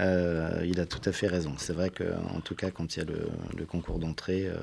Euh, 0.00 0.64
il 0.66 0.80
a 0.80 0.86
tout 0.86 1.00
à 1.04 1.12
fait 1.12 1.26
raison. 1.26 1.54
C'est 1.56 1.72
vrai 1.72 1.90
qu'en 1.90 2.40
tout 2.40 2.54
cas, 2.54 2.70
quand 2.70 2.96
il 2.96 2.98
y 3.00 3.02
a 3.02 3.06
le, 3.56 3.64
concours 3.64 3.98
d'entrée, 3.98 4.46
euh, 4.46 4.56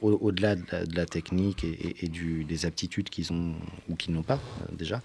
au-delà 0.00 0.54
de, 0.54 0.96
la 0.96 1.06
technique 1.06 1.64
et, 1.64 2.08
du, 2.08 2.44
des 2.44 2.66
aptitudes 2.66 3.08
qu'ils 3.08 3.32
ont 3.32 3.54
ou 3.88 3.96
qu'ils 3.96 4.14
n'ont 4.14 4.22
pas 4.22 4.34
euh, 4.62 4.74
déjà, 4.76 5.02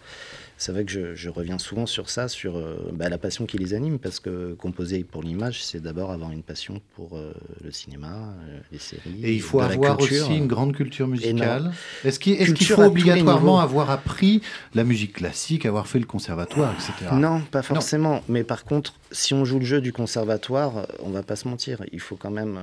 c'est 0.63 0.71
vrai 0.71 0.85
que 0.85 1.13
je, 1.13 1.29
reviens 1.29 1.57
souvent 1.57 1.85
sur 1.85 2.09
ça, 2.09 2.29
sur 2.29 2.55
euh, 2.55 2.77
bah, 2.93 3.09
la 3.09 3.17
passion 3.17 3.45
qui 3.45 3.57
les 3.57 3.73
anime, 3.73 3.99
parce 3.99 4.21
que 4.21 4.53
composer 4.53 5.03
pour 5.03 5.21
l'image, 5.21 5.61
c'est 5.61 5.81
d'abord 5.81 6.11
avoir 6.11 6.31
une 6.31 6.41
passion 6.41 6.81
pour 6.95 7.17
euh, 7.17 7.33
le 7.61 7.69
cinéma, 7.71 8.33
euh, 8.47 8.59
les 8.71 8.77
séries. 8.77 9.19
Et 9.23 9.33
il 9.33 9.41
faut 9.41 9.59
avoir 9.59 9.99
aussi 9.99 10.37
une 10.37 10.47
grande 10.47 10.73
culture 10.73 11.05
musicale. 11.05 11.73
Est-ce 12.05 12.17
qu'il 12.17 12.65
faut 12.65 12.83
obligatoirement 12.83 13.59
avoir 13.59 13.89
appris 13.89 14.41
la 14.73 14.85
musique 14.85 15.11
classique, 15.13 15.65
avoir 15.65 15.85
fait 15.87 15.99
le 15.99 16.05
conservatoire, 16.05 16.73
etc. 16.73 17.11
Non, 17.13 17.41
pas 17.41 17.61
forcément. 17.61 18.21
Mais 18.29 18.45
par 18.45 18.63
contre, 18.63 18.93
si 19.11 19.33
on 19.33 19.43
joue 19.43 19.59
le 19.59 19.65
jeu 19.65 19.81
du 19.81 19.91
conservatoire, 19.91 20.87
on 21.01 21.09
va 21.09 21.23
pas 21.23 21.35
se 21.35 21.45
mentir. 21.49 21.83
Il 21.91 21.99
faut 21.99 22.15
quand 22.15 22.31
même 22.31 22.59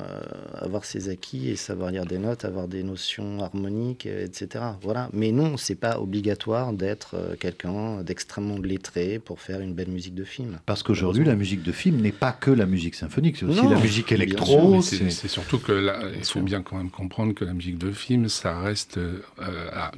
avoir 0.55 0.87
ses 0.87 1.11
acquis 1.11 1.51
et 1.51 1.57
savoir 1.57 1.91
lire 1.91 2.07
des 2.07 2.19
notes, 2.19 2.47
avoir 2.47 2.67
des 2.67 2.83
notions 2.83 3.43
harmoniques, 3.43 4.07
etc. 4.07 4.65
Voilà. 4.81 5.11
Mais 5.13 5.33
non, 5.33 5.59
c'est 5.59 5.75
pas 5.75 5.99
obligatoire 6.01 6.73
d'être 6.73 7.37
quelqu'un 7.39 7.89
d'extrêmement 7.99 8.59
lettré 8.59 9.18
pour 9.18 9.41
faire 9.41 9.61
une 9.61 9.74
belle 9.74 9.91
musique 9.91 10.14
de 10.14 10.24
film. 10.24 10.59
Parce 10.66 10.82
qu'aujourd'hui, 10.82 11.24
la 11.24 11.34
musique 11.34 11.62
de 11.62 11.72
film 11.72 12.01
n'est 12.01 12.12
pas 12.12 12.32
que 12.32 12.51
la 12.51 12.66
musique 12.66 12.95
symphonique, 12.95 13.36
c'est 13.36 13.47
aussi 13.47 13.66
la 13.68 13.78
musique 13.78 14.12
électro. 14.12 14.80
C'est 14.82 15.28
surtout 15.28 15.59
que 15.59 15.72
là, 15.72 16.01
il 16.16 16.24
faut 16.24 16.41
bien 16.41 16.62
quand 16.62 16.76
même 16.76 16.91
comprendre 16.91 17.34
que 17.34 17.45
la 17.45 17.55
musique 17.55 17.78
de 17.78 17.93
film, 17.93 18.28
ça 18.28 18.59
reste, 18.61 18.99
euh, 18.99 19.20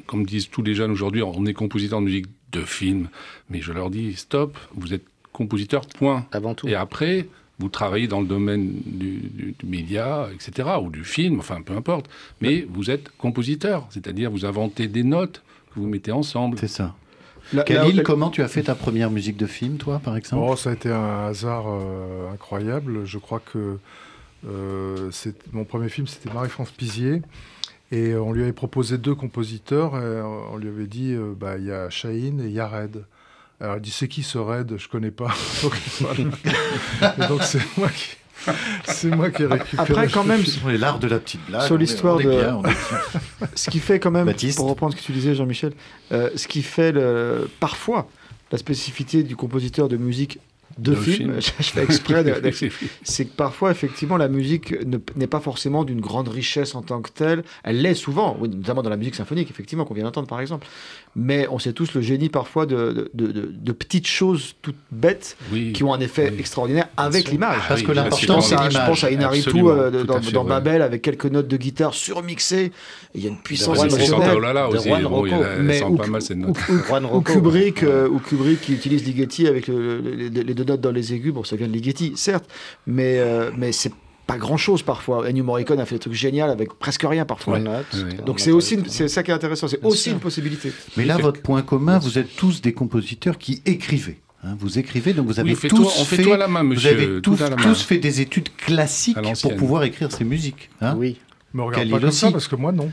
comme 0.06 0.26
disent 0.26 0.48
tous 0.48 0.62
les 0.62 0.74
jeunes 0.74 0.90
aujourd'hui, 0.90 1.22
on 1.22 1.46
est 1.46 1.54
compositeur 1.54 2.00
de 2.00 2.04
musique 2.04 2.26
de 2.52 2.62
film, 2.62 3.08
mais 3.50 3.60
je 3.60 3.72
leur 3.72 3.90
dis 3.90 4.14
stop, 4.14 4.58
vous 4.74 4.92
êtes 4.94 5.04
compositeur, 5.32 5.86
point. 5.86 6.26
Avant 6.32 6.54
tout. 6.54 6.68
Et 6.68 6.74
après, 6.74 7.26
vous 7.58 7.68
travaillez 7.68 8.08
dans 8.08 8.20
le 8.20 8.26
domaine 8.26 8.72
du, 8.84 9.54
média, 9.64 10.28
etc., 10.34 10.68
ou 10.82 10.90
du 10.90 11.04
film, 11.04 11.38
enfin 11.38 11.62
peu 11.62 11.74
importe, 11.74 12.10
mais 12.40 12.66
vous 12.68 12.90
êtes 12.90 13.08
compositeur, 13.16 13.86
c'est-à-dire 13.90 14.30
vous 14.30 14.44
inventez 14.44 14.88
des 14.88 15.04
notes 15.04 15.42
que 15.72 15.80
vous 15.80 15.86
mettez 15.86 16.12
ensemble. 16.12 16.58
C'est 16.58 16.68
ça. 16.68 16.94
Khalil, 17.60 18.02
comment 18.02 18.30
tu 18.30 18.42
as 18.42 18.48
fait 18.48 18.64
ta 18.64 18.74
première 18.74 19.10
musique 19.10 19.36
de 19.36 19.46
film, 19.46 19.76
toi, 19.76 20.00
par 20.02 20.16
exemple 20.16 20.44
oh, 20.48 20.56
Ça 20.56 20.70
a 20.70 20.72
été 20.72 20.90
un 20.90 21.26
hasard 21.26 21.64
euh, 21.68 22.32
incroyable. 22.32 23.04
Je 23.04 23.18
crois 23.18 23.40
que 23.40 23.78
euh, 24.48 25.10
mon 25.52 25.64
premier 25.64 25.88
film, 25.88 26.06
c'était 26.06 26.32
Marie-France 26.32 26.70
Pizier. 26.70 27.22
Et 27.90 28.14
on 28.14 28.32
lui 28.32 28.42
avait 28.42 28.52
proposé 28.52 28.96
deux 28.96 29.14
compositeurs. 29.14 29.96
Et 29.96 30.22
on 30.22 30.56
lui 30.56 30.68
avait 30.68 30.86
dit, 30.86 31.12
euh, 31.12 31.34
bah, 31.38 31.58
il 31.58 31.66
y 31.66 31.72
a 31.72 31.90
Shaheen 31.90 32.40
et 32.40 32.48
Yared. 32.48 33.04
Alors 33.60 33.76
il 33.76 33.82
dit, 33.82 33.90
c'est 33.90 34.08
qui 34.08 34.22
ce 34.22 34.38
Red? 34.38 34.76
Je 34.78 34.88
connais 34.88 35.10
pas. 35.10 35.32
donc 37.28 37.42
c'est 37.42 37.60
moi 37.76 37.88
qui... 37.88 38.16
C'est 38.84 39.08
moi 39.08 39.30
qui 39.30 39.42
ai 39.42 39.46
récupéré. 39.46 39.90
Après, 39.90 40.08
quand 40.08 40.24
même, 40.24 40.42
l'art 40.78 40.98
de 40.98 41.08
la 41.08 41.18
petite 41.18 41.44
blague. 41.46 41.62
Sur 41.62 41.76
l'histoire 41.76 42.18
de. 42.18 42.42
ce 43.54 43.70
qui 43.70 43.78
fait 43.78 43.98
quand 43.98 44.10
même, 44.10 44.32
pour 44.56 44.68
reprendre 44.68 44.94
ce 44.94 45.00
que 45.00 45.04
tu 45.04 45.12
disais, 45.12 45.34
Jean-Michel, 45.34 45.72
euh, 46.12 46.30
ce 46.36 46.48
qui 46.48 46.62
fait 46.62 46.92
le... 46.92 47.48
parfois 47.60 48.08
la 48.50 48.58
spécificité 48.58 49.22
du 49.22 49.34
compositeur 49.34 49.88
de 49.88 49.96
musique 49.96 50.38
de, 50.78 50.94
film, 50.94 51.34
je 51.40 51.62
fais 51.62 51.82
exprès, 51.82 52.24
c'est 53.02 53.24
que 53.24 53.36
parfois, 53.36 53.70
effectivement, 53.70 54.16
la 54.16 54.28
musique 54.28 54.74
n'est 55.16 55.26
pas 55.26 55.40
forcément 55.40 55.84
d'une 55.84 56.00
grande 56.00 56.28
richesse 56.28 56.74
en 56.74 56.82
tant 56.82 57.00
que 57.00 57.10
telle. 57.10 57.44
Elle 57.64 57.82
l'est 57.82 57.94
souvent, 57.94 58.36
notamment 58.40 58.82
dans 58.82 58.90
la 58.90 58.96
musique 58.96 59.14
symphonique, 59.14 59.50
effectivement, 59.50 59.84
qu'on 59.84 59.94
vient 59.94 60.04
d'entendre, 60.04 60.28
par 60.28 60.40
exemple. 60.40 60.66
Mais 61.14 61.46
on 61.50 61.58
sait 61.58 61.72
tous 61.72 61.92
le 61.94 62.00
génie 62.00 62.30
parfois 62.30 62.64
de, 62.66 63.10
de, 63.12 63.72
petites 63.72 64.06
choses 64.06 64.54
toutes 64.62 64.76
bêtes 64.90 65.36
qui 65.74 65.84
ont 65.84 65.92
un 65.92 66.00
effet 66.00 66.32
extraordinaire 66.38 66.88
avec 66.96 67.30
l'image. 67.30 67.58
Parce 67.68 67.82
ah 67.82 67.86
que 67.86 67.92
l'important, 67.92 68.40
c'est 68.40 68.56
l'image. 68.56 68.72
Je 68.72 68.78
pense 68.78 69.04
à 69.04 69.10
Inaritu 69.10 69.62
euh, 69.62 70.04
dans, 70.04 70.20
dans 70.20 70.44
Babel 70.44 70.82
avec 70.82 71.02
quelques 71.02 71.26
notes 71.26 71.48
de 71.48 71.56
guitare 71.56 71.94
surmixées. 71.94 72.72
Il 73.14 73.22
y 73.22 73.26
a 73.26 73.28
une 73.28 73.38
puissance 73.38 73.78
émotionnelle. 73.78 74.38
Ou 77.12 77.20
Kubrick, 77.20 77.82
euh, 77.82 78.08
ou 78.08 78.18
Kubrick 78.18 78.60
qui 78.60 78.72
utilise 78.72 79.04
Ligeti 79.04 79.46
avec 79.46 79.68
les 79.68 80.54
deux 80.54 80.61
notes 80.64 80.80
dans 80.80 80.90
les 80.90 81.14
aigus. 81.14 81.32
Bon, 81.32 81.44
ça 81.44 81.56
vient 81.56 81.68
de 81.68 81.72
Ligeti, 81.72 82.12
certes, 82.16 82.48
mais, 82.86 83.18
euh, 83.18 83.50
mais 83.56 83.72
c'est 83.72 83.92
pas 84.26 84.38
grand 84.38 84.56
chose 84.56 84.82
parfois. 84.82 85.28
Ennio 85.28 85.44
Morricone 85.44 85.80
a 85.80 85.86
fait 85.86 85.96
des 85.96 86.00
trucs 86.00 86.14
géniaux 86.14 86.44
avec 86.46 86.74
presque 86.74 87.02
rien 87.02 87.24
parfois. 87.24 87.58
Donc 88.24 88.40
c'est 88.40 88.52
aussi 88.52 88.78
c'est 88.86 89.08
ça 89.08 89.22
qui 89.22 89.30
est 89.30 89.34
intéressant, 89.34 89.68
c'est 89.68 89.84
aussi 89.84 90.10
une 90.10 90.20
possibilité. 90.20 90.72
Mais 90.96 91.04
là, 91.04 91.16
votre 91.16 91.40
point 91.42 91.62
commun, 91.62 91.98
vous 91.98 92.18
êtes 92.18 92.34
tous 92.36 92.60
des 92.60 92.72
compositeurs 92.72 93.38
qui 93.38 93.62
écrivez. 93.66 94.20
Hein. 94.44 94.56
vous 94.58 94.76
écrivez, 94.76 95.12
donc 95.12 95.28
vous 95.28 95.38
avez 95.38 95.54
tous 95.54 96.02
fait, 96.02 96.24
la 96.36 96.48
main, 96.48 96.64
monsieur, 96.64 97.20
vous 97.24 97.42
avez 97.42 97.56
tous, 97.56 97.82
fait 97.82 97.98
des 97.98 98.20
études 98.20 98.48
classiques 98.56 99.16
pour 99.40 99.54
pouvoir 99.54 99.84
écrire 99.84 100.10
ces 100.10 100.24
musiques. 100.24 100.68
Hein 100.80 100.96
oui. 100.98 101.16
Me 101.54 101.62
regarde 101.62 101.90
pas 101.90 102.00
comme 102.00 102.10
ça 102.10 102.30
parce 102.30 102.48
que 102.48 102.56
moi 102.56 102.72
non. 102.72 102.90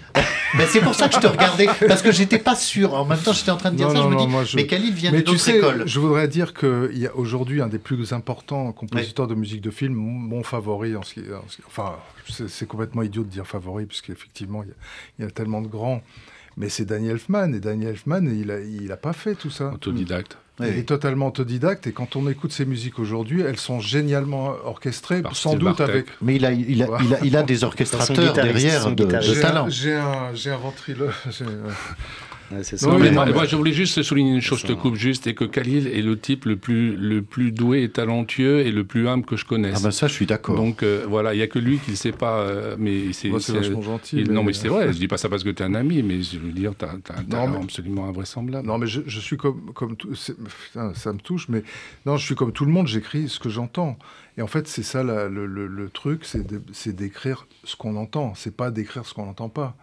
Ben, 0.57 0.65
c'est 0.67 0.81
pour 0.81 0.95
ça 0.95 1.07
que 1.07 1.15
je 1.15 1.19
te 1.19 1.27
regardais 1.27 1.67
parce 1.87 2.01
que 2.01 2.11
j'étais 2.11 2.39
pas 2.39 2.55
sûr. 2.55 2.93
En 2.93 3.05
même 3.05 3.19
temps, 3.19 3.33
j'étais 3.33 3.51
en 3.51 3.57
train 3.57 3.71
de 3.71 3.75
dire 3.75 3.91
ça. 3.91 4.01
je 4.01 4.07
me 4.07 4.17
dis, 4.17 4.55
mais 4.55 4.65
Khalil 4.65 4.93
vient 4.93 5.11
de 5.11 5.21
d'autres 5.21 5.49
écoles. 5.49 5.83
Je 5.85 5.99
voudrais 5.99 6.27
dire 6.27 6.53
qu'il 6.53 6.97
y 6.97 7.07
a 7.07 7.15
aujourd'hui 7.15 7.61
un 7.61 7.67
des 7.67 7.79
plus 7.79 8.13
importants 8.13 8.71
compositeurs 8.71 9.27
de 9.27 9.35
musique 9.35 9.61
de 9.61 9.71
film, 9.71 9.93
mon 9.93 10.43
favori 10.43 10.95
en 10.95 11.03
ce 11.03 11.13
qui, 11.13 11.21
enfin, 11.67 11.95
c'est 12.47 12.67
complètement 12.67 13.03
idiot 13.03 13.23
de 13.23 13.29
dire 13.29 13.45
favori 13.45 13.85
puisqu'effectivement 13.85 14.63
il, 14.63 14.73
il 15.17 15.25
y, 15.25 15.27
a 15.27 15.31
tellement 15.31 15.61
de 15.61 15.67
grands. 15.67 16.01
Mais 16.59 16.67
c'est 16.69 16.85
Daniel 16.85 17.13
Elfman 17.13 17.53
et 17.55 17.59
Daniel 17.61 17.91
Elfman, 17.91 18.21
il 18.25 18.51
a, 18.51 18.59
il 18.59 18.91
a 18.91 18.97
pas 18.97 19.13
fait 19.13 19.33
tout 19.33 19.49
ça. 19.49 19.71
Autodidacte. 19.73 20.37
Il 20.59 20.77
est 20.77 20.83
totalement 20.83 21.27
autodidacte 21.27 21.87
et 21.87 21.93
quand 21.93 22.17
on 22.17 22.29
écoute 22.29 22.51
ses 22.51 22.65
musiques 22.65 22.99
aujourd'hui, 22.99 23.41
elles 23.41 23.57
sont 23.57 23.79
génialement 23.79 24.55
orchestrées, 24.65 25.23
sans 25.31 25.55
doute 25.55 25.79
avec. 25.79 26.07
Mais 26.21 26.35
il 26.35 26.45
a, 26.45 26.51
il 26.51 26.83
a, 26.83 26.87
il 27.01 27.13
a, 27.13 27.19
il 27.23 27.37
a 27.37 27.43
des 27.43 27.63
orchestrateurs 27.63 28.33
derrière 28.33 28.91
de, 28.91 29.05
de, 29.05 29.41
talent. 29.41 29.69
J'ai 29.69 29.93
un, 29.93 30.33
un 30.33 30.57
ventriloque. 30.57 31.13
moi, 32.51 33.45
je 33.45 33.55
voulais 33.55 33.73
juste 33.73 34.01
souligner 34.01 34.33
une 34.33 34.41
chose, 34.41 34.59
je 34.59 34.67
te 34.67 34.73
coupe 34.73 34.95
juste, 34.95 35.27
et 35.27 35.33
que 35.33 35.43
Khalil 35.43 35.87
est 35.87 36.01
le 36.01 36.17
type 36.17 36.45
le 36.45 36.57
plus, 36.57 36.95
le 36.95 37.21
plus 37.21 37.51
doué 37.51 37.83
et 37.83 37.89
talentueux 37.89 38.59
et 38.61 38.71
le 38.71 38.83
plus 38.83 39.07
humble 39.07 39.25
que 39.25 39.35
je 39.35 39.45
connaisse. 39.45 39.75
Ah 39.77 39.83
ben 39.83 39.91
ça, 39.91 40.07
je 40.07 40.13
suis 40.13 40.25
d'accord. 40.25 40.55
Donc 40.55 40.83
euh, 40.83 41.05
voilà, 41.07 41.33
il 41.33 41.37
n'y 41.37 41.43
a 41.43 41.47
que 41.47 41.59
lui 41.59 41.77
qui 41.77 41.91
ne 41.91 41.95
sait 41.95 42.11
pas. 42.11 42.39
Euh, 42.39 42.75
mais 42.77 43.13
c'est 43.13 43.29
vachement 43.29 43.81
gentil. 43.81 44.23
Non, 44.23 44.43
mais 44.43 44.53
c'est 44.53 44.67
vrai, 44.67 44.91
je 44.91 44.97
dis 44.97 45.07
pas 45.07 45.17
ça 45.17 45.29
parce 45.29 45.43
que 45.43 45.49
tu 45.49 45.63
es 45.63 45.65
un 45.65 45.75
ami, 45.75 46.03
mais 46.03 46.21
je 46.21 46.37
veux 46.39 46.51
dire, 46.51 46.73
tu 46.77 46.85
as, 46.85 46.91
un 46.91 47.23
talent 47.23 47.61
absolument 47.61 48.05
invraisemblable. 48.07 48.67
Non, 48.67 48.77
mais 48.77 48.87
je, 48.87 49.01
je 49.05 49.19
suis 49.19 49.37
comme, 49.37 49.71
comme 49.73 49.95
tout, 49.95 50.15
ça 50.15 50.33
me 50.33 51.19
touche, 51.19 51.49
mais 51.49 51.63
non, 52.05 52.17
je 52.17 52.25
suis 52.25 52.35
comme 52.35 52.51
tout 52.51 52.65
le 52.65 52.71
monde, 52.71 52.87
j'écris 52.87 53.29
ce 53.29 53.39
que 53.39 53.49
j'entends. 53.49 53.97
Et 54.37 54.41
en 54.41 54.47
fait, 54.47 54.67
c'est 54.67 54.83
ça 54.83 55.03
le, 55.03 55.27
le, 55.27 55.67
le, 55.67 55.89
truc, 55.89 56.25
c'est 56.25 56.95
d'écrire 56.95 57.47
ce 57.63 57.75
qu'on 57.75 57.95
entend, 57.97 58.33
c'est 58.35 58.55
pas 58.55 58.71
d'écrire 58.71 59.05
ce 59.05 59.13
qu'on 59.13 59.25
n'entend 59.25 59.49
pas 59.49 59.75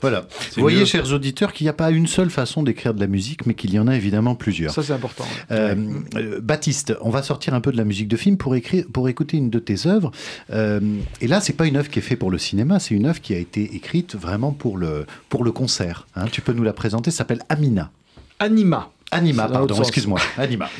voilà. 0.00 0.26
Vous 0.56 0.60
voyez, 0.60 0.86
chers 0.86 1.12
auditeurs, 1.12 1.52
qu'il 1.52 1.64
n'y 1.64 1.68
a 1.68 1.74
pas 1.74 1.90
une 1.90 2.06
seule 2.06 2.30
façon 2.30 2.62
d'écrire 2.62 2.94
de 2.94 3.00
la 3.00 3.06
musique, 3.06 3.46
mais 3.46 3.54
qu'il 3.54 3.72
y 3.72 3.78
en 3.78 3.86
a 3.86 3.96
évidemment 3.96 4.34
plusieurs. 4.34 4.72
Ça, 4.72 4.82
c'est 4.82 4.92
important. 4.92 5.24
Euh, 5.50 5.74
euh, 6.16 6.40
Baptiste, 6.40 6.94
on 7.00 7.10
va 7.10 7.22
sortir 7.22 7.54
un 7.54 7.60
peu 7.60 7.72
de 7.72 7.76
la 7.76 7.84
musique 7.84 8.08
de 8.08 8.16
film 8.16 8.36
pour, 8.36 8.54
écrire, 8.54 8.84
pour 8.92 9.08
écouter 9.08 9.36
une 9.36 9.50
de 9.50 9.58
tes 9.58 9.86
œuvres. 9.86 10.10
Euh, 10.52 10.80
et 11.20 11.26
là, 11.26 11.40
c'est 11.40 11.52
pas 11.52 11.66
une 11.66 11.76
œuvre 11.76 11.88
qui 11.88 11.98
est 11.98 12.02
faite 12.02 12.18
pour 12.18 12.30
le 12.30 12.38
cinéma, 12.38 12.78
c'est 12.78 12.94
une 12.94 13.06
œuvre 13.06 13.20
qui 13.20 13.34
a 13.34 13.38
été 13.38 13.74
écrite 13.74 14.14
vraiment 14.16 14.52
pour 14.52 14.76
le, 14.76 15.06
pour 15.28 15.44
le 15.44 15.52
concert. 15.52 16.06
Hein. 16.16 16.26
Tu 16.30 16.40
peux 16.40 16.52
nous 16.52 16.64
la 16.64 16.72
présenter, 16.72 17.10
ça 17.10 17.18
s'appelle 17.18 17.42
Amina. 17.48 17.90
Anima. 18.38 18.90
Anima, 19.10 19.46
pardon, 19.46 19.78
excuse-moi. 19.78 20.18
Anima. 20.38 20.70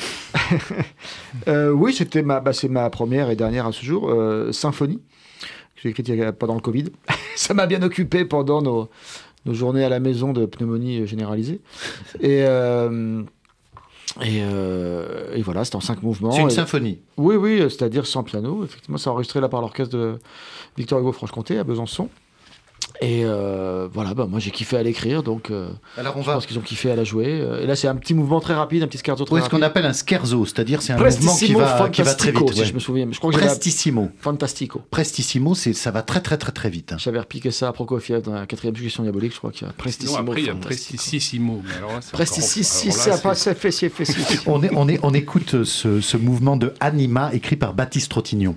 oui, 1.47 1.93
c'était 1.93 2.23
ma, 2.23 2.41
bah, 2.41 2.55
c'est 2.55 2.69
ma 2.69 2.89
première 2.89 3.29
et 3.29 3.37
dernière 3.37 3.67
à 3.67 3.73
ce 3.73 3.85
jour, 3.85 4.11
Symphonie 4.53 5.01
j'ai 5.77 5.91
écrit 5.91 6.05
pendant 6.39 6.55
le 6.55 6.61
Covid. 6.61 6.87
ça 7.37 7.55
m'a 7.55 7.67
bien 7.67 7.83
occupé 7.83 8.25
pendant 8.25 8.63
nos, 8.63 8.89
nos, 9.47 9.55
journées 9.55 9.85
à 9.85 9.89
la 9.89 10.01
maison 10.01 10.33
de 10.33 10.47
pneumonie 10.47 11.07
généralisée. 11.07 11.61
Et, 12.21 12.45
euh, 12.47 13.23
euh, 14.21 15.35
et, 15.35 15.43
voilà, 15.43 15.65
c'était 15.65 15.77
en 15.77 15.81
cinq 15.81 16.03
mouvements. 16.03 16.33
C'est 16.33 16.43
une 16.43 16.51
symphonie 16.51 17.01
Oui, 17.17 17.37
oui, 17.37 17.59
c'est-à-dire 17.63 18.07
sans 18.07 18.23
piano. 18.23 18.65
Effectivement, 18.65 18.99
c'est 18.99 19.09
enregistré 19.09 19.41
là 19.41 19.49
par 19.49 19.61
l'orchestre 19.61 19.97
de 19.97 20.19
Victor 20.77 21.01
Hugo 21.01 21.13
Franche-Comté 21.13 21.59
à 21.59 21.65
Besançon. 21.65 22.09
Et 23.01 23.23
euh, 23.25 23.89
voilà, 23.93 24.15
bah, 24.15 24.27
moi 24.29 24.39
j'ai 24.39 24.51
kiffé 24.51 24.77
à 24.77 24.83
l'écrire, 24.83 25.23
donc 25.23 25.51
euh, 25.51 25.69
Alors 25.97 26.17
on 26.17 26.23
je 26.23 26.27
va. 26.27 26.35
pense 26.35 26.47
qu'ils 26.47 26.59
ont 26.59 26.63
kiffé 26.63 26.91
à 26.91 26.97
la 26.97 27.05
jouer. 27.05 27.41
Euh, 27.41 27.63
Et 27.63 27.67
là 27.67 27.75
c'est 27.77 27.89
un 27.89 27.97
petit 27.97 28.15
mouvement 28.15 28.41
très 28.41 28.55
rapide, 28.55 28.83
un 28.83 28.87
petit 28.87 28.99
scherzo 28.99 29.25
très 29.25 29.41
est-ce 29.41 29.49
qu'on 29.51 29.63
appelle 29.63 29.87
un 29.87 29.93
scherzo? 29.93 30.45
C'est-à-dire 30.47 30.83
c'est 30.83 30.93
un 30.93 30.97
mouvement 30.97 31.11
qui 31.11 31.25
Prestissimo 31.27 31.59
va, 31.61 31.89
qui 31.89 32.03
va 32.03 32.15
très 32.15 32.33
Fantastico, 32.33 32.45
vite. 32.47 32.55
si 32.55 32.61
ouais. 32.61 32.67
je 32.67 32.75
me 32.75 32.79
souviens. 32.79 33.09
Je 33.11 33.19
crois 33.19 33.31
que 33.33 33.37
j'avais 33.39 33.47
Prestissimo. 33.49 34.11
Fantastico. 34.21 34.83
Prestissimo, 34.91 35.55
c'est 35.55 35.73
ça 35.73 35.91
va 35.91 36.03
très 36.03 36.21
très 36.21 36.37
très 36.39 36.53
très 36.53 36.71
vite. 36.71 36.93
hein. 36.93 36.97
J'avais 36.99 37.19
repiqué 37.19 37.51
ça 37.51 37.69
à 37.69 37.73
Prokofiev 37.73 38.23
dans 38.23 38.35
la 38.35 38.47
quatrième 38.47 38.77
suggestion 38.77 39.03
diabolique, 39.03 39.33
je 39.33 39.39
crois 39.39 39.51
qu'il 39.53 39.67
y 39.67 39.71
a 39.71 39.73
Prestissimo. 39.73 40.19
après, 40.19 40.41
il 40.41 40.47
y 40.47 40.51
a 40.51 40.53
Fantastico. 40.53 40.97
Prestissimo. 40.97 41.57
Prestissimo, 41.57 41.77
alors 41.79 41.93
là, 41.93 41.99
c'est 42.01 42.13
pas 43.23 43.35
c'est- 43.35 43.45
c'est 43.45 43.55
fessier, 43.59 43.89
fessier. 43.89 44.39
On, 44.47 44.63
est, 44.63 44.71
on, 44.75 44.89
est, 44.89 45.01
on 45.03 45.13
écoute 45.15 45.65
ce, 45.65 46.01
ce 46.01 46.17
mouvement 46.17 46.57
de 46.57 46.73
Anima 46.81 47.31
écrit 47.35 47.57
par 47.57 47.75
Baptiste 47.75 48.11
Trottignon. 48.11 48.55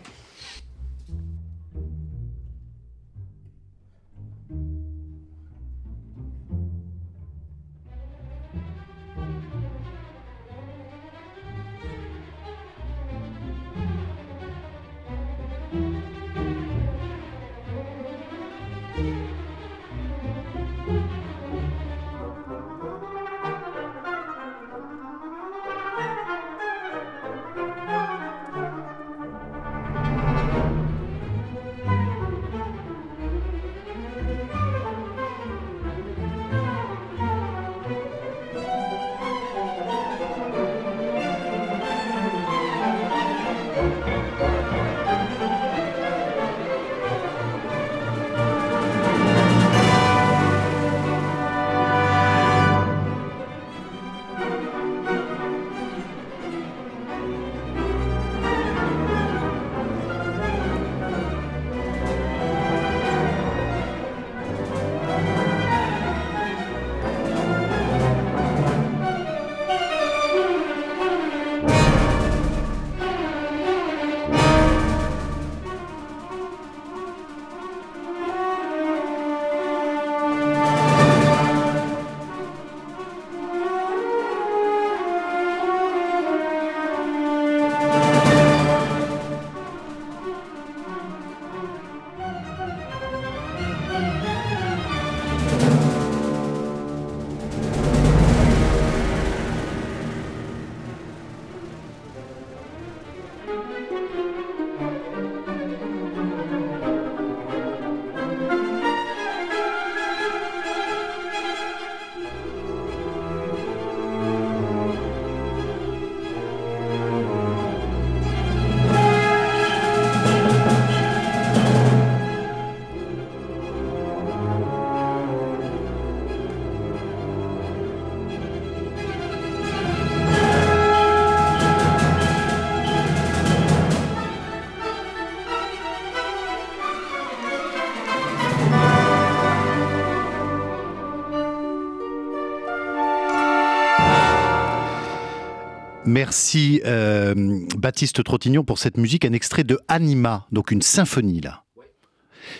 Merci 146.16 146.80
euh, 146.86 147.36
Baptiste 147.76 148.24
Trottignon 148.24 148.64
pour 148.64 148.80
cette 148.80 148.96
musique, 148.96 149.26
un 149.26 149.34
extrait 149.34 149.66
de 149.66 149.78
Anima, 149.90 150.48
donc 150.54 150.72
une 150.72 150.82
symphonie 150.82 151.42
là. 151.42 151.66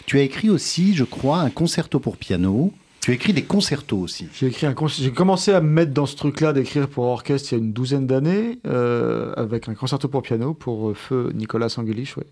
Tu 0.06 0.20
as 0.20 0.24
écrit 0.24 0.50
aussi, 0.50 0.94
je 0.94 1.06
crois, 1.06 1.40
un 1.40 1.50
concerto 1.50 2.02
pour 2.02 2.18
piano. 2.18 2.74
Tu 3.06 3.12
as 3.12 3.14
écrit 3.14 3.34
des 3.34 3.44
concertos 3.44 4.00
aussi. 4.00 4.28
J'ai 4.34 4.48
écrit 4.48 4.66
un 4.66 4.74
con- 4.74 4.88
j'ai 4.88 5.12
commencé 5.12 5.52
à 5.54 5.62
me 5.62 5.70
mettre 5.70 5.92
dans 5.94 6.08
ce 6.08 6.16
truc-là 6.16 6.54
d'écrire 6.54 6.88
pour 6.88 7.04
orchestre 7.06 7.50
il 7.52 7.56
y 7.56 7.62
a 7.62 7.64
une 7.64 7.72
douzaine 7.72 8.08
d'années 8.08 8.58
euh, 8.66 9.32
avec 9.38 9.70
un 9.70 9.76
concerto 9.76 10.08
pour 10.08 10.24
piano 10.24 10.56
pour 10.56 10.90
euh, 10.90 10.96
feu 10.96 11.30
Nicolas 11.36 11.68
Angelich 11.78 12.18
ouais, 12.18 12.24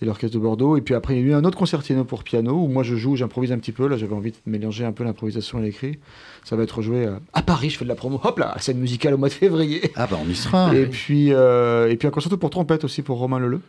et 0.00 0.06
l'orchestre 0.06 0.34
de 0.34 0.40
Bordeaux. 0.42 0.78
Et 0.78 0.80
puis 0.80 0.94
après 0.94 1.14
il 1.14 1.20
y 1.20 1.24
a 1.24 1.26
eu 1.26 1.34
un 1.34 1.44
autre 1.44 1.58
concertino 1.58 2.04
pour 2.04 2.24
piano 2.24 2.54
où 2.54 2.68
moi 2.68 2.84
je 2.84 2.96
joue 2.96 3.16
j'improvise 3.16 3.52
un 3.52 3.58
petit 3.58 3.72
peu. 3.72 3.86
Là 3.86 3.98
j'avais 3.98 4.14
envie 4.14 4.30
de 4.30 4.36
mélanger 4.46 4.86
un 4.86 4.92
peu 4.92 5.04
l'improvisation 5.04 5.58
et 5.58 5.62
l'écrit. 5.64 5.98
Ça 6.42 6.56
va 6.56 6.62
être 6.62 6.80
joué 6.80 7.04
à, 7.04 7.20
à 7.34 7.42
Paris. 7.42 7.68
Je 7.68 7.76
fais 7.76 7.84
de 7.84 7.90
la 7.90 7.94
promo. 7.94 8.18
Hop 8.24 8.38
là 8.38 8.56
scène 8.60 8.78
musicale 8.78 9.12
au 9.12 9.18
mois 9.18 9.28
de 9.28 9.34
février. 9.34 9.92
Ah 9.94 10.06
bah 10.10 10.18
on 10.26 10.30
y 10.30 10.34
sera. 10.34 10.74
et 10.74 10.86
puis 10.86 11.34
euh, 11.34 11.90
et 11.90 11.96
puis 11.96 12.08
un 12.08 12.10
concerto 12.10 12.38
pour 12.38 12.48
trompette 12.48 12.82
aussi 12.82 13.02
pour 13.02 13.18
Romain 13.18 13.40
Leleu 13.40 13.60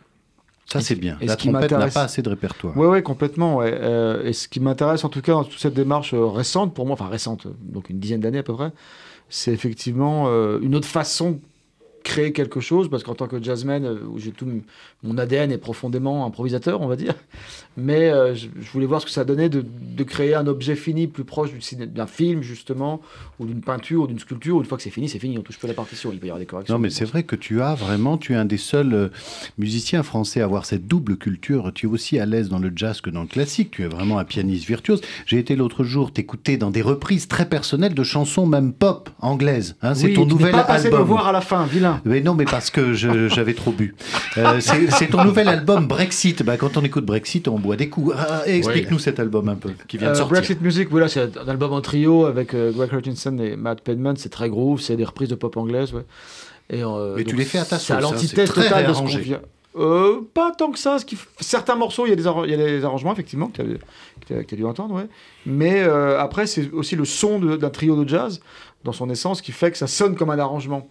Ça 0.72 0.80
c'est 0.80 0.94
bien. 0.94 1.16
et 1.20 1.26
La 1.26 1.32
ce 1.32 1.38
qui 1.38 1.48
trompette 1.50 1.72
n'a 1.72 1.88
pas 1.88 2.04
assez 2.04 2.22
de 2.22 2.28
répertoire. 2.28 2.76
Ouais, 2.76 2.86
ouais, 2.86 3.02
complètement. 3.02 3.56
Ouais. 3.56 3.72
Euh, 3.74 4.24
et 4.24 4.32
ce 4.32 4.46
qui 4.46 4.60
m'intéresse, 4.60 5.04
en 5.04 5.08
tout 5.08 5.20
cas, 5.20 5.32
dans 5.32 5.44
toute 5.44 5.58
cette 5.58 5.74
démarche 5.74 6.14
euh, 6.14 6.26
récente, 6.26 6.74
pour 6.74 6.86
moi, 6.86 6.94
enfin 6.94 7.08
récente, 7.08 7.46
euh, 7.46 7.50
donc 7.60 7.90
une 7.90 7.98
dizaine 7.98 8.20
d'années 8.20 8.38
à 8.38 8.42
peu 8.44 8.54
près, 8.54 8.70
c'est 9.28 9.52
effectivement 9.52 10.26
euh, 10.28 10.60
une 10.62 10.74
autre 10.76 10.86
façon 10.86 11.40
créer 12.02 12.32
quelque 12.32 12.60
chose, 12.60 12.88
parce 12.90 13.02
qu'en 13.02 13.14
tant 13.14 13.26
que 13.26 13.42
jazzman, 13.42 13.84
euh, 13.84 13.98
où 14.10 14.18
j'ai 14.18 14.30
tout 14.32 14.46
mon 15.02 15.18
ADN 15.18 15.52
est 15.52 15.58
profondément 15.58 16.26
improvisateur, 16.26 16.80
on 16.80 16.86
va 16.86 16.96
dire, 16.96 17.14
mais 17.76 18.10
euh, 18.10 18.34
je, 18.34 18.48
je 18.60 18.70
voulais 18.72 18.86
voir 18.86 19.00
ce 19.00 19.06
que 19.06 19.12
ça 19.12 19.24
donnait 19.24 19.48
de, 19.48 19.64
de 19.64 20.04
créer 20.04 20.34
un 20.34 20.46
objet 20.46 20.76
fini 20.76 21.06
plus 21.06 21.24
proche 21.24 21.50
d'un 21.72 22.06
film, 22.06 22.42
justement, 22.42 23.00
ou 23.38 23.46
d'une 23.46 23.60
peinture, 23.60 24.02
ou 24.02 24.06
d'une 24.06 24.18
sculpture. 24.18 24.58
Une 24.58 24.64
fois 24.64 24.76
que 24.76 24.82
c'est 24.82 24.90
fini, 24.90 25.08
c'est 25.08 25.18
fini, 25.18 25.38
on 25.38 25.42
touche 25.42 25.58
plus 25.58 25.66
à 25.66 25.68
la 25.68 25.74
partition, 25.74 26.10
il 26.12 26.18
peut 26.18 26.26
y 26.26 26.30
avoir 26.30 26.38
des 26.40 26.46
corrections. 26.46 26.74
Non, 26.74 26.78
mais 26.80 26.90
c'est 26.90 27.04
vrai 27.04 27.22
que 27.22 27.36
tu 27.36 27.60
as 27.62 27.74
vraiment, 27.74 28.18
tu 28.18 28.32
es 28.32 28.36
un 28.36 28.44
des 28.44 28.56
seuls 28.58 28.92
euh, 28.94 29.08
musiciens 29.58 30.02
français 30.02 30.40
à 30.40 30.44
avoir 30.44 30.66
cette 30.66 30.86
double 30.86 31.16
culture. 31.16 31.70
Tu 31.74 31.86
es 31.86 31.88
aussi 31.88 32.18
à 32.18 32.26
l'aise 32.26 32.48
dans 32.48 32.58
le 32.58 32.72
jazz 32.74 33.00
que 33.00 33.10
dans 33.10 33.22
le 33.22 33.26
classique. 33.28 33.70
Tu 33.72 33.82
es 33.84 33.88
vraiment 33.88 34.18
un 34.18 34.24
pianiste 34.24 34.66
virtuose. 34.66 35.00
J'ai 35.26 35.38
été 35.38 35.56
l'autre 35.56 35.84
jour 35.84 36.12
t'écouter 36.12 36.56
dans 36.56 36.70
des 36.70 36.82
reprises 36.82 37.28
très 37.28 37.48
personnelles 37.48 37.94
de 37.94 38.02
chansons, 38.04 38.46
même 38.46 38.72
pop, 38.72 39.10
anglaises. 39.20 39.76
hein. 39.82 39.94
c'est 39.94 40.08
Oui, 40.08 40.14
ton 40.14 40.24
tu 40.24 40.30
nouvel 40.30 40.52
pas 40.52 40.64
passé 40.64 40.86
album. 40.86 41.00
me 41.00 41.04
voir 41.06 41.26
à 41.26 41.32
la 41.32 41.40
fin, 41.40 41.64
vilain. 41.66 41.89
Mais 42.04 42.20
non, 42.20 42.34
mais 42.34 42.44
parce 42.44 42.70
que 42.70 42.92
je- 42.94 43.28
j'avais 43.28 43.54
trop 43.54 43.72
bu. 43.72 43.94
Euh, 44.38 44.60
c'est 44.60 44.90
c'est 44.90 45.06
ton 45.08 45.24
nouvel 45.24 45.48
album 45.48 45.86
Brexit. 45.86 46.42
Bah, 46.42 46.56
quand 46.56 46.76
on 46.76 46.82
écoute 46.82 47.04
Brexit, 47.04 47.48
on 47.48 47.58
boit 47.58 47.76
des 47.76 47.88
coups. 47.88 48.14
Ah, 48.16 48.42
Explique-nous 48.46 48.98
cet 48.98 49.20
album 49.20 49.48
un 49.48 49.54
peu 49.56 49.70
qui 49.88 49.98
vient 49.98 50.08
de 50.08 50.12
Euh, 50.12 50.14
sortir. 50.14 50.32
Brexit 50.32 50.60
Music, 50.60 50.88
voilà, 50.90 51.08
c'est 51.08 51.36
un 51.38 51.48
album 51.48 51.72
en 51.72 51.80
trio 51.80 52.24
avec 52.26 52.54
euh, 52.54 52.72
Greg 52.72 52.92
Hutchinson 52.92 53.36
et 53.38 53.56
Matt 53.56 53.80
Penman. 53.82 54.16
C'est 54.16 54.28
très 54.30 54.48
groove, 54.48 54.80
c'est 54.80 54.96
des 54.96 55.04
reprises 55.04 55.28
de 55.28 55.34
pop 55.34 55.56
anglaise. 55.56 55.92
Ouais. 55.92 56.02
Et, 56.70 56.82
euh, 56.84 57.14
Mais 57.16 57.24
tu 57.24 57.34
les 57.36 57.44
fais 57.44 57.58
à 57.58 57.64
ta 57.64 57.78
C'est 57.78 57.92
à 57.94 58.00
sauce, 58.00 58.10
hein, 58.10 58.12
l'antithèse 58.14 58.52
totale 58.52 58.86
de 58.86 58.92
ce 58.94 58.98
qu'on 58.98 59.04
vient. 59.06 59.40
Euh, 59.76 60.20
pas 60.34 60.50
tant 60.56 60.72
que 60.72 60.78
ça. 60.80 60.98
Ce 60.98 61.04
qui... 61.04 61.14
f- 61.14 61.26
Certains 61.38 61.76
morceaux, 61.76 62.04
il 62.06 62.10
y, 62.10 62.12
a 62.12 62.16
des 62.16 62.26
arra- 62.26 62.44
il 62.44 62.50
y 62.50 62.54
a 62.54 62.56
des 62.56 62.84
arrangements, 62.84 63.12
effectivement, 63.12 63.46
que 63.48 63.62
tu 64.26 64.34
as, 64.34 64.56
dû 64.56 64.64
entendre. 64.64 64.94
Ouais. 64.96 65.06
Mais 65.46 65.82
euh, 65.82 66.18
après, 66.20 66.46
c'est 66.48 66.72
aussi 66.72 66.96
le 66.96 67.04
son 67.04 67.38
de- 67.38 67.56
d'un 67.56 67.70
trio 67.70 68.02
de 68.02 68.08
jazz, 68.08 68.40
dans 68.82 68.92
son 68.92 69.08
essence, 69.10 69.40
qui 69.42 69.52
fait 69.52 69.70
que 69.70 69.78
ça 69.78 69.86
sonne 69.86 70.16
comme 70.16 70.30
un 70.30 70.38
arrangement. 70.40 70.88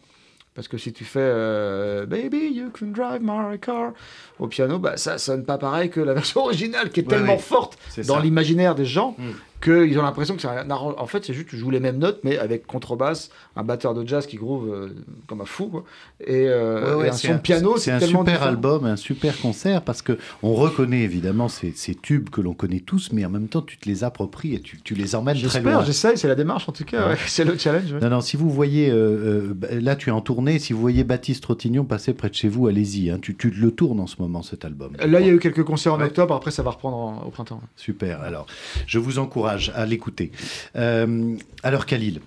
Parce 0.59 0.67
que 0.67 0.77
si 0.77 0.91
tu 0.91 1.05
fais 1.05 1.21
euh, 1.21 2.05
Baby, 2.05 2.49
you 2.53 2.69
can 2.77 2.87
drive 2.87 3.21
my 3.21 3.57
car 3.61 3.93
au 4.39 4.47
piano, 4.47 4.77
bah, 4.77 4.97
ça 4.97 5.17
sonne 5.17 5.45
pas 5.45 5.57
pareil 5.57 5.89
que 5.89 6.01
la 6.01 6.13
version 6.13 6.41
originale 6.41 6.89
qui 6.89 6.99
est 6.99 7.03
Ouais, 7.03 7.09
tellement 7.15 7.35
ouais. 7.35 7.39
forte 7.39 7.77
dans 8.05 8.19
l'imaginaire 8.19 8.75
des 8.75 8.83
gens. 8.83 9.15
Mm. 9.17 9.29
Qu'ils 9.61 9.97
ont 9.99 10.03
l'impression 10.03 10.35
que 10.35 10.41
c'est 10.41 10.47
un 10.47 10.69
En 10.69 11.05
fait, 11.07 11.25
c'est 11.25 11.33
juste 11.33 11.49
tu 11.49 11.57
joues 11.57 11.69
les 11.69 11.79
mêmes 11.79 11.97
notes, 11.97 12.19
mais 12.23 12.37
avec 12.37 12.65
contrebasse, 12.65 13.29
un 13.55 13.63
batteur 13.63 13.93
de 13.93 14.07
jazz 14.07 14.25
qui 14.25 14.37
groove 14.37 14.69
euh, 14.71 14.89
comme 15.27 15.41
un 15.41 15.45
fou, 15.45 15.67
quoi. 15.67 15.83
Et, 16.25 16.47
euh, 16.47 17.09
un 17.09 17.11
son 17.11 17.33
de 17.33 17.39
piano. 17.39 17.77
C'est 17.77 17.91
un 17.91 17.99
super 17.99 18.43
album, 18.43 18.85
un 18.85 18.95
super 18.95 19.39
concert, 19.39 19.81
parce 19.81 20.01
que 20.01 20.17
on 20.43 20.53
reconnaît 20.53 21.01
évidemment 21.01 21.47
ces, 21.49 21.71
ces 21.71 21.95
tubes 21.95 22.29
que 22.29 22.41
l'on 22.41 22.53
connaît 22.53 22.79
tous, 22.79 23.11
mais 23.11 23.25
en 23.25 23.29
même 23.29 23.47
temps, 23.47 23.61
tu 23.61 23.77
te 23.77 23.89
les 23.89 24.03
appropries 24.03 24.53
et 24.53 24.61
tu, 24.61 24.81
tu 24.81 24.93
les 24.93 25.15
emmènes 25.15 25.35
très 25.35 25.61
loin. 25.61 25.71
J'espère, 25.71 25.85
j'essaye, 25.85 26.17
c'est 26.17 26.27
la 26.27 26.35
démarche 26.35 26.69
en 26.69 26.71
tout 26.71 26.85
cas, 26.85 27.15
c'est 27.27 27.43
le 27.43 27.57
challenge. 27.57 27.93
Non, 28.01 28.09
non, 28.09 28.21
si 28.21 28.37
vous 28.37 28.49
voyez, 28.49 28.89
euh, 28.89 29.53
là 29.71 29.95
tu 29.95 30.09
es 30.09 30.11
en 30.11 30.21
tournée, 30.21 30.59
si 30.59 30.73
vous 30.73 30.79
voyez 30.79 31.03
Baptiste 31.03 31.43
Trottignon 31.43 31.83
passer 31.83 32.13
près 32.13 32.29
de 32.29 32.35
chez 32.35 32.47
vous, 32.47 32.67
allez-y, 32.67 33.09
hein, 33.09 33.19
tu, 33.21 33.35
tu, 33.35 33.49
le 33.49 33.71
tournes 33.71 33.99
en 33.99 34.07
ce 34.07 34.15
moment 34.19 34.41
cet 34.41 34.65
album. 34.65 34.93
Là, 34.97 35.19
il 35.19 35.27
y 35.27 35.29
a 35.29 35.33
eu 35.33 35.39
quelques 35.39 35.63
concerts 35.63 35.93
en 35.93 36.01
octobre, 36.01 36.33
après 36.33 36.51
ça 36.51 36.63
va 36.63 36.71
reprendre 36.71 37.25
au 37.25 37.29
printemps. 37.29 37.61
Super, 37.75 38.21
alors 38.21 38.45
je 38.87 38.99
vous 38.99 39.19
encourage 39.19 39.48
à 39.73 39.85
l'écouter. 39.85 40.31
Euh, 40.75 41.35
alors 41.63 41.85
Khalil, 41.85 42.21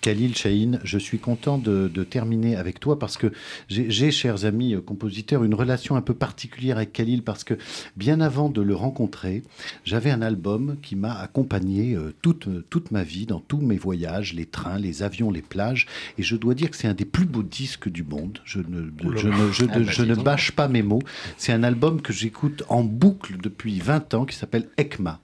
Khalil 0.00 0.36
Chahine, 0.36 0.80
je 0.84 0.98
suis 0.98 1.18
content 1.18 1.58
de, 1.58 1.88
terminer 2.08 2.56
avec 2.56 2.80
toi 2.80 2.98
parce 2.98 3.16
que 3.16 3.32
j'ai, 3.68 4.10
chers 4.10 4.44
amis 4.44 4.74
euh, 4.74 4.80
compositeurs, 4.80 5.44
une 5.44 5.54
relation 5.54 5.96
un 5.96 6.00
peu 6.00 6.14
particulière 6.14 6.76
avec 6.76 6.92
Khalil 6.92 7.22
parce 7.22 7.44
que 7.44 7.54
bien 7.96 8.20
avant 8.20 8.48
de 8.48 8.62
le 8.62 8.74
rencontrer, 8.74 9.42
j'avais 9.84 10.10
un 10.10 10.22
album 10.22 10.76
qui 10.80 10.96
m'a 10.96 11.18
accompagné 11.18 11.94
euh, 11.94 12.14
toute, 12.22 12.48
toute 12.70 12.92
ma 12.92 13.02
vie 13.02 13.26
dans 13.26 13.40
tous 13.40 13.58
mes 13.58 13.76
voyages, 13.76 14.32
les 14.32 14.46
trains, 14.46 14.78
les 14.78 15.02
avions, 15.02 15.30
les 15.30 15.42
plages. 15.42 15.86
Et 16.18 16.22
je 16.22 16.36
dois 16.36 16.54
dire 16.54 16.70
que 16.70 16.76
c'est 16.76 16.88
un 16.88 16.94
des 16.94 17.04
plus 17.04 17.26
beaux 17.26 17.42
disques 17.42 17.88
du 17.88 18.04
monde. 18.04 18.38
Je 18.44 18.60
ne, 18.60 18.90
je 19.18 19.28
ne, 19.28 19.52
je, 19.52 19.64
ah, 19.68 19.78
bah, 19.78 19.84
je 19.90 20.02
ne 20.02 20.14
bâche 20.14 20.52
pas 20.52 20.68
mes 20.68 20.82
mots. 20.82 21.02
C'est 21.36 21.52
un 21.52 21.62
album 21.62 22.00
que 22.00 22.12
j'écoute 22.12 22.62
en 22.68 22.84
boucle 22.84 23.36
depuis 23.42 23.80
20 23.80 24.14
ans 24.14 24.24
qui 24.24 24.36
s'appelle 24.36 24.68
ECMA. 24.78 25.20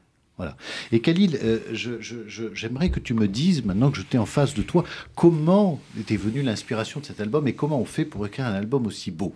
Et 0.93 1.01
Khalil, 1.01 1.39
euh, 1.43 1.59
j'aimerais 2.55 2.91
que 2.91 3.01
tu 3.01 3.15
me 3.15 3.29
dises, 3.29 3.65
maintenant 3.65 3.91
que 3.91 3.99
je 3.99 4.03
t'ai 4.03 4.19
en 4.19 4.27
face 4.27 4.55
de 4.55 4.63
toi, 4.63 4.85
comment 5.15 5.81
était 5.99 6.17
venue 6.17 6.43
l'inspiration 6.43 7.01
de 7.01 7.07
cet 7.07 7.21
album 7.21 7.47
et 7.47 7.55
comment 7.55 7.81
on 7.81 7.85
fait 7.85 8.05
pour 8.05 8.27
écrire 8.27 8.47
un 8.47 8.55
album 8.55 8.87
aussi 8.87 9.11
beau? 9.11 9.35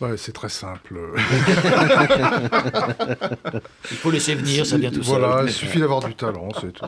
Ouais, 0.00 0.16
c'est 0.16 0.32
très 0.32 0.48
simple. 0.48 0.96
il 3.90 3.96
faut 3.96 4.12
laisser 4.12 4.36
venir, 4.36 4.64
ça 4.64 4.78
vient 4.78 4.92
tout 4.92 5.02
seul. 5.02 5.18
Voilà, 5.18 5.42
il 5.44 5.52
suffit 5.52 5.80
d'avoir 5.80 6.00
du 6.04 6.14
talent, 6.14 6.48
c'est 6.60 6.72
tout. 6.72 6.84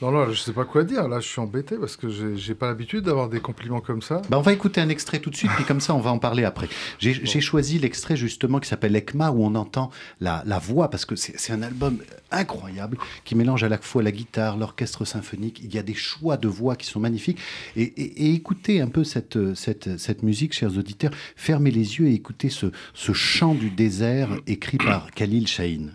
non, 0.00 0.10
non, 0.10 0.30
je 0.30 0.40
sais 0.40 0.52
pas 0.52 0.64
quoi 0.64 0.84
dire. 0.84 1.06
Là, 1.06 1.20
je 1.20 1.28
suis 1.28 1.40
embêté 1.40 1.76
parce 1.76 1.96
que 1.96 2.08
j'ai 2.08 2.54
pas 2.54 2.66
l'habitude 2.66 3.04
d'avoir 3.04 3.28
des 3.28 3.40
compliments 3.40 3.80
comme 3.80 4.00
ça. 4.00 4.22
Bah, 4.30 4.38
on 4.38 4.42
va 4.42 4.54
écouter 4.54 4.80
un 4.80 4.88
extrait 4.88 5.18
tout 5.18 5.28
de 5.28 5.36
suite, 5.36 5.50
puis 5.56 5.64
comme 5.64 5.80
ça, 5.80 5.94
on 5.94 6.00
va 6.00 6.10
en 6.10 6.18
parler 6.18 6.44
après. 6.44 6.68
J'ai 6.98 7.40
choisi 7.40 7.78
l'extrait 7.78 8.16
justement 8.16 8.58
qui 8.58 8.68
s'appelle 8.68 8.96
ECMA, 8.96 9.30
où 9.30 9.44
on 9.44 9.54
entend 9.54 9.90
la, 10.20 10.42
la 10.46 10.58
voix, 10.58 10.88
parce 10.88 11.04
que 11.04 11.16
c'est 11.16 11.52
un 11.52 11.62
album 11.62 11.98
incroyable 12.30 12.96
qui 13.24 13.34
mélange 13.34 13.64
à 13.64 13.68
la 13.68 13.78
fois 13.78 14.02
la 14.02 14.12
guitare, 14.12 14.56
l'orchestre 14.56 15.04
symphonique. 15.04 15.60
Il 15.62 15.74
y 15.74 15.78
a 15.78 15.82
des 15.82 15.94
choix 15.94 16.36
de 16.36 16.48
voix 16.48 16.74
qui 16.76 16.86
sont 16.86 17.00
magnifiques. 17.00 17.38
Et, 17.76 17.82
et, 17.82 18.26
et 18.26 18.34
écoutez 18.34 18.80
un 18.80 18.88
peu 18.88 19.04
cette, 19.04 19.54
cette, 19.54 19.98
cette 19.98 20.22
musique, 20.22 20.52
chers 20.54 20.76
auditeurs. 20.76 21.12
Fermez 21.36 21.70
les 21.70 21.98
yeux 21.98 22.08
et 22.08 22.13
écouter 22.14 22.48
ce, 22.48 22.66
chant 23.12 23.54
du 23.54 23.70
désert 23.70 24.30
écrit 24.46 24.78
par 24.78 25.10
Khalil 25.10 25.46
Shahin. 25.46 25.90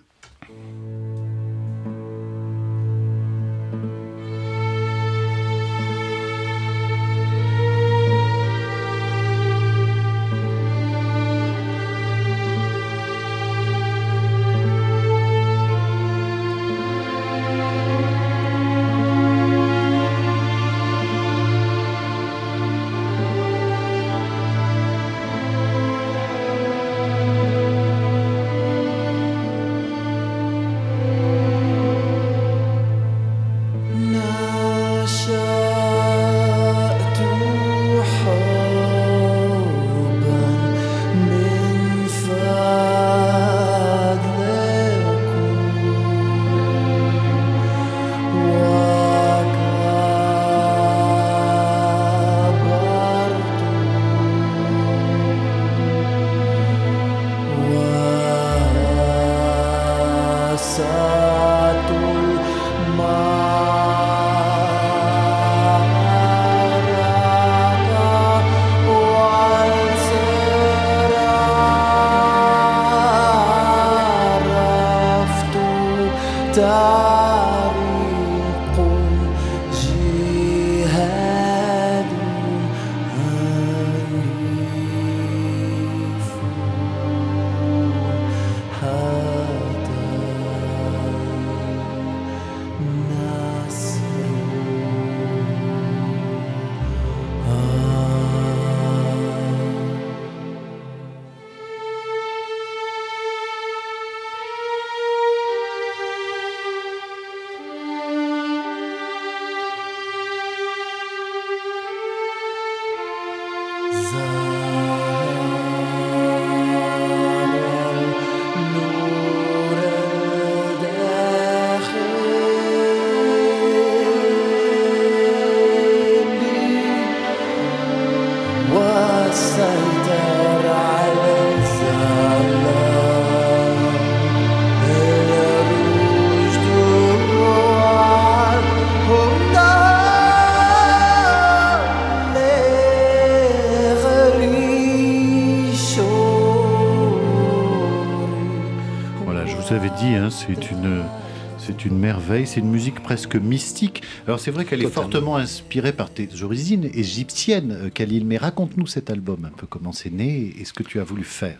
C'est 151.79 151.87
une 151.87 151.97
merveille, 151.99 152.45
c'est 152.45 152.59
une 152.59 152.69
musique 152.69 153.01
presque 153.01 153.35
mystique. 153.35 154.03
Alors 154.27 154.39
c'est 154.39 154.51
vrai 154.51 154.65
qu'elle 154.65 154.83
est 154.83 154.89
fortement 154.89 155.37
inspirée 155.37 155.93
par 155.93 156.11
tes 156.11 156.27
origines 156.43 156.89
égyptiennes, 156.93 157.71
euh, 157.71 157.89
Khalil, 157.89 158.25
mais 158.25 158.37
raconte-nous 158.37 158.87
cet 158.87 159.09
album 159.09 159.45
un 159.45 159.49
peu, 159.49 159.65
comment 159.65 159.93
c'est 159.93 160.09
né 160.09 160.53
et 160.59 160.65
ce 160.65 160.73
que 160.73 160.83
tu 160.83 160.99
as 160.99 161.03
voulu 161.03 161.23
faire. 161.23 161.59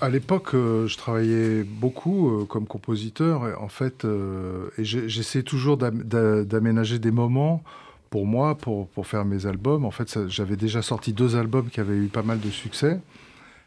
À 0.00 0.08
l'époque, 0.08 0.54
euh, 0.54 0.88
je 0.88 0.96
travaillais 0.96 1.62
beaucoup 1.62 2.30
euh, 2.30 2.44
comme 2.44 2.66
compositeur, 2.66 3.46
et 3.46 3.54
en 3.54 3.68
fait, 3.68 4.04
et 4.04 4.84
j'essayais 4.84 5.44
toujours 5.44 5.76
d'aménager 5.76 6.98
des 6.98 7.12
moments 7.12 7.62
pour 8.08 8.26
moi, 8.26 8.56
pour, 8.56 8.88
pour 8.88 9.06
faire 9.06 9.24
mes 9.24 9.46
albums. 9.46 9.84
En 9.84 9.92
fait, 9.92 10.26
j'avais 10.28 10.56
déjà 10.56 10.82
sorti 10.82 11.12
deux 11.12 11.36
albums 11.36 11.68
qui 11.70 11.78
avaient 11.78 11.96
eu 11.96 12.08
pas 12.08 12.22
mal 12.22 12.40
de 12.40 12.50
succès. 12.50 12.98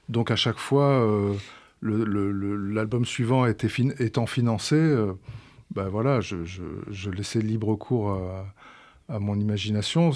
Donc 0.10 0.32
à 0.32 0.36
chaque 0.36 0.60
fois, 0.60 1.08
l'album 1.84 3.06
suivant 3.06 3.46
était 3.46 3.70
étant 4.00 4.26
financé, 4.26 4.76
euh, 4.76 5.14
ben 5.74 5.88
voilà, 5.90 6.22
je, 6.22 7.10
laissais 7.10 7.40
libre 7.40 7.76
cours 7.76 8.12
à, 9.10 9.20
mon 9.20 9.40
imagination. 9.40 10.12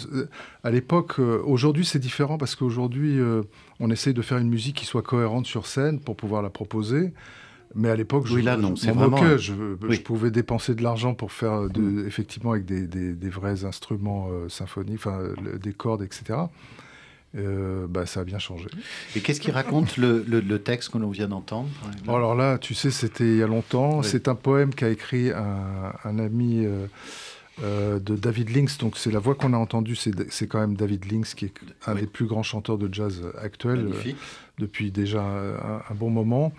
À 0.63 0.71
l'époque, 0.71 1.19
euh, 1.19 1.41
aujourd'hui 1.45 1.85
c'est 1.85 1.99
différent 1.99 2.37
parce 2.37 2.55
qu'aujourd'hui 2.55 3.19
euh, 3.19 3.43
on 3.79 3.91
essaye 3.91 4.13
de 4.13 4.21
faire 4.21 4.37
une 4.37 4.49
musique 4.49 4.77
qui 4.77 4.85
soit 4.85 5.01
cohérente 5.01 5.45
sur 5.45 5.67
scène 5.67 5.99
pour 5.99 6.15
pouvoir 6.15 6.41
la 6.41 6.49
proposer. 6.49 7.13
Mais 7.75 7.89
à 7.89 7.95
l'époque, 7.95 8.25
oui, 8.31 8.43
je, 8.43 8.49
non, 8.49 8.75
je 8.75 8.89
vraiment... 8.91 9.09
moquais. 9.09 9.37
Je, 9.37 9.53
je, 9.89 10.01
pouvais 10.01 10.31
dépenser 10.31 10.73
de 10.73 10.81
l'argent 10.81 11.13
pour 11.13 11.33
faire, 11.33 11.69
de, 11.69 11.81
mm. 11.81 12.07
effectivement, 12.07 12.51
avec 12.51 12.65
des, 12.65 12.87
des, 12.87 13.13
des 13.13 13.29
vrais 13.29 13.65
instruments 13.65 14.29
euh, 14.31 14.47
symphoniques, 14.47 15.01
enfin, 15.05 15.33
des 15.61 15.73
cordes, 15.73 16.01
etc. 16.01 16.39
Euh, 17.35 17.87
bah, 17.87 18.05
ça 18.05 18.21
a 18.21 18.23
bien 18.23 18.39
changé. 18.39 18.67
Et 19.15 19.19
qu'est-ce 19.19 19.41
qui 19.41 19.51
raconte 19.51 19.97
le, 19.97 20.23
le, 20.27 20.39
le, 20.39 20.59
texte 20.59 20.89
que 20.89 20.97
l'on 20.97 21.09
vient 21.09 21.27
d'entendre 21.27 21.69
Alors 22.07 22.35
là, 22.35 22.57
tu 22.57 22.73
sais, 22.73 22.89
c'était 22.89 23.25
il 23.25 23.37
y 23.37 23.43
a 23.43 23.47
longtemps. 23.47 23.99
Oui. 23.99 24.07
C'est 24.09 24.27
un 24.27 24.35
poème 24.35 24.73
qu'a 24.73 24.89
écrit 24.89 25.31
un, 25.31 25.93
un 26.03 26.19
ami 26.19 26.65
euh, 26.65 26.87
euh, 27.63 27.99
de 27.99 28.15
David 28.15 28.55
Lynx. 28.55 28.77
Donc 28.77 28.97
c'est 28.97 29.11
la 29.11 29.19
voix 29.19 29.35
qu'on 29.35 29.53
a 29.53 29.57
entendue, 29.57 29.95
c'est 29.95 30.47
quand 30.47 30.59
même 30.59 30.75
David 30.75 31.11
Lynx, 31.11 31.33
qui 31.33 31.45
est 31.45 31.53
un 31.85 31.95
oui. 31.95 32.01
des 32.01 32.07
plus 32.07 32.25
grands 32.25 32.43
chanteurs 32.43 32.77
de 32.77 32.91
jazz 32.91 33.21
actuels 33.37 33.91
depuis 34.57 34.91
déjà 34.91 35.21
un, 35.21 35.81
un, 35.89 35.95
bon 35.95 36.09
moment. 36.09 36.53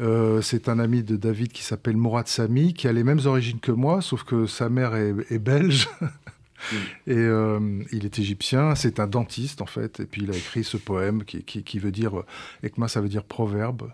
Euh, 0.00 0.42
c'est 0.42 0.68
un 0.68 0.78
ami 0.78 1.02
de 1.02 1.16
David 1.16 1.52
qui 1.52 1.62
s'appelle 1.62 1.96
Mourad 1.96 2.26
Sami, 2.26 2.74
qui 2.74 2.88
a 2.88 2.92
les 2.92 3.04
mêmes 3.04 3.20
origines 3.24 3.60
que 3.60 3.72
moi, 3.72 4.02
sauf 4.02 4.24
que 4.24 4.46
sa 4.46 4.68
mère 4.68 4.94
est, 4.94 5.14
est 5.30 5.38
belge. 5.38 5.88
Mm. 6.72 6.76
Et 7.10 7.16
euh, 7.16 7.84
il 7.92 8.04
est 8.04 8.18
égyptien, 8.18 8.74
c'est 8.74 9.00
un 9.00 9.06
dentiste 9.06 9.62
en 9.62 9.66
fait, 9.66 10.00
et 10.00 10.06
puis 10.06 10.22
il 10.22 10.30
a 10.30 10.36
écrit 10.36 10.64
ce 10.64 10.76
poème 10.76 11.24
qui, 11.24 11.42
qui, 11.42 11.78
veut 11.78 11.92
dire, 11.92 12.22
Ekma 12.62 12.88
ça 12.88 13.00
veut 13.00 13.08
dire 13.08 13.24
proverbe. 13.24 13.90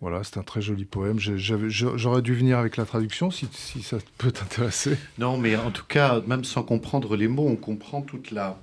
Voilà, 0.00 0.24
c'est 0.24 0.38
un 0.38 0.42
très 0.42 0.62
joli 0.62 0.86
poème. 0.86 1.18
J'aurais 1.18 2.22
dû 2.22 2.34
venir 2.34 2.58
avec 2.58 2.78
la 2.78 2.86
traduction 2.86 3.30
si, 3.30 3.46
si 3.52 3.82
ça 3.82 3.98
peut 4.16 4.32
t'intéresser. 4.32 4.96
Non, 5.18 5.36
mais 5.36 5.56
en 5.56 5.70
tout 5.70 5.84
cas, 5.86 6.22
même 6.26 6.42
sans 6.42 6.62
comprendre 6.62 7.16
les 7.16 7.28
mots, 7.28 7.46
on 7.46 7.56
comprend 7.56 8.00
toute 8.00 8.30
la, 8.30 8.58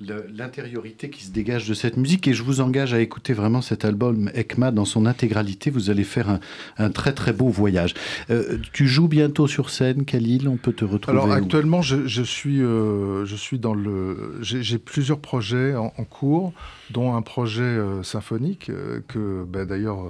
l'intériorité 0.00 1.10
qui 1.10 1.24
se 1.24 1.30
dégage 1.30 1.68
de 1.68 1.74
cette 1.74 1.96
musique 1.96 2.26
et 2.26 2.32
je 2.32 2.42
vous 2.42 2.60
engage 2.60 2.94
à 2.94 3.00
écouter 3.00 3.32
vraiment 3.32 3.60
cet 3.60 3.84
album 3.84 4.30
ECMA 4.34 4.70
dans 4.70 4.84
son 4.84 5.06
intégralité. 5.06 5.70
Vous 5.70 5.90
allez 5.90 6.04
faire 6.04 6.30
un, 6.30 6.40
un 6.78 6.90
très 6.90 7.12
très 7.12 7.32
beau 7.32 7.48
voyage. 7.48 7.94
Euh, 8.30 8.58
tu 8.72 8.86
joues 8.86 9.08
bientôt 9.08 9.46
sur 9.46 9.70
scène, 9.70 10.04
Khalil 10.04 10.48
On 10.48 10.56
peut 10.56 10.72
te 10.72 10.84
retrouver 10.84 11.18
Alors 11.18 11.32
actuellement, 11.32 11.82
je, 11.82 12.06
je, 12.06 12.22
suis, 12.22 12.62
euh, 12.62 13.24
je 13.26 13.36
suis 13.36 13.58
dans 13.58 13.74
le. 13.74 14.38
J'ai 14.40 14.78
plusieurs 14.78 15.20
projets 15.20 15.74
en, 15.74 15.92
en, 15.96 16.04
cours, 16.04 16.52
dont 16.90 17.14
un 17.14 17.22
projet 17.22 17.62
euh, 17.62 18.02
symphonique 18.02 18.70
que 19.08 19.44
ben, 19.44 19.66
d'ailleurs 19.66 20.06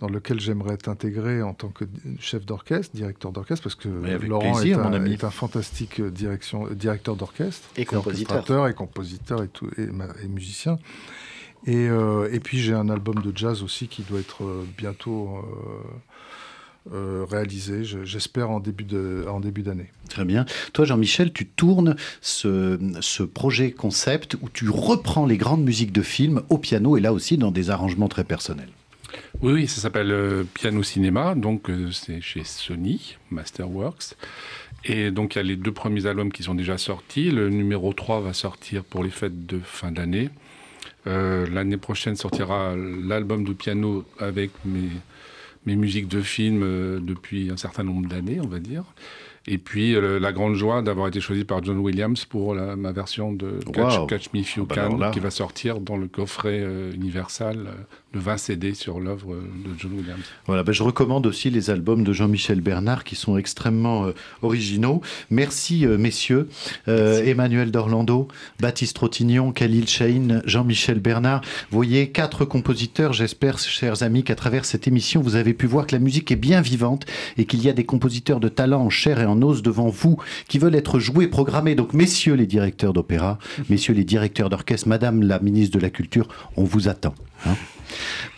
dans 0.00 0.08
lequel 0.08 0.40
j'aimerais 0.40 0.76
t'intégrer 0.76 1.42
en 1.42 1.54
tant 1.54 1.68
que 1.68 1.84
chef 2.18 2.44
d'orchestre, 2.46 2.94
directeur 2.96 3.32
d'orchestre, 3.32 3.62
parce 3.62 3.74
que 3.74 3.88
Laurent 4.26 4.52
plaisir, 4.52 4.80
est, 4.80 4.82
un, 4.82 4.92
ami. 4.92 5.12
est, 5.12 5.24
un, 5.24 5.30
fantastique 5.30 6.00
direction, 6.00 6.66
directeur 6.68 7.16
d'orchestre, 7.16 7.68
et 7.76 7.84
compositeur, 7.84 8.66
et 8.66 8.74
compositeur 8.74 9.42
et, 9.42 9.48
tout, 9.48 9.68
et, 9.76 9.88
et 10.24 10.28
musicien. 10.28 10.78
Et, 11.66 11.88
euh, 11.88 12.32
et 12.32 12.40
puis 12.40 12.58
j'ai 12.58 12.72
un 12.72 12.88
album 12.88 13.16
de 13.16 13.36
jazz 13.36 13.62
aussi 13.62 13.88
qui 13.88 14.02
doit 14.02 14.20
être 14.20 14.42
bientôt 14.78 15.36
euh, 15.36 16.94
euh, 16.94 17.26
réalisé, 17.30 17.84
j'espère 17.84 18.50
en 18.50 18.60
début 18.60 18.84
de, 18.84 19.26
en 19.28 19.40
début 19.40 19.62
d'année. 19.62 19.90
Très 20.08 20.24
bien. 20.24 20.46
Toi, 20.72 20.86
Jean-Michel, 20.86 21.32
tu 21.32 21.46
tournes 21.46 21.96
ce, 22.22 22.78
ce, 23.02 23.22
projet 23.22 23.70
concept 23.70 24.36
où 24.40 24.48
tu 24.48 24.70
reprends 24.70 25.26
les 25.26 25.36
grandes 25.36 25.62
musiques 25.62 25.92
de 25.92 26.02
films 26.02 26.42
au 26.48 26.56
piano 26.56 26.96
et 26.96 27.00
là 27.00 27.12
aussi 27.12 27.36
dans 27.36 27.50
des 27.50 27.68
arrangements 27.68 28.08
très 28.08 28.24
personnels. 28.24 28.70
Oui, 29.42 29.66
ça 29.66 29.80
s'appelle 29.80 30.10
euh, 30.10 30.44
Piano 30.54 30.82
Cinéma, 30.82 31.34
donc 31.34 31.70
euh, 31.70 31.90
c'est 31.90 32.20
chez 32.20 32.44
Sony, 32.44 33.16
Masterworks. 33.30 34.14
Et 34.84 35.10
donc 35.10 35.34
il 35.34 35.38
y 35.38 35.40
a 35.40 35.44
les 35.44 35.56
deux 35.56 35.72
premiers 35.72 36.06
albums 36.06 36.32
qui 36.32 36.42
sont 36.42 36.54
déjà 36.54 36.78
sortis. 36.78 37.30
Le 37.30 37.48
numéro 37.50 37.92
3 37.92 38.20
va 38.20 38.32
sortir 38.32 38.84
pour 38.84 39.04
les 39.04 39.10
fêtes 39.10 39.46
de 39.46 39.60
fin 39.60 39.92
d'année. 39.92 40.30
Euh, 41.06 41.46
L'année 41.50 41.76
prochaine 41.76 42.16
sortira 42.16 42.74
l'album 42.76 43.44
de 43.44 43.52
piano 43.52 44.04
avec 44.18 44.50
mes, 44.64 44.88
mes 45.66 45.76
musiques 45.76 46.08
de 46.08 46.20
film 46.20 46.62
euh, 46.62 47.00
depuis 47.00 47.50
un 47.50 47.56
certain 47.56 47.84
nombre 47.84 48.08
d'années, 48.08 48.40
on 48.40 48.46
va 48.46 48.58
dire. 48.58 48.84
Et 49.46 49.56
puis 49.56 49.94
euh, 49.94 50.20
la 50.20 50.32
grande 50.32 50.54
joie 50.54 50.82
d'avoir 50.82 51.08
été 51.08 51.20
choisi 51.20 51.44
par 51.44 51.64
John 51.64 51.78
Williams 51.78 52.26
pour 52.26 52.54
la, 52.54 52.76
ma 52.76 52.92
version 52.92 53.32
de 53.32 53.58
Catch, 53.72 53.98
wow. 53.98 54.06
Catch 54.06 54.32
Me 54.34 54.40
If 54.40 54.56
You 54.56 54.66
Ah 54.68 54.74
bah 54.74 54.88
Can, 54.88 55.10
qui 55.12 55.20
va 55.20 55.30
sortir 55.30 55.80
dans 55.80 55.96
le 55.96 56.08
coffret 56.08 56.60
euh, 56.60 56.92
Universal 56.92 57.56
euh, 57.56 57.72
de 58.12 58.18
20 58.18 58.36
CD 58.36 58.74
sur 58.74 59.00
l'œuvre 59.00 59.36
de 59.36 59.70
John 59.78 59.92
Williams. 59.92 60.20
Voilà, 60.46 60.62
ben 60.62 60.72
je 60.72 60.82
recommande 60.82 61.26
aussi 61.26 61.48
les 61.48 61.70
albums 61.70 62.04
de 62.04 62.12
Jean-Michel 62.12 62.60
Bernard 62.60 63.04
qui 63.04 63.16
sont 63.16 63.38
extrêmement 63.38 64.10
originaux. 64.42 65.00
Merci 65.30 65.86
messieurs, 65.86 66.48
Emmanuel 66.88 67.70
d'Orlando, 67.70 68.26
Baptiste 68.58 68.96
Trottignon, 68.96 69.52
Khalil 69.52 69.86
Chahin, 69.86 70.42
Jean-Michel 70.44 70.98
Bernard. 70.98 71.42
Vous 71.70 71.76
voyez, 71.76 72.10
quatre 72.10 72.44
compositeurs. 72.44 73.12
J'espère, 73.12 73.60
chers 73.60 74.02
amis, 74.02 74.24
qu'à 74.24 74.34
travers 74.34 74.64
cette 74.64 74.88
émission, 74.88 75.20
vous 75.20 75.36
avez 75.36 75.54
pu 75.54 75.66
voir 75.66 75.86
que 75.86 75.94
la 75.94 76.00
musique 76.00 76.32
est 76.32 76.36
bien 76.36 76.62
vivante 76.62 77.06
et 77.38 77.44
qu'il 77.44 77.62
y 77.62 77.68
a 77.68 77.72
des 77.72 77.84
compositeurs 77.84 78.40
de 78.40 78.48
talent 78.48 78.80
en 78.80 78.90
chair 78.90 79.20
et 79.20 79.26
en 79.26 79.29
os 79.42 79.62
devant 79.62 79.88
vous 79.88 80.18
qui 80.48 80.58
veulent 80.58 80.74
être 80.74 80.98
joués, 80.98 81.28
programmés. 81.28 81.74
Donc, 81.74 81.92
messieurs 81.92 82.34
les 82.34 82.46
directeurs 82.46 82.92
d'opéra, 82.92 83.38
messieurs 83.68 83.94
les 83.94 84.04
directeurs 84.04 84.48
d'orchestre, 84.48 84.88
madame 84.88 85.22
la 85.22 85.38
ministre 85.40 85.76
de 85.76 85.82
la 85.82 85.90
Culture, 85.90 86.28
on 86.56 86.64
vous 86.64 86.88
attend. 86.88 87.14
Hein 87.46 87.54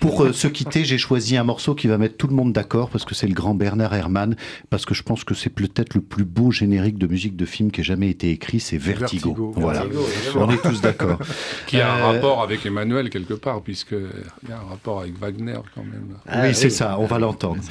pour 0.00 0.24
euh, 0.24 0.32
se 0.32 0.48
quitter, 0.48 0.84
j'ai 0.84 0.98
choisi 0.98 1.36
un 1.36 1.44
morceau 1.44 1.74
qui 1.74 1.86
va 1.86 1.98
mettre 1.98 2.16
tout 2.16 2.26
le 2.26 2.34
monde 2.34 2.52
d'accord 2.52 2.90
parce 2.90 3.04
que 3.04 3.14
c'est 3.14 3.26
le 3.26 3.34
grand 3.34 3.54
Bernard 3.54 3.94
Herrmann, 3.94 4.36
parce 4.70 4.84
que 4.84 4.94
je 4.94 5.02
pense 5.02 5.24
que 5.24 5.34
c'est 5.34 5.50
peut-être 5.50 5.94
le 5.94 6.00
plus 6.00 6.24
beau 6.24 6.50
générique 6.50 6.98
de 6.98 7.06
musique 7.06 7.36
de 7.36 7.44
film 7.44 7.70
qui 7.70 7.80
ait 7.80 7.84
jamais 7.84 8.10
été 8.10 8.30
écrit, 8.30 8.60
c'est 8.60 8.78
Vertigo. 8.78 9.30
Vertigo. 9.30 9.52
Voilà, 9.56 9.84
Vertigo, 9.84 10.06
on 10.36 10.50
est 10.50 10.62
tous 10.62 10.80
d'accord. 10.80 11.18
Qui 11.66 11.80
a 11.80 11.92
un 11.92 11.98
euh... 11.98 12.12
rapport 12.12 12.42
avec 12.42 12.64
Emmanuel 12.66 13.10
quelque 13.10 13.34
part, 13.34 13.62
puisqu'il 13.62 14.48
y 14.48 14.52
a 14.52 14.58
un 14.58 14.70
rapport 14.70 15.00
avec 15.00 15.18
Wagner 15.18 15.58
quand 15.74 15.84
même. 15.84 16.16
Ah, 16.26 16.42
oui, 16.44 16.54
c'est 16.54 16.66
oui. 16.66 16.70
ça, 16.70 16.98
on 16.98 17.06
va 17.06 17.18
l'entendre. 17.18 17.62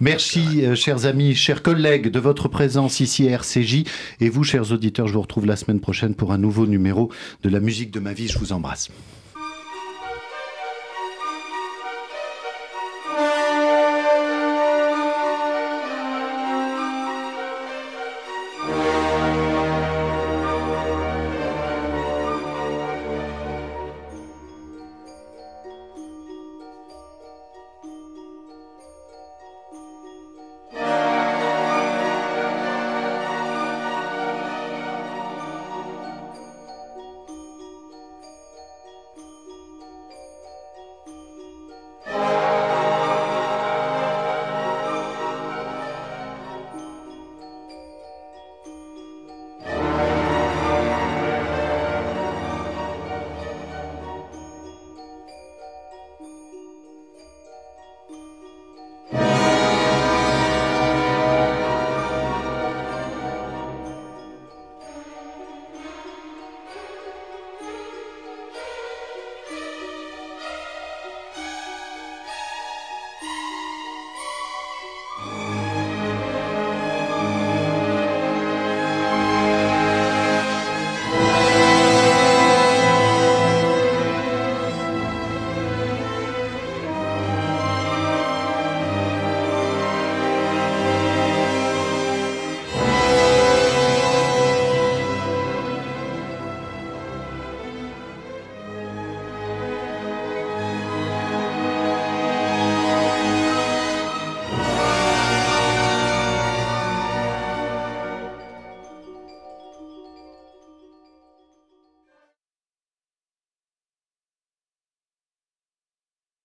Merci, 0.00 0.64
euh, 0.64 0.74
chers 0.74 1.06
amis, 1.06 1.34
chers 1.34 1.62
collègues, 1.62 2.08
de 2.10 2.20
votre 2.20 2.48
présence 2.48 3.00
ici 3.00 3.28
à 3.28 3.32
RCJ. 3.32 3.84
Et 4.20 4.28
vous, 4.28 4.44
chers 4.44 4.72
auditeurs, 4.72 5.06
je 5.06 5.14
vous 5.14 5.22
retrouve 5.22 5.46
la 5.46 5.56
semaine 5.56 5.80
prochaine 5.80 6.14
pour 6.14 6.32
un 6.32 6.38
nouveau 6.38 6.66
numéro 6.66 7.10
de 7.42 7.48
la 7.48 7.60
musique 7.60 7.90
de 7.90 8.00
ma 8.00 8.12
vie. 8.12 8.28
Je 8.28 8.38
vous 8.38 8.52
embrasse. 8.52 8.90